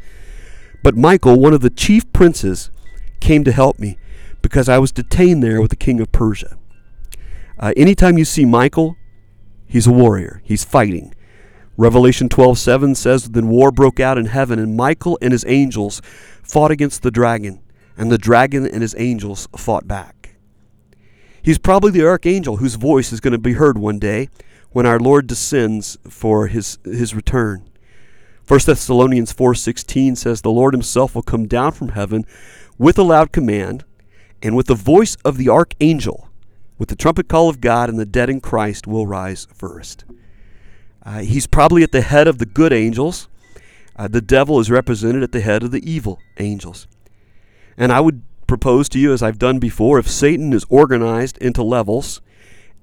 But 0.83 0.97
Michael, 0.97 1.39
one 1.39 1.55
of 1.55 1.63
the 1.63 1.71
chief 1.71 2.11
princes, 2.13 2.71
came 3.21 3.45
to 3.45 3.53
help 3.53 3.79
me 3.79 3.97
because 4.43 4.69
I 4.69 4.79
was 4.79 4.93
detained 4.93 5.43
there 5.43 5.61
with 5.61 5.71
the 5.71 5.77
king 5.77 6.01
of 6.01 6.13
Persia. 6.13 6.59
Uh, 7.59 7.73
anytime 7.77 8.19
you 8.19 8.27
see 8.27 8.45
Michael, 8.45 8.97
he's 9.67 9.87
a 9.87 9.93
warrior. 9.93 10.43
He's 10.45 10.65
fighting. 10.65 11.15
Revelation 11.77 12.29
12:7 12.29 12.95
says, 12.95 13.31
"Then 13.31 13.49
war 13.49 13.73
broke 13.73 13.99
out 13.99 14.19
in 14.19 14.27
heaven, 14.27 14.59
and 14.59 14.77
Michael 14.77 15.19
and 15.21 15.33
his 15.33 15.45
angels 15.49 16.01
fought 16.43 16.71
against 16.71 17.03
the 17.03 17.11
dragon, 17.11 17.61
and 17.97 18.11
the 18.11 18.19
dragon 18.19 18.67
and 18.67 18.83
his 18.83 18.95
angels 18.97 19.49
fought 19.57 19.89
back." 19.89 20.37
He's 21.43 21.59
probably 21.59 21.91
the 21.91 22.07
archangel 22.07 22.59
whose 22.59 22.77
voice 22.77 23.13
is 23.13 23.21
going 23.21 23.33
to 23.33 23.39
be 23.39 23.55
heard 23.55 23.77
one 23.77 23.99
day 23.99 24.29
when 24.71 24.87
our 24.87 25.01
Lord 25.01 25.27
descends 25.27 25.99
for 26.09 26.47
his 26.47 26.79
his 26.85 27.15
return. 27.15 27.63
1 28.47 28.67
Thessalonians 28.67 29.33
4:16 29.33 30.17
says 30.17 30.43
the 30.43 30.51
Lord 30.51 30.75
himself 30.75 31.15
will 31.15 31.23
come 31.23 31.47
down 31.47 31.73
from 31.73 31.89
heaven 31.91 32.25
with 32.79 32.99
a 32.99 33.03
loud 33.03 33.33
command 33.33 33.85
and 34.43 34.55
with 34.55 34.67
the 34.67 34.75
voice 34.75 35.17
of 35.25 35.39
the 35.39 35.49
archangel 35.49 36.29
with 36.79 36.89
the 36.89 36.97
trumpet 36.97 37.29
call 37.29 37.49
of 37.49 37.61
God 37.61 37.89
and 37.89 37.99
the 37.99 38.07
dead 38.07 38.29
in 38.29 38.41
Christ 38.41 38.87
will 38.87 39.07
rise 39.07 39.47
first. 39.53 40.05
Uh, 41.05 41.21
he's 41.21 41.47
probably 41.47 41.83
at 41.83 41.93
the 41.93 42.01
head 42.01 42.27
of 42.27 42.39
the 42.39 42.47
good 42.47 42.73
angels. 42.73 43.29
Uh, 43.97 44.09
the 44.09 44.21
devil 44.21 44.59
is 44.59 44.71
represented 44.71 45.23
at 45.23 45.33
the 45.33 45.41
head 45.41 45.63
of 45.63 45.71
the 45.71 45.89
evil 45.91 46.19
angels. 46.39 46.87
And 47.77 47.93
I 47.93 48.01
would 48.01 48.23
propose 48.47 48.89
to 48.91 48.99
you, 48.99 49.13
as 49.13 49.23
I've 49.23 49.39
done 49.39 49.59
before, 49.59 49.99
if 49.99 50.09
Satan 50.09 50.53
is 50.53 50.65
organized 50.69 51.39
into 51.39 51.63
levels, 51.63 52.21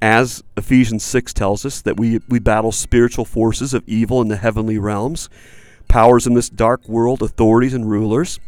as 0.02 0.44
Ephesians 0.58 1.04
6 1.04 1.34
tells 1.34 1.66
us, 1.66 1.82
that 1.82 1.98
we, 1.98 2.20
we 2.28 2.40
battle 2.40 2.72
spiritual 2.72 3.26
forces 3.26 3.74
of 3.74 3.84
evil 3.88 4.22
in 4.22 4.28
the 4.28 4.38
heavenly 4.38 4.78
realms, 4.78 5.30
powers 5.88 6.26
in 6.26 6.34
this 6.34 6.50
dark 6.50 6.88
world, 6.88 7.22
authorities 7.22 7.74
and 7.74 7.90
rulers, 7.90 8.40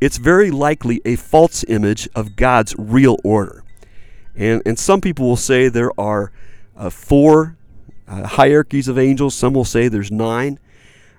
it's 0.00 0.16
very 0.16 0.50
likely 0.50 1.02
a 1.04 1.16
false 1.16 1.64
image 1.64 2.08
of 2.14 2.36
God's 2.36 2.74
real 2.78 3.18
order. 3.22 3.62
And, 4.34 4.62
and 4.64 4.78
some 4.78 5.00
people 5.00 5.26
will 5.26 5.36
say 5.36 5.68
there 5.68 5.92
are 6.00 6.32
uh, 6.76 6.88
four 6.88 7.56
uh, 8.10 8.26
hierarchies 8.26 8.88
of 8.88 8.98
angels, 8.98 9.34
some 9.34 9.54
will 9.54 9.64
say 9.64 9.86
there's 9.88 10.10
nine. 10.10 10.58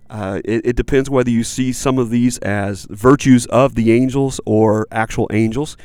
Uh, 0.09 0.41
it, 0.43 0.65
it, 0.65 0.75
depends 0.75 1.09
whether 1.09 1.29
you 1.29 1.41
see 1.41 1.71
some 1.71 1.97
of 1.97 2.09
these 2.09 2.37
as 2.39 2.85
virtues 2.89 3.45
of 3.45 3.75
the 3.75 3.93
angels 3.93 4.41
or 4.45 4.85
actual 4.91 5.29
angels. 5.31 5.77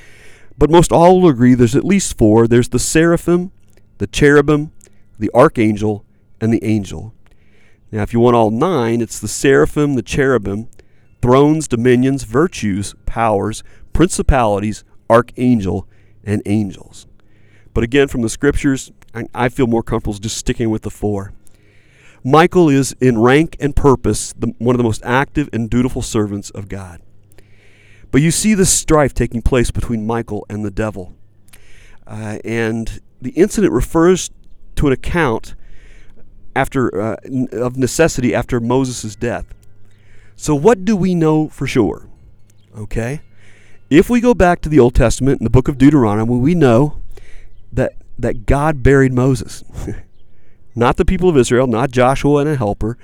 But 0.59 0.69
most 0.69 0.91
all 0.91 1.21
will 1.21 1.29
agree 1.29 1.55
there's 1.55 1.77
at 1.77 1.85
least 1.85 2.19
four. 2.19 2.49
There's 2.49 2.71
the 2.71 2.81
seraphim, 2.81 3.53
the 3.99 4.09
cherubim, 4.09 4.73
the 5.17 5.31
archangel, 5.33 6.05
and 6.41 6.53
the 6.53 6.65
angel. 6.65 7.15
Now, 7.93 8.03
if 8.03 8.13
you 8.13 8.19
want 8.19 8.35
all 8.35 8.51
nine, 8.51 9.01
it's 9.01 9.21
the 9.21 9.29
seraphim, 9.29 9.95
the 9.95 10.03
cherubim, 10.03 10.69
thrones, 11.23 11.69
dominions, 11.69 12.25
virtues, 12.25 12.97
powers, 13.07 13.63
principalities, 13.93 14.83
archangel, 15.09 15.87
and 16.25 16.43
angels. 16.47 17.07
But 17.73 17.85
again, 17.85 18.09
from 18.09 18.23
the 18.23 18.29
scriptures, 18.29 18.91
I 19.35 19.49
feel 19.49 19.67
more 19.67 19.83
comfortable 19.83 20.15
just 20.15 20.37
sticking 20.37 20.71
with 20.71 20.83
the 20.83 20.91
four. 20.91 21.33
Michael 22.25 22.69
is, 22.69 22.95
in 23.01 23.19
rank 23.19 23.57
and 23.61 23.75
purpose, 23.75 24.33
the, 24.33 24.55
one 24.59 24.75
of 24.75 24.79
the 24.79 24.85
most 24.85 25.01
active 25.05 25.49
and 25.53 25.71
dutiful 25.71 26.03
servants 26.03 26.51
of 26.51 26.69
God. 26.69 27.01
But 28.11 28.21
you 28.21 28.31
see 28.31 28.55
this 28.55 28.73
strife 28.73 29.15
taking 29.15 29.43
place 29.43 29.71
between 29.71 30.07
Michael 30.07 30.45
and 30.49 30.65
the 30.65 30.71
devil. 30.71 31.15
Uh, 32.07 32.39
and 32.45 33.01
the 33.21 33.31
incident 33.31 33.73
refers 33.73 34.31
to 34.77 34.87
an 34.87 34.93
account 34.93 35.55
after 36.55 37.01
uh, 37.01 37.17
of 37.53 37.77
necessity 37.77 38.35
after 38.35 38.61
Moses' 38.61 39.15
death. 39.15 39.47
So 40.35 40.55
what 40.55 40.85
do 40.85 40.97
we 40.97 41.15
know 41.15 41.49
for 41.49 41.67
sure? 41.67 42.09
Okay? 42.77 43.21
If 43.89 44.11
we 44.11 44.21
go 44.21 44.35
back 44.35 44.61
to 44.63 44.69
the 44.69 44.81
Old 44.81 44.95
Testament 44.95 45.41
in 45.41 45.45
the 45.45 45.51
book 45.51 45.69
of 45.69 45.79
Deuteronomy, 45.79 46.39
we 46.39 46.55
know 46.55 47.01
that 47.73 47.95
that 48.19 48.47
God 48.47 48.83
buried 48.83 49.13
Moses. 49.13 49.65
not 50.75 50.97
the 50.97 51.05
people 51.05 51.29
of 51.29 51.37
Israel, 51.37 51.67
not 51.67 51.91
Joshua 51.91 52.41
and 52.41 52.51
a 52.51 52.57
helper. 52.57 52.99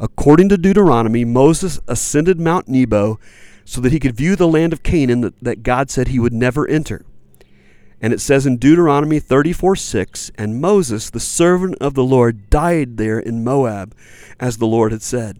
According 0.00 0.48
to 0.48 0.58
Deuteronomy, 0.58 1.24
Moses 1.24 1.80
ascended 1.86 2.40
Mount 2.40 2.68
Nebo 2.68 3.18
so 3.64 3.80
that 3.80 3.92
he 3.92 4.00
could 4.00 4.16
view 4.16 4.34
the 4.34 4.48
land 4.48 4.72
of 4.72 4.82
Canaan 4.82 5.20
that, 5.20 5.38
that 5.40 5.62
God 5.62 5.90
said 5.90 6.08
he 6.08 6.18
would 6.18 6.32
never 6.32 6.66
enter. 6.68 7.04
And 8.00 8.12
it 8.12 8.20
says 8.20 8.44
in 8.46 8.56
Deuteronomy 8.56 9.20
34 9.20 9.76
6, 9.76 10.32
And 10.36 10.60
Moses, 10.60 11.08
the 11.08 11.20
servant 11.20 11.76
of 11.80 11.94
the 11.94 12.02
Lord, 12.02 12.50
died 12.50 12.96
there 12.96 13.20
in 13.20 13.44
Moab, 13.44 13.94
as 14.40 14.58
the 14.58 14.66
Lord 14.66 14.90
had 14.90 15.02
said. 15.02 15.38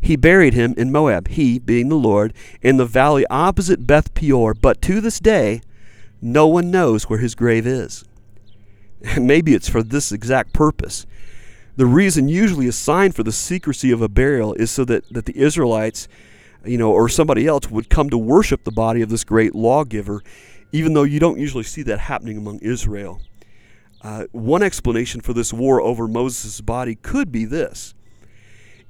He 0.00 0.16
buried 0.16 0.54
him 0.54 0.74
in 0.76 0.90
Moab, 0.90 1.28
he, 1.28 1.60
being 1.60 1.88
the 1.88 1.94
Lord, 1.94 2.34
in 2.60 2.76
the 2.76 2.84
valley 2.84 3.24
opposite 3.30 3.86
Beth 3.86 4.12
Peor. 4.12 4.52
But 4.54 4.82
to 4.82 5.00
this 5.00 5.20
day, 5.20 5.62
no 6.20 6.48
one 6.48 6.70
knows 6.70 7.04
where 7.04 7.20
his 7.20 7.36
grave 7.36 7.66
is. 7.66 8.04
Maybe 9.20 9.54
it's 9.54 9.68
for 9.68 9.82
this 9.82 10.12
exact 10.12 10.52
purpose. 10.52 11.06
The 11.76 11.86
reason 11.86 12.28
usually 12.28 12.68
assigned 12.68 13.16
for 13.16 13.22
the 13.22 13.32
secrecy 13.32 13.90
of 13.90 14.00
a 14.00 14.08
burial 14.08 14.54
is 14.54 14.70
so 14.70 14.84
that, 14.84 15.12
that 15.12 15.26
the 15.26 15.36
Israelites, 15.36 16.08
you 16.64 16.78
know, 16.78 16.92
or 16.92 17.08
somebody 17.08 17.46
else 17.46 17.68
would 17.68 17.90
come 17.90 18.10
to 18.10 18.18
worship 18.18 18.64
the 18.64 18.70
body 18.70 19.02
of 19.02 19.08
this 19.08 19.24
great 19.24 19.54
lawgiver, 19.54 20.22
even 20.72 20.94
though 20.94 21.02
you 21.02 21.18
don't 21.18 21.38
usually 21.38 21.64
see 21.64 21.82
that 21.82 22.00
happening 22.00 22.38
among 22.38 22.60
Israel. 22.60 23.20
Uh, 24.02 24.26
one 24.32 24.62
explanation 24.62 25.20
for 25.20 25.32
this 25.32 25.52
war 25.52 25.80
over 25.80 26.06
Moses' 26.06 26.60
body 26.60 26.94
could 26.94 27.32
be 27.32 27.44
this. 27.44 27.94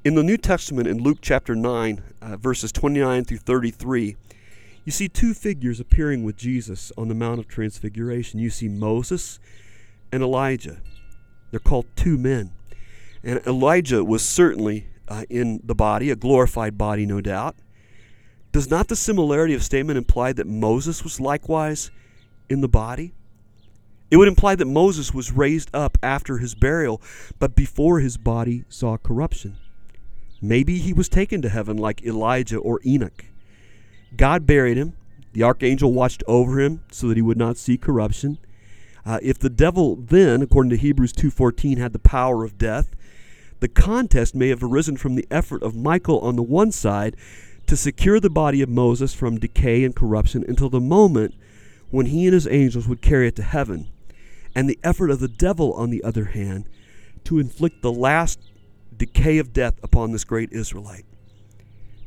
In 0.04 0.16
the 0.16 0.22
New 0.22 0.36
Testament, 0.36 0.86
in 0.86 0.98
Luke 0.98 1.18
chapter 1.22 1.54
9, 1.54 2.02
uh, 2.20 2.36
verses 2.36 2.70
29 2.72 3.24
through 3.24 3.38
33, 3.38 4.16
you 4.84 4.92
see 4.92 5.08
two 5.08 5.32
figures 5.32 5.80
appearing 5.80 6.24
with 6.24 6.36
Jesus 6.36 6.92
on 6.98 7.08
the 7.08 7.14
Mount 7.14 7.40
of 7.40 7.48
Transfiguration. 7.48 8.38
You 8.38 8.50
see 8.50 8.68
Moses 8.68 9.38
and 10.14 10.22
Elijah. 10.22 10.80
They're 11.50 11.58
called 11.58 11.86
two 11.96 12.16
men. 12.16 12.52
And 13.24 13.44
Elijah 13.46 14.04
was 14.04 14.24
certainly 14.24 14.86
uh, 15.08 15.24
in 15.28 15.60
the 15.64 15.74
body, 15.74 16.10
a 16.10 16.16
glorified 16.16 16.78
body, 16.78 17.04
no 17.04 17.20
doubt. 17.20 17.56
Does 18.52 18.70
not 18.70 18.86
the 18.86 18.94
similarity 18.94 19.54
of 19.54 19.64
statement 19.64 19.98
imply 19.98 20.32
that 20.32 20.46
Moses 20.46 21.02
was 21.02 21.18
likewise 21.18 21.90
in 22.48 22.60
the 22.60 22.68
body? 22.68 23.12
It 24.08 24.16
would 24.18 24.28
imply 24.28 24.54
that 24.54 24.66
Moses 24.66 25.12
was 25.12 25.32
raised 25.32 25.74
up 25.74 25.98
after 26.00 26.38
his 26.38 26.54
burial, 26.54 27.02
but 27.40 27.56
before 27.56 27.98
his 27.98 28.16
body 28.16 28.64
saw 28.68 28.96
corruption. 28.96 29.56
Maybe 30.40 30.78
he 30.78 30.92
was 30.92 31.08
taken 31.08 31.42
to 31.42 31.48
heaven 31.48 31.76
like 31.76 32.04
Elijah 32.04 32.58
or 32.58 32.80
Enoch. 32.86 33.24
God 34.16 34.46
buried 34.46 34.76
him. 34.76 34.92
The 35.32 35.42
archangel 35.42 35.92
watched 35.92 36.22
over 36.28 36.60
him 36.60 36.84
so 36.92 37.08
that 37.08 37.16
he 37.16 37.22
would 37.22 37.38
not 37.38 37.56
see 37.56 37.76
corruption. 37.76 38.38
Uh, 39.06 39.18
if 39.22 39.38
the 39.38 39.50
devil 39.50 39.96
then, 39.96 40.42
according 40.42 40.70
to 40.70 40.76
Hebrews 40.76 41.12
2:14, 41.12 41.78
had 41.78 41.92
the 41.92 41.98
power 41.98 42.44
of 42.44 42.58
death, 42.58 42.90
the 43.60 43.68
contest 43.68 44.34
may 44.34 44.48
have 44.48 44.62
arisen 44.62 44.96
from 44.96 45.14
the 45.14 45.26
effort 45.30 45.62
of 45.62 45.76
Michael 45.76 46.20
on 46.20 46.36
the 46.36 46.42
one 46.42 46.72
side 46.72 47.16
to 47.66 47.76
secure 47.76 48.20
the 48.20 48.30
body 48.30 48.62
of 48.62 48.68
Moses 48.68 49.14
from 49.14 49.38
decay 49.38 49.84
and 49.84 49.94
corruption 49.94 50.44
until 50.46 50.68
the 50.68 50.80
moment 50.80 51.34
when 51.90 52.06
he 52.06 52.26
and 52.26 52.34
his 52.34 52.46
angels 52.46 52.88
would 52.88 53.00
carry 53.00 53.28
it 53.28 53.36
to 53.36 53.42
heaven, 53.42 53.88
and 54.54 54.68
the 54.68 54.78
effort 54.82 55.10
of 55.10 55.20
the 55.20 55.28
devil, 55.28 55.72
on 55.74 55.90
the 55.90 56.02
other 56.02 56.26
hand, 56.26 56.68
to 57.24 57.38
inflict 57.38 57.82
the 57.82 57.92
last 57.92 58.38
decay 58.96 59.38
of 59.38 59.52
death 59.52 59.78
upon 59.82 60.12
this 60.12 60.24
great 60.24 60.52
Israelite. 60.52 61.04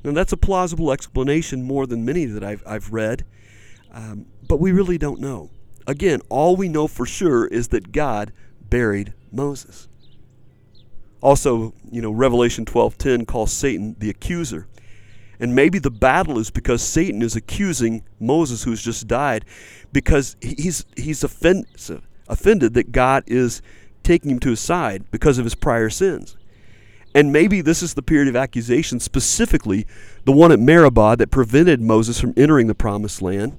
Now, 0.03 0.11
that's 0.11 0.33
a 0.33 0.37
plausible 0.37 0.91
explanation 0.91 1.63
more 1.63 1.87
than 1.87 2.05
many 2.05 2.25
that 2.25 2.43
I've, 2.43 2.63
I've 2.65 2.91
read, 2.91 3.25
um, 3.91 4.25
but 4.47 4.59
we 4.59 4.71
really 4.71 4.97
don't 4.97 5.19
know. 5.19 5.49
Again, 5.87 6.19
all 6.29 6.57
we 6.57 6.67
know 6.67 6.87
for 6.87 7.05
sure 7.05 7.47
is 7.47 7.69
that 7.69 7.93
God 7.93 8.33
buried 8.69 9.13
Moses. 9.31 9.87
Also, 11.21 11.73
you 11.89 12.01
know, 12.01 12.11
Revelation 12.11 12.65
12:10 12.65 13.25
calls 13.25 13.53
Satan 13.53 13.95
the 13.97 14.09
accuser. 14.09 14.67
And 15.39 15.55
maybe 15.55 15.79
the 15.79 15.91
battle 15.91 16.39
is 16.39 16.49
because 16.49 16.81
Satan 16.81 17.21
is 17.21 17.35
accusing 17.35 18.03
Moses 18.19 18.63
who's 18.63 18.81
just 18.81 19.07
died 19.07 19.45
because 19.93 20.35
he's 20.41 20.85
he's 20.97 21.23
offended, 21.23 21.67
offended 22.27 22.73
that 22.73 22.91
God 22.91 23.23
is 23.25 23.61
taking 24.03 24.31
him 24.31 24.39
to 24.39 24.49
his 24.49 24.59
side 24.59 25.05
because 25.09 25.37
of 25.37 25.45
his 25.45 25.55
prior 25.55 25.89
sins. 25.89 26.35
And 27.15 27.31
maybe 27.31 27.61
this 27.61 27.81
is 27.81 27.93
the 27.93 28.01
period 28.01 28.27
of 28.27 28.35
accusation, 28.35 28.99
specifically 28.99 29.87
the 30.25 30.31
one 30.31 30.51
at 30.51 30.59
Meribah 30.59 31.15
that 31.17 31.31
prevented 31.31 31.81
Moses 31.81 32.19
from 32.19 32.33
entering 32.35 32.67
the 32.67 32.75
promised 32.75 33.21
land 33.21 33.57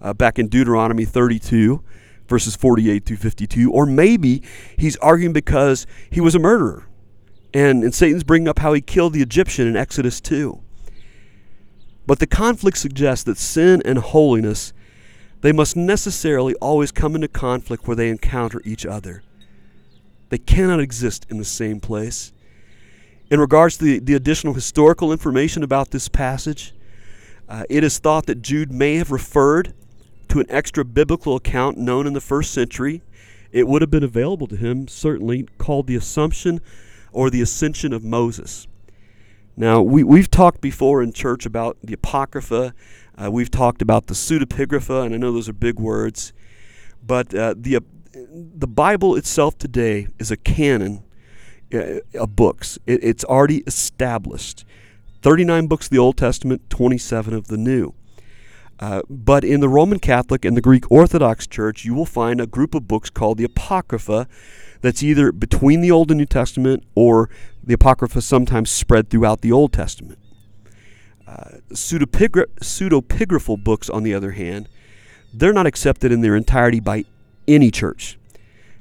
uh, 0.00 0.12
back 0.12 0.38
in 0.38 0.48
Deuteronomy 0.48 1.04
32, 1.04 1.82
verses 2.28 2.56
48 2.56 3.04
through 3.04 3.16
52. 3.16 3.70
Or 3.70 3.86
maybe 3.86 4.42
he's 4.76 4.96
arguing 4.98 5.32
because 5.32 5.86
he 6.10 6.20
was 6.20 6.34
a 6.34 6.38
murderer. 6.38 6.86
And, 7.52 7.82
and 7.82 7.94
Satan's 7.94 8.24
bringing 8.24 8.48
up 8.48 8.60
how 8.60 8.72
he 8.72 8.80
killed 8.80 9.12
the 9.12 9.22
Egyptian 9.22 9.66
in 9.66 9.76
Exodus 9.76 10.20
2. 10.20 10.60
But 12.06 12.18
the 12.18 12.26
conflict 12.26 12.78
suggests 12.78 13.24
that 13.24 13.38
sin 13.38 13.82
and 13.84 13.98
holiness, 13.98 14.72
they 15.42 15.52
must 15.52 15.76
necessarily 15.76 16.54
always 16.56 16.92
come 16.92 17.14
into 17.14 17.28
conflict 17.28 17.86
where 17.86 17.96
they 17.96 18.08
encounter 18.08 18.60
each 18.64 18.86
other. 18.86 19.22
They 20.28 20.38
cannot 20.38 20.80
exist 20.80 21.26
in 21.28 21.38
the 21.38 21.44
same 21.44 21.80
place. 21.80 22.32
In 23.30 23.40
regards 23.40 23.76
to 23.78 23.84
the, 23.84 23.98
the 23.98 24.14
additional 24.14 24.54
historical 24.54 25.12
information 25.12 25.62
about 25.62 25.90
this 25.90 26.08
passage, 26.08 26.72
uh, 27.48 27.64
it 27.68 27.84
is 27.84 27.98
thought 27.98 28.26
that 28.26 28.42
Jude 28.42 28.72
may 28.72 28.96
have 28.96 29.10
referred 29.10 29.74
to 30.30 30.40
an 30.40 30.46
extra 30.48 30.84
biblical 30.84 31.36
account 31.36 31.76
known 31.76 32.06
in 32.06 32.12
the 32.12 32.20
first 32.20 32.52
century. 32.52 33.02
It 33.52 33.66
would 33.66 33.82
have 33.82 33.90
been 33.90 34.04
available 34.04 34.46
to 34.46 34.56
him, 34.56 34.86
certainly, 34.88 35.48
called 35.58 35.86
the 35.86 35.96
Assumption 35.96 36.60
or 37.12 37.30
the 37.30 37.42
Ascension 37.42 37.92
of 37.92 38.04
Moses. 38.04 38.68
Now, 39.56 39.82
we, 39.82 40.04
we've 40.04 40.30
talked 40.30 40.60
before 40.60 41.02
in 41.02 41.12
church 41.12 41.44
about 41.44 41.76
the 41.82 41.94
Apocrypha, 41.94 42.72
uh, 43.18 43.30
we've 43.30 43.50
talked 43.50 43.82
about 43.82 44.06
the 44.06 44.14
pseudepigrapha, 44.14 45.04
and 45.04 45.14
I 45.14 45.18
know 45.18 45.32
those 45.32 45.48
are 45.48 45.52
big 45.52 45.78
words, 45.78 46.32
but 47.04 47.34
uh, 47.34 47.54
the, 47.56 47.76
uh, 47.76 47.80
the 48.12 48.68
Bible 48.68 49.16
itself 49.16 49.58
today 49.58 50.06
is 50.18 50.30
a 50.30 50.36
canon 50.36 51.02
uh, 51.74 51.96
of 52.14 52.36
books. 52.36 52.78
It, 52.86 53.02
it's 53.02 53.24
already 53.24 53.58
established. 53.66 54.64
39 55.22 55.66
books 55.66 55.86
of 55.86 55.90
the 55.90 55.98
Old 55.98 56.16
Testament, 56.16 56.70
27 56.70 57.34
of 57.34 57.48
the 57.48 57.58
New. 57.58 57.94
Uh, 58.80 59.02
but 59.10 59.44
in 59.44 59.60
the 59.60 59.68
Roman 59.68 59.98
Catholic 59.98 60.44
and 60.44 60.56
the 60.56 60.62
Greek 60.62 60.90
Orthodox 60.90 61.46
Church, 61.46 61.84
you 61.84 61.92
will 61.92 62.06
find 62.06 62.40
a 62.40 62.46
group 62.46 62.74
of 62.74 62.88
books 62.88 63.10
called 63.10 63.36
the 63.36 63.44
Apocrypha 63.44 64.26
that's 64.80 65.02
either 65.02 65.30
between 65.32 65.82
the 65.82 65.90
Old 65.90 66.10
and 66.10 66.16
New 66.16 66.24
Testament 66.24 66.84
or 66.94 67.28
the 67.62 67.74
Apocrypha 67.74 68.22
sometimes 68.22 68.70
spread 68.70 69.10
throughout 69.10 69.42
the 69.42 69.52
Old 69.52 69.74
Testament. 69.74 70.18
Uh, 71.26 71.58
pseudepigraphal 71.72 73.62
books, 73.62 73.90
on 73.90 74.02
the 74.02 74.14
other 74.14 74.30
hand, 74.30 74.66
they're 75.32 75.52
not 75.52 75.66
accepted 75.66 76.10
in 76.10 76.22
their 76.22 76.34
entirety 76.34 76.80
by 76.80 77.04
any 77.46 77.70
church. 77.70 78.18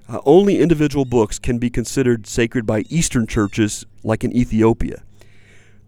Uh, 0.07 0.21
only 0.25 0.59
individual 0.59 1.03
books 1.03 1.37
can 1.37 1.59
be 1.59 1.69
considered 1.69 2.25
sacred 2.25 2.65
by 2.65 2.85
Eastern 2.89 3.27
churches, 3.27 3.85
like 4.03 4.23
in 4.23 4.35
Ethiopia. 4.35 5.03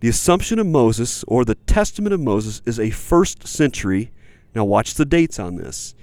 The 0.02 0.10
Assumption 0.10 0.58
of 0.58 0.66
Moses, 0.66 1.24
or 1.28 1.46
the 1.46 1.54
Testament 1.54 2.12
of 2.12 2.20
Moses, 2.20 2.64
is 2.66 2.80
a 2.80 2.90
first 2.90 3.48
century, 3.48 4.12
now 4.56 4.66
watch 4.66 4.96
the 4.96 5.06
dates 5.06 5.38
on 5.38 5.58
this. 5.58 5.94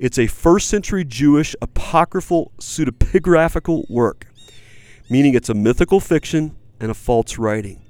It's 0.00 0.18
a 0.18 0.26
first 0.26 0.68
century 0.68 1.04
Jewish 1.04 1.54
apocryphal 1.62 2.50
pseudepigraphical 2.58 3.88
work, 3.88 4.26
meaning 5.08 5.34
it's 5.34 5.48
a 5.48 5.54
mythical 5.54 6.00
fiction 6.00 6.56
and 6.80 6.90
a 6.90 6.94
false 6.94 7.38
writing. 7.38 7.80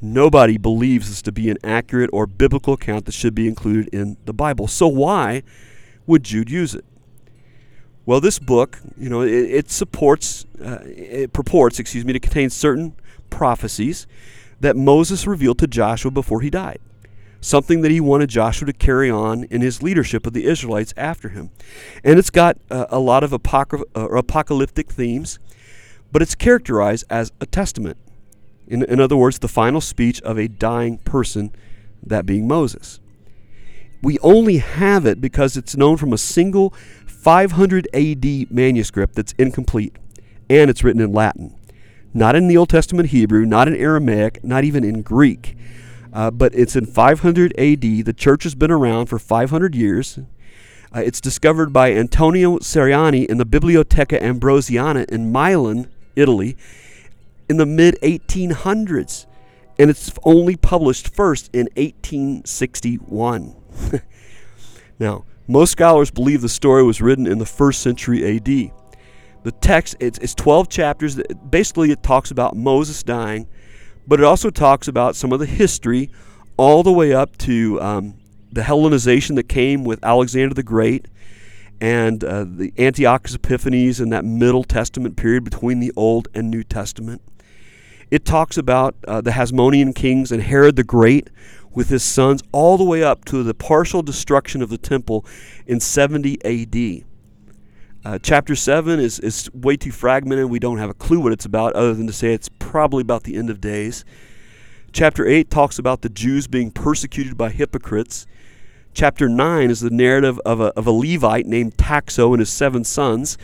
Nobody 0.00 0.58
believes 0.58 1.08
this 1.08 1.22
to 1.22 1.32
be 1.32 1.48
an 1.48 1.58
accurate 1.62 2.10
or 2.12 2.26
biblical 2.26 2.74
account 2.74 3.04
that 3.04 3.12
should 3.12 3.36
be 3.36 3.46
included 3.46 3.94
in 3.94 4.16
the 4.24 4.32
Bible. 4.32 4.66
So 4.66 4.88
why 4.88 5.44
would 6.08 6.24
Jude 6.24 6.50
use 6.50 6.74
it? 6.74 6.84
Well, 8.04 8.20
this 8.20 8.40
book, 8.40 8.80
you 8.96 9.08
know, 9.08 9.20
it, 9.20 9.30
it 9.30 9.70
supports, 9.70 10.44
uh, 10.60 10.78
it 10.82 11.32
purports, 11.32 11.78
excuse 11.78 12.04
me, 12.04 12.12
to 12.14 12.20
contain 12.20 12.50
certain 12.50 12.96
prophecies 13.30 14.08
that 14.60 14.76
Moses 14.76 15.26
revealed 15.26 15.58
to 15.58 15.66
Joshua 15.66 16.10
before 16.10 16.40
he 16.40 16.50
died. 16.50 16.78
Something 17.40 17.82
that 17.82 17.90
he 17.90 18.00
wanted 18.00 18.30
Joshua 18.30 18.66
to 18.66 18.72
carry 18.72 19.10
on 19.10 19.44
in 19.44 19.60
his 19.60 19.82
leadership 19.82 20.26
of 20.26 20.32
the 20.32 20.44
Israelites 20.44 20.92
after 20.96 21.28
him. 21.28 21.50
And 22.02 22.18
it's 22.18 22.30
got 22.30 22.58
uh, 22.70 22.86
a 22.90 22.98
lot 22.98 23.22
of 23.22 23.32
uh, 23.32 23.36
apocalyptic 23.94 24.90
themes, 24.90 25.38
but 26.10 26.20
it's 26.20 26.34
characterized 26.34 27.04
as 27.08 27.30
a 27.40 27.46
testament. 27.46 27.96
In, 28.66 28.82
in 28.82 29.00
other 29.00 29.16
words, 29.16 29.38
the 29.38 29.48
final 29.48 29.80
speech 29.80 30.20
of 30.22 30.38
a 30.38 30.48
dying 30.48 30.98
person, 30.98 31.52
that 32.02 32.26
being 32.26 32.48
Moses. 32.48 33.00
We 34.02 34.18
only 34.20 34.58
have 34.58 35.06
it 35.06 35.20
because 35.20 35.56
it's 35.56 35.76
known 35.76 35.96
from 35.96 36.12
a 36.12 36.18
single 36.18 36.72
500 37.06 37.88
AD 37.94 38.50
manuscript 38.50 39.14
that's 39.14 39.32
incomplete, 39.38 39.96
and 40.48 40.70
it's 40.70 40.84
written 40.84 41.00
in 41.00 41.12
Latin. 41.12 41.57
Not 42.14 42.34
in 42.34 42.48
the 42.48 42.56
Old 42.56 42.70
Testament 42.70 43.10
Hebrew, 43.10 43.44
not 43.44 43.68
in 43.68 43.74
Aramaic, 43.74 44.42
not 44.42 44.64
even 44.64 44.84
in 44.84 45.02
Greek. 45.02 45.56
Uh, 46.12 46.30
but 46.30 46.54
it's 46.54 46.74
in 46.74 46.86
500 46.86 47.52
AD. 47.58 47.80
The 47.80 48.14
church 48.16 48.44
has 48.44 48.54
been 48.54 48.70
around 48.70 49.06
for 49.06 49.18
500 49.18 49.74
years. 49.74 50.18
Uh, 50.94 51.00
it's 51.00 51.20
discovered 51.20 51.72
by 51.72 51.92
Antonio 51.92 52.58
Ceriani 52.58 53.26
in 53.26 53.36
the 53.36 53.44
Biblioteca 53.44 54.18
Ambrosiana 54.18 55.04
in 55.10 55.30
Milan, 55.30 55.88
Italy, 56.16 56.56
in 57.48 57.58
the 57.58 57.66
mid 57.66 57.98
1800s. 58.02 59.26
And 59.78 59.90
it's 59.90 60.10
only 60.24 60.56
published 60.56 61.14
first 61.14 61.50
in 61.52 61.68
1861. 61.76 63.54
now, 64.98 65.24
most 65.46 65.72
scholars 65.72 66.10
believe 66.10 66.40
the 66.40 66.48
story 66.48 66.82
was 66.82 67.00
written 67.00 67.26
in 67.26 67.38
the 67.38 67.46
first 67.46 67.80
century 67.80 68.36
AD. 68.36 68.72
The 69.48 69.52
text, 69.52 69.96
it's, 69.98 70.18
it's 70.18 70.34
12 70.34 70.68
chapters. 70.68 71.18
Basically, 71.48 71.90
it 71.90 72.02
talks 72.02 72.30
about 72.30 72.54
Moses 72.54 73.02
dying, 73.02 73.48
but 74.06 74.20
it 74.20 74.24
also 74.24 74.50
talks 74.50 74.88
about 74.88 75.16
some 75.16 75.32
of 75.32 75.40
the 75.40 75.46
history 75.46 76.10
all 76.58 76.82
the 76.82 76.92
way 76.92 77.14
up 77.14 77.38
to 77.38 77.80
um, 77.80 78.18
the 78.52 78.60
Hellenization 78.60 79.36
that 79.36 79.48
came 79.48 79.84
with 79.84 80.04
Alexander 80.04 80.54
the 80.54 80.62
Great 80.62 81.08
and 81.80 82.22
uh, 82.24 82.44
the 82.44 82.74
Antiochus 82.76 83.36
Epiphanes 83.36 84.00
and 84.00 84.12
that 84.12 84.22
Middle 84.22 84.64
Testament 84.64 85.16
period 85.16 85.44
between 85.44 85.80
the 85.80 85.94
Old 85.96 86.28
and 86.34 86.50
New 86.50 86.62
Testament. 86.62 87.22
It 88.10 88.26
talks 88.26 88.58
about 88.58 88.96
uh, 89.08 89.22
the 89.22 89.30
Hasmonean 89.30 89.94
kings 89.94 90.30
and 90.30 90.42
Herod 90.42 90.76
the 90.76 90.84
Great, 90.84 91.30
with 91.72 91.88
his 91.88 92.02
sons 92.02 92.42
all 92.52 92.76
the 92.76 92.84
way 92.84 93.02
up 93.02 93.24
to 93.24 93.42
the 93.42 93.54
partial 93.54 94.02
destruction 94.02 94.60
of 94.60 94.68
the 94.68 94.76
temple 94.76 95.24
in 95.66 95.80
70 95.80 96.36
AD. 96.44 97.07
Uh, 98.04 98.18
chapter 98.22 98.54
7 98.54 99.00
is, 99.00 99.18
is 99.18 99.50
way 99.52 99.76
too 99.76 99.90
fragmented. 99.90 100.46
We 100.46 100.60
don't 100.60 100.78
have 100.78 100.90
a 100.90 100.94
clue 100.94 101.20
what 101.20 101.32
it's 101.32 101.44
about, 101.44 101.72
other 101.74 101.94
than 101.94 102.06
to 102.06 102.12
say 102.12 102.32
it's 102.32 102.48
probably 102.58 103.02
about 103.02 103.24
the 103.24 103.36
end 103.36 103.50
of 103.50 103.60
days. 103.60 104.04
Chapter 104.92 105.26
8 105.26 105.50
talks 105.50 105.78
about 105.78 106.02
the 106.02 106.08
Jews 106.08 106.46
being 106.46 106.70
persecuted 106.70 107.36
by 107.36 107.50
hypocrites. 107.50 108.26
Chapter 108.94 109.28
9 109.28 109.70
is 109.70 109.80
the 109.80 109.90
narrative 109.90 110.40
of 110.46 110.60
a, 110.60 110.66
of 110.76 110.86
a 110.86 110.92
Levite 110.92 111.46
named 111.46 111.76
Taxo 111.76 112.32
and 112.32 112.40
his 112.40 112.50
seven 112.50 112.84
sons, 112.84 113.36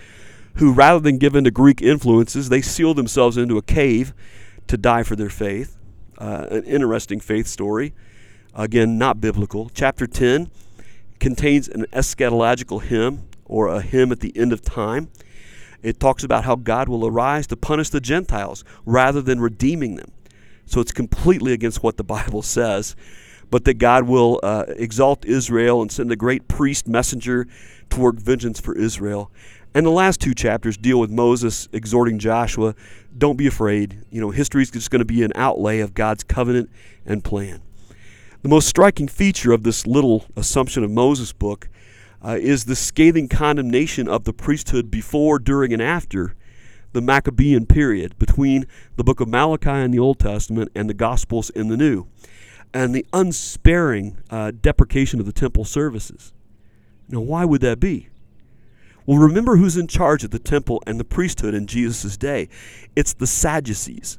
who, 0.56 0.72
rather 0.72 1.00
than 1.00 1.18
give 1.18 1.34
in 1.34 1.44
to 1.44 1.50
Greek 1.50 1.82
influences, 1.82 2.48
they 2.48 2.62
sealed 2.62 2.96
themselves 2.96 3.36
into 3.36 3.58
a 3.58 3.62
cave 3.62 4.14
to 4.68 4.76
die 4.76 5.02
for 5.02 5.16
their 5.16 5.28
faith. 5.30 5.76
Uh, 6.16 6.46
an 6.50 6.64
interesting 6.64 7.18
faith 7.18 7.48
story. 7.48 7.92
Again, 8.54 8.98
not 8.98 9.20
biblical. 9.20 9.68
Chapter 9.74 10.06
10 10.06 10.48
contains 11.18 11.68
an 11.68 11.86
eschatological 11.92 12.82
hymn 12.82 13.28
or 13.44 13.68
a 13.68 13.80
hymn 13.80 14.12
at 14.12 14.20
the 14.20 14.36
end 14.36 14.52
of 14.52 14.62
time. 14.62 15.10
It 15.82 16.00
talks 16.00 16.24
about 16.24 16.44
how 16.44 16.56
God 16.56 16.88
will 16.88 17.06
arise 17.06 17.46
to 17.48 17.56
punish 17.56 17.90
the 17.90 18.00
Gentiles 18.00 18.64
rather 18.86 19.20
than 19.20 19.40
redeeming 19.40 19.96
them. 19.96 20.10
So 20.66 20.80
it's 20.80 20.92
completely 20.92 21.52
against 21.52 21.82
what 21.82 21.96
the 21.98 22.04
Bible 22.04 22.42
says, 22.56 22.96
but 23.50 23.64
that 23.64 23.74
God 23.74 24.04
will 24.04 24.40
uh, 24.42 24.64
exalt 24.68 25.24
Israel 25.24 25.82
and 25.82 25.92
send 25.92 26.10
a 26.10 26.16
great 26.16 26.48
priest 26.48 26.88
messenger 26.88 27.46
to 27.90 28.00
work 28.00 28.16
vengeance 28.16 28.60
for 28.60 28.76
Israel. 28.76 29.30
And 29.74 29.84
the 29.84 29.90
last 29.90 30.20
two 30.20 30.34
chapters 30.34 30.76
deal 30.76 31.00
with 31.00 31.10
Moses 31.10 31.68
exhorting 31.72 32.18
Joshua, 32.18 32.74
don't 33.16 33.36
be 33.36 33.46
afraid. 33.46 34.04
You 34.10 34.20
know, 34.20 34.30
history 34.30 34.62
is 34.62 34.70
just 34.70 34.90
going 34.90 35.00
to 35.00 35.04
be 35.04 35.22
an 35.22 35.32
outlay 35.34 35.80
of 35.80 35.94
God's 35.94 36.22
covenant 36.22 36.70
and 37.04 37.24
plan. 37.24 37.60
The 38.42 38.48
most 38.48 38.68
striking 38.68 39.08
feature 39.08 39.52
of 39.52 39.64
this 39.64 39.86
little 39.86 40.26
Assumption 40.36 40.84
of 40.84 40.90
Moses 40.90 41.32
book 41.32 41.68
uh, 42.24 42.38
is 42.40 42.64
the 42.64 42.76
scathing 42.76 43.28
condemnation 43.28 44.08
of 44.08 44.24
the 44.24 44.32
priesthood 44.32 44.90
before, 44.90 45.38
during, 45.38 45.72
and 45.72 45.82
after 45.82 46.34
the 46.92 47.00
Maccabean 47.00 47.66
period, 47.66 48.18
between 48.18 48.66
the 48.96 49.04
book 49.04 49.20
of 49.20 49.28
Malachi 49.28 49.70
in 49.70 49.90
the 49.90 49.98
Old 49.98 50.18
Testament 50.18 50.70
and 50.74 50.88
the 50.88 50.94
Gospels 50.94 51.50
in 51.50 51.68
the 51.68 51.76
New, 51.76 52.06
and 52.72 52.94
the 52.94 53.06
unsparing 53.12 54.18
uh, 54.30 54.52
deprecation 54.60 55.20
of 55.20 55.26
the 55.26 55.32
temple 55.32 55.64
services. 55.64 56.32
Now, 57.08 57.20
why 57.20 57.44
would 57.44 57.60
that 57.60 57.80
be? 57.80 58.08
Well, 59.06 59.18
remember 59.18 59.56
who's 59.56 59.76
in 59.76 59.86
charge 59.86 60.24
of 60.24 60.30
the 60.30 60.38
temple 60.38 60.82
and 60.86 60.98
the 60.98 61.04
priesthood 61.04 61.52
in 61.52 61.66
Jesus' 61.66 62.16
day. 62.16 62.48
It's 62.96 63.12
the 63.12 63.26
Sadducees. 63.26 64.18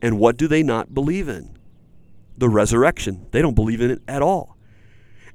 And 0.00 0.18
what 0.18 0.36
do 0.36 0.48
they 0.48 0.62
not 0.62 0.94
believe 0.94 1.28
in? 1.28 1.56
the 2.38 2.48
resurrection. 2.48 3.26
They 3.30 3.42
don't 3.42 3.54
believe 3.54 3.80
in 3.80 3.90
it 3.90 4.02
at 4.06 4.22
all. 4.22 4.56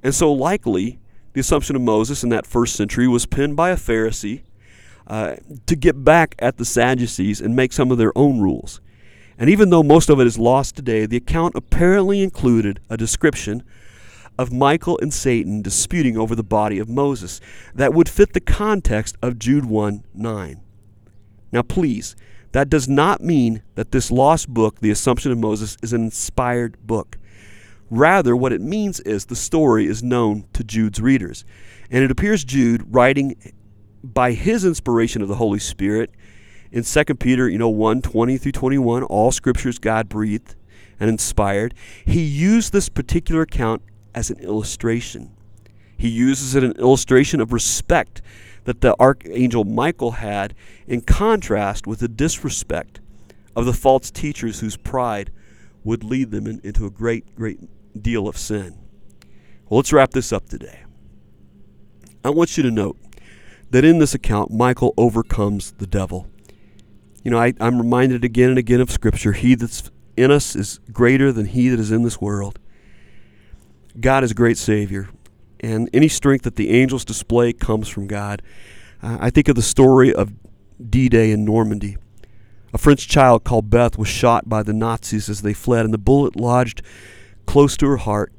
And 0.03 0.13
so, 0.13 0.31
likely, 0.31 0.99
the 1.33 1.39
assumption 1.39 1.75
of 1.75 1.81
Moses 1.81 2.23
in 2.23 2.29
that 2.29 2.45
first 2.45 2.75
century 2.75 3.07
was 3.07 3.25
penned 3.25 3.55
by 3.55 3.69
a 3.69 3.75
Pharisee 3.75 4.41
uh, 5.07 5.35
to 5.65 5.75
get 5.75 6.03
back 6.03 6.35
at 6.39 6.57
the 6.57 6.65
Sadducees 6.65 7.41
and 7.41 7.55
make 7.55 7.73
some 7.73 7.91
of 7.91 7.97
their 7.97 8.15
own 8.17 8.39
rules. 8.39 8.81
And 9.37 9.49
even 9.49 9.69
though 9.69 9.83
most 9.83 10.09
of 10.09 10.19
it 10.19 10.27
is 10.27 10.37
lost 10.37 10.75
today, 10.75 11.05
the 11.05 11.17
account 11.17 11.55
apparently 11.55 12.21
included 12.21 12.79
a 12.89 12.97
description 12.97 13.63
of 14.37 14.51
Michael 14.51 14.99
and 15.01 15.13
Satan 15.13 15.61
disputing 15.61 16.17
over 16.17 16.35
the 16.35 16.43
body 16.43 16.79
of 16.79 16.89
Moses 16.89 17.41
that 17.73 17.93
would 17.93 18.09
fit 18.09 18.33
the 18.33 18.39
context 18.39 19.15
of 19.21 19.39
Jude 19.39 19.65
1 19.65 20.03
9. 20.13 20.61
Now, 21.51 21.61
please, 21.61 22.15
that 22.51 22.69
does 22.69 22.87
not 22.87 23.21
mean 23.21 23.61
that 23.75 23.91
this 23.91 24.11
lost 24.11 24.49
book, 24.49 24.79
The 24.79 24.91
Assumption 24.91 25.31
of 25.31 25.37
Moses, 25.37 25.77
is 25.81 25.93
an 25.93 26.03
inspired 26.03 26.85
book. 26.85 27.17
Rather, 27.91 28.37
what 28.37 28.53
it 28.53 28.61
means 28.61 29.01
is 29.01 29.25
the 29.25 29.35
story 29.35 29.85
is 29.85 30.01
known 30.01 30.45
to 30.53 30.63
Jude's 30.63 31.01
readers. 31.01 31.43
And 31.91 32.01
it 32.05 32.09
appears 32.09 32.45
Jude, 32.45 32.85
writing 32.87 33.35
by 34.01 34.31
his 34.31 34.63
inspiration 34.63 35.21
of 35.21 35.27
the 35.27 35.35
Holy 35.35 35.59
Spirit, 35.59 36.09
in 36.71 36.83
2 36.83 37.03
Peter, 37.15 37.49
you 37.49 37.57
know, 37.57 37.67
1 37.67 38.01
20 38.01 38.37
through 38.37 38.53
21, 38.53 39.03
all 39.03 39.29
scriptures 39.33 39.77
God 39.77 40.07
breathed 40.07 40.55
and 41.01 41.09
inspired. 41.09 41.73
He 42.05 42.21
used 42.21 42.71
this 42.71 42.87
particular 42.87 43.41
account 43.41 43.81
as 44.15 44.31
an 44.31 44.39
illustration. 44.39 45.35
He 45.97 46.07
uses 46.07 46.55
it 46.55 46.63
an 46.63 46.71
illustration 46.79 47.41
of 47.41 47.51
respect 47.51 48.21
that 48.63 48.79
the 48.79 48.95
archangel 49.01 49.65
Michael 49.65 50.11
had, 50.11 50.55
in 50.87 51.01
contrast 51.01 51.85
with 51.85 51.99
the 51.99 52.07
disrespect 52.07 53.01
of 53.53 53.65
the 53.65 53.73
false 53.73 54.09
teachers 54.11 54.61
whose 54.61 54.77
pride 54.77 55.29
would 55.83 56.05
lead 56.05 56.31
them 56.31 56.47
in, 56.47 56.61
into 56.63 56.85
a 56.85 56.89
great, 56.89 57.35
great 57.35 57.59
deal 57.99 58.27
of 58.27 58.37
sin. 58.37 58.77
Well, 59.69 59.77
let's 59.77 59.93
wrap 59.93 60.11
this 60.11 60.33
up 60.33 60.49
today. 60.49 60.83
I 62.23 62.29
want 62.29 62.57
you 62.57 62.63
to 62.63 62.71
note 62.71 62.97
that 63.71 63.85
in 63.85 63.99
this 63.99 64.13
account, 64.13 64.51
Michael 64.51 64.93
overcomes 64.97 65.71
the 65.71 65.87
devil. 65.87 66.27
You 67.23 67.31
know, 67.31 67.39
I, 67.39 67.53
I'm 67.59 67.77
reminded 67.77 68.23
again 68.23 68.49
and 68.49 68.57
again 68.57 68.81
of 68.81 68.91
Scripture 68.91 69.31
He 69.31 69.55
that's 69.55 69.89
in 70.17 70.31
us 70.31 70.55
is 70.55 70.79
greater 70.91 71.31
than 71.31 71.45
he 71.45 71.69
that 71.69 71.79
is 71.79 71.91
in 71.91 72.03
this 72.03 72.19
world. 72.19 72.59
God 73.99 74.23
is 74.23 74.31
a 74.31 74.35
great 74.35 74.57
Savior 74.57 75.09
and 75.59 75.89
any 75.93 76.07
strength 76.07 76.43
that 76.43 76.55
the 76.55 76.71
angels 76.71 77.05
display 77.05 77.53
comes 77.53 77.87
from 77.87 78.07
God. 78.07 78.41
Uh, 79.01 79.17
I 79.19 79.29
think 79.29 79.47
of 79.47 79.55
the 79.55 79.61
story 79.61 80.13
of 80.13 80.33
D 80.89 81.09
Day 81.09 81.31
in 81.31 81.45
Normandy. 81.45 81.97
A 82.73 82.77
French 82.77 83.07
child 83.07 83.43
called 83.43 83.69
Beth 83.69 83.97
was 83.97 84.07
shot 84.07 84.47
by 84.47 84.63
the 84.63 84.73
Nazis 84.73 85.29
as 85.29 85.41
they 85.41 85.53
fled, 85.53 85.85
and 85.85 85.93
the 85.93 85.97
bullet 85.97 86.35
lodged 86.35 86.81
close 87.51 87.75
to 87.75 87.85
her 87.85 87.97
heart. 87.97 88.31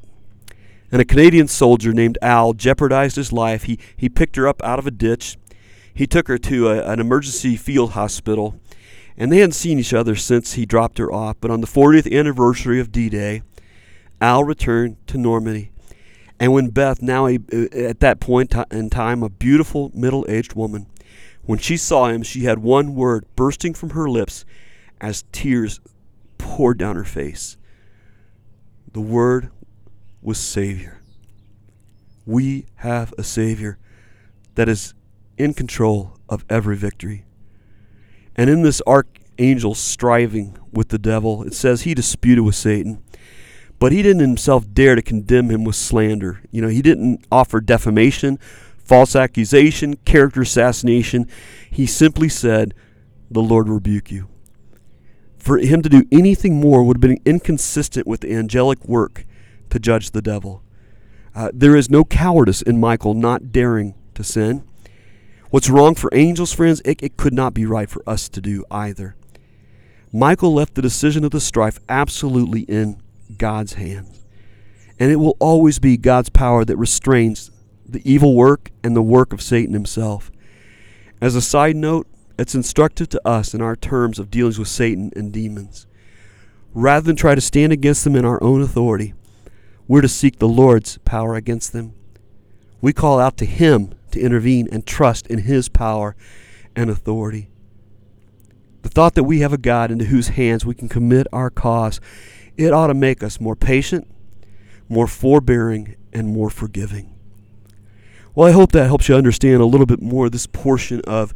And 0.91 1.03
a 1.03 1.05
Canadian 1.05 1.47
soldier 1.47 1.93
named 1.93 2.17
Al 2.23 2.55
jeopardized 2.55 3.17
his 3.17 3.31
life. 3.31 3.65
He, 3.65 3.79
he 3.95 4.09
picked 4.09 4.37
her 4.37 4.49
up 4.49 4.63
out 4.63 4.79
of 4.79 4.87
a 4.87 4.91
ditch. 4.91 5.37
He 5.93 6.07
took 6.07 6.29
her 6.29 6.39
to 6.39 6.69
a, 6.69 6.91
an 6.91 6.99
emergency 6.99 7.57
field 7.57 7.91
hospital. 7.91 8.59
And 9.19 9.31
they 9.31 9.41
hadn't 9.41 9.53
seen 9.53 9.79
each 9.79 9.93
other 9.93 10.17
since 10.17 10.55
he 10.55 10.65
dropped 10.65 10.97
her 10.97 11.13
off. 11.13 11.37
But 11.43 11.51
on 11.51 11.61
the 11.61 11.67
40th 11.67 12.11
anniversary 12.11 12.81
of 12.81 12.91
D 12.91 13.11
Day, 13.11 13.43
Al 14.23 14.45
returned 14.45 14.97
to 15.09 15.19
Normandy. 15.19 15.73
And 16.41 16.55
when 16.55 16.71
Beth, 16.71 17.03
now 17.03 17.27
a, 17.27 17.39
at 17.75 18.01
that 18.01 18.19
point 18.19 18.55
in 18.71 18.89
time, 18.89 19.23
a 19.23 19.29
beautiful 19.29 19.91
middle 19.93 20.25
aged 20.27 20.55
woman, 20.55 20.87
when 21.45 21.59
she 21.59 21.77
saw 21.77 22.09
him, 22.09 22.23
she 22.23 22.45
had 22.45 22.61
one 22.61 22.95
word 22.95 23.27
bursting 23.37 23.75
from 23.75 23.91
her 23.91 24.09
lips 24.09 24.47
as 25.03 25.25
tears 25.33 25.81
poured 26.39 26.79
down 26.79 26.97
her 26.97 27.05
face. 27.05 27.59
The 28.93 29.01
word 29.01 29.51
was 30.21 30.39
Savior. 30.39 31.01
We 32.27 32.67
have 32.77 33.15
a 33.17 33.23
Savior 33.23 33.79
that 34.55 34.69
is 34.69 34.95
in 35.39 35.55
control 35.55 36.19
of 36.29 36.45
every 36.51 36.77
victory. 36.77 37.25
And 38.37 38.51
in 38.51 38.63
this 38.63 38.83
archangel 38.87 39.75
striving 39.75 40.59
with 40.73 40.89
the 40.89 40.99
devil, 40.99 41.43
it 41.43 41.55
says 41.55 41.83
he 41.83 41.95
disputed 41.95 42.45
with 42.45 42.55
Satan, 42.55 43.03
but 43.79 43.93
he 43.93 44.03
didn't 44.03 44.21
himself 44.21 44.65
dare 44.73 44.95
to 44.95 45.03
condemn 45.03 45.51
him 45.51 45.65
with 45.65 45.77
slander. 45.77 46.43
You 46.51 46.63
know, 46.63 46.69
he 46.69 46.83
didn't 46.83 47.25
offer 47.33 47.61
defamation, 47.61 48.39
false 48.79 49.17
accusation, 49.17 49.97
character 50.05 50.43
assassination. 50.43 51.27
He 51.71 51.87
simply 51.87 52.29
said, 52.29 52.75
The 53.31 53.43
Lord 53.43 53.69
rebuke 53.69 54.11
you. 54.11 54.29
For 55.43 55.59
him 55.59 55.83
to 55.83 55.89
do 55.89 56.05
anything 56.13 56.61
more 56.61 56.85
would 56.85 56.99
have 56.99 57.01
been 57.01 57.21
inconsistent 57.25 58.07
with 58.07 58.21
the 58.21 58.33
angelic 58.33 58.85
work 58.85 59.27
to 59.71 59.81
judge 59.81 60.13
the 60.13 60.23
devil. 60.23 60.63
Uh, 61.35 61.51
there 61.53 61.75
is 61.75 61.91
no 61.91 62.05
cowardice 62.05 62.63
in 62.63 62.79
Michael 62.79 63.13
not 63.13 63.51
daring 63.51 63.97
to 64.15 64.23
sin. 64.23 64.63
What's 65.51 65.69
wrong 65.69 65.97
for 65.97 66.11
angels, 66.15 66.53
friends, 66.53 66.81
it, 66.85 67.03
it 67.03 67.17
could 67.17 67.35
not 67.35 67.55
be 67.55 67.67
right 67.67 67.91
for 67.91 68.09
us 68.09 68.29
to 68.29 68.41
do 68.41 68.65
either. 68.71 69.17
Michael 70.13 70.55
left 70.55 70.77
the 70.77 70.83
decision 70.83 71.25
of 71.25 71.33
the 71.33 71.41
strife 71.41 71.81
absolutely 71.89 72.61
in 72.61 73.03
God's 73.37 73.73
hands. 73.73 74.25
And 75.01 75.11
it 75.11 75.17
will 75.17 75.37
always 75.41 75.81
be 75.81 75.97
God's 75.97 76.29
power 76.29 76.65
that 76.65 76.77
restrains 76.77 77.51
the 77.85 78.09
evil 78.09 78.37
work 78.37 78.71
and 78.85 78.95
the 78.95 79.03
work 79.03 79.33
of 79.33 79.43
Satan 79.43 79.75
himself. 79.75 80.31
As 81.21 81.35
a 81.35 81.43
side 81.43 81.75
note, 81.75 82.07
it's 82.43 82.57
instructive 82.57 83.09
to 83.09 83.27
us 83.27 83.55
in 83.55 83.63
our 83.63 83.77
terms 83.77 84.19
of 84.19 84.29
dealings 84.29 84.59
with 84.59 84.67
Satan 84.67 85.13
and 85.15 85.33
demons. 85.33 85.87
Rather 86.75 87.07
than 87.07 87.15
try 87.15 87.37
to 87.37 87.41
stand 87.41 87.73
against 87.73 88.03
them 88.03 88.17
in 88.17 88.25
our 88.25 88.43
own 88.43 88.61
authority, 88.61 89.15
we're 89.87 90.01
to 90.01 90.09
seek 90.09 90.41
the 90.41 90.49
Lord's 90.49 90.99
power 91.05 91.37
against 91.37 91.73
them. 91.73 91.95
We 92.81 92.93
call 92.93 93.21
out 93.21 93.37
to 93.37 93.45
Him 93.45 93.95
to 94.11 94.21
intervene 94.21 94.69
and 94.73 94.85
trust 94.85 95.29
in 95.29 95.39
His 95.39 95.69
power 95.69 96.17
and 96.75 96.91
authority. 96.91 97.49
The 98.83 98.89
thought 98.89 99.15
that 99.15 99.23
we 99.23 99.39
have 99.39 99.53
a 99.53 99.59
God 99.59 99.93
into 99.93 100.07
whose 100.07 100.29
hands 100.29 100.67
we 100.67 100.75
can 100.75 100.89
commit 100.89 101.29
our 101.33 101.49
cause, 101.49 102.01
it 102.57 102.73
ought 102.73 102.89
to 102.89 102.95
make 102.95 103.23
us 103.23 103.41
more 103.41 103.55
patient, 103.55 104.09
more 104.89 105.07
forbearing, 105.07 105.95
and 106.13 106.27
more 106.27 106.51
forgiving. 106.51 107.15
Well, 108.35 108.49
I 108.49 108.53
hope 108.53 108.73
that 108.73 108.87
helps 108.87 109.09
you 109.09 109.15
understand 109.15 109.63
a 109.63 109.67
little 109.67 109.87
bit 109.87 110.03
more 110.03 110.29
this 110.29 110.49
portion 110.49 111.03
of 111.07 111.33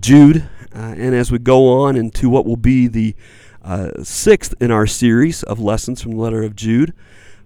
Jude. 0.00 0.48
Uh, 0.74 0.94
and 0.96 1.14
as 1.14 1.30
we 1.30 1.38
go 1.38 1.68
on 1.68 1.96
into 1.96 2.28
what 2.28 2.44
will 2.44 2.56
be 2.56 2.88
the 2.88 3.14
uh, 3.62 4.02
sixth 4.02 4.54
in 4.60 4.70
our 4.70 4.86
series 4.86 5.42
of 5.42 5.60
lessons 5.60 6.02
from 6.02 6.12
the 6.12 6.18
letter 6.18 6.42
of 6.42 6.56
Jude, 6.56 6.92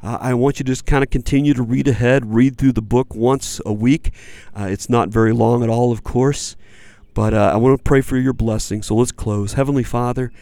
uh, 0.03 0.19
I 0.21 0.35
want 0.35 0.59
you 0.59 0.65
to 0.65 0.73
just 0.73 0.87
kind 0.87 1.03
of 1.03 1.11
continue 1.11 1.55
to 1.55 1.63
read 1.63 1.89
ahead, 1.89 2.35
read 2.35 2.57
through 2.57 2.73
the 2.73 2.83
book 2.83 3.15
once 3.15 3.61
a 3.67 3.73
week. 3.73 4.13
Uh, 4.57 4.69
it's 4.71 4.89
not 4.89 5.09
very 5.09 5.33
long 5.33 5.63
at 5.63 5.69
all, 5.69 5.93
of 5.93 6.05
course, 6.05 6.57
but 7.15 7.35
uh, 7.35 7.51
I 7.53 7.57
want 7.57 7.77
to 7.77 7.83
pray 7.83 8.01
for 8.01 8.17
your 8.17 8.33
blessing. 8.33 8.83
So 8.83 8.95
let's 8.95 9.13
close. 9.13 9.55
Heavenly 9.55 9.83
Father, 9.83 10.33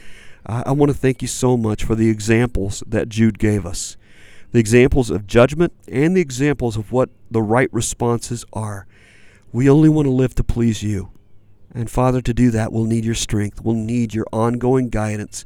I 0.45 0.71
want 0.73 0.93
to 0.93 0.97
thank 0.97 1.23
you 1.23 1.29
so 1.29 1.57
much 1.57 1.83
for 1.83 1.97
the 1.97 2.09
examples 2.09 2.85
that 2.87 3.09
Jude 3.09 3.39
gave 3.39 3.67
us 3.67 3.97
the 4.53 4.61
examples 4.61 5.11
of 5.11 5.27
judgment 5.27 5.73
and 5.87 6.17
the 6.17 6.21
examples 6.21 6.77
of 6.77 6.93
what 6.93 7.11
the 7.31 7.43
right 7.43 7.69
responses 7.73 8.45
are. 8.53 8.87
We 9.53 9.69
only 9.69 9.89
want 9.89 10.07
to 10.07 10.11
live 10.11 10.35
to 10.37 10.45
please 10.45 10.83
you. 10.83 11.11
And 11.77 11.91
Father, 11.91 12.22
to 12.22 12.33
do 12.33 12.51
that, 12.53 12.72
we'll 12.72 12.85
need 12.85 13.05
your 13.05 13.14
strength. 13.14 13.61
We'll 13.61 13.74
need 13.74 14.14
your 14.14 14.24
ongoing 14.33 14.89
guidance, 14.89 15.45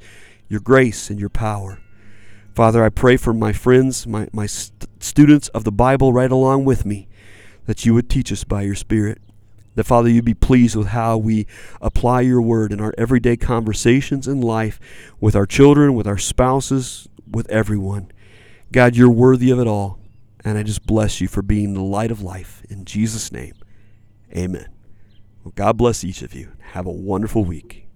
your 0.49 0.61
grace, 0.61 1.11
and 1.11 1.18
your 1.18 1.28
power. 1.28 1.81
Father, 2.55 2.85
I 2.85 2.89
pray 2.89 3.16
for 3.16 3.35
my 3.35 3.53
friends, 3.53 4.07
my, 4.07 4.28
my 4.33 4.47
st- 4.47 4.89
students 5.01 5.49
of 5.49 5.64
the 5.64 5.72
Bible 5.72 6.12
right 6.12 6.31
along 6.31 6.66
with 6.66 6.87
me, 6.87 7.09
that 7.66 7.85
you 7.85 7.95
would 7.95 8.09
teach 8.09 8.31
us 8.31 8.45
by 8.45 8.62
your 8.62 8.76
Spirit. 8.76 9.20
That, 9.74 9.85
Father, 9.85 10.09
you'd 10.09 10.24
be 10.24 10.35
pleased 10.35 10.76
with 10.76 10.89
how 10.89 11.18
we 11.18 11.49
apply 11.83 12.20
your 12.20 12.41
word 12.41 12.72
in 12.72 12.81
our 12.81 12.95
everyday 12.97 13.37
conversations 13.37 14.28
in 14.28 14.41
life 14.41 14.78
with 15.18 15.35
our 15.35 15.47
children, 15.47 15.95
with 15.95 16.07
our 16.07 16.18
spouses, 16.18 17.09
with 17.28 17.51
everyone. 17.51 18.12
God, 18.70 18.95
you're 18.95 19.11
worthy 19.11 19.51
of 19.51 19.59
it 19.59 19.66
all. 19.66 19.99
And 20.45 20.57
I 20.57 20.62
just 20.62 20.87
bless 20.87 21.20
you 21.20 21.26
for 21.26 21.43
being 21.43 21.74
the 21.74 21.83
light 21.83 22.12
of 22.12 22.22
life. 22.22 22.62
In 22.70 22.85
Jesus' 22.85 23.33
name, 23.33 23.55
amen. 24.37 24.68
Well, 25.45 25.53
God 25.55 25.76
bless 25.78 26.05
each 26.05 26.22
of 26.22 26.34
you. 26.34 26.53
Have 26.72 26.86
a 26.86 26.93
wonderful 26.93 27.45
week. 27.45 27.89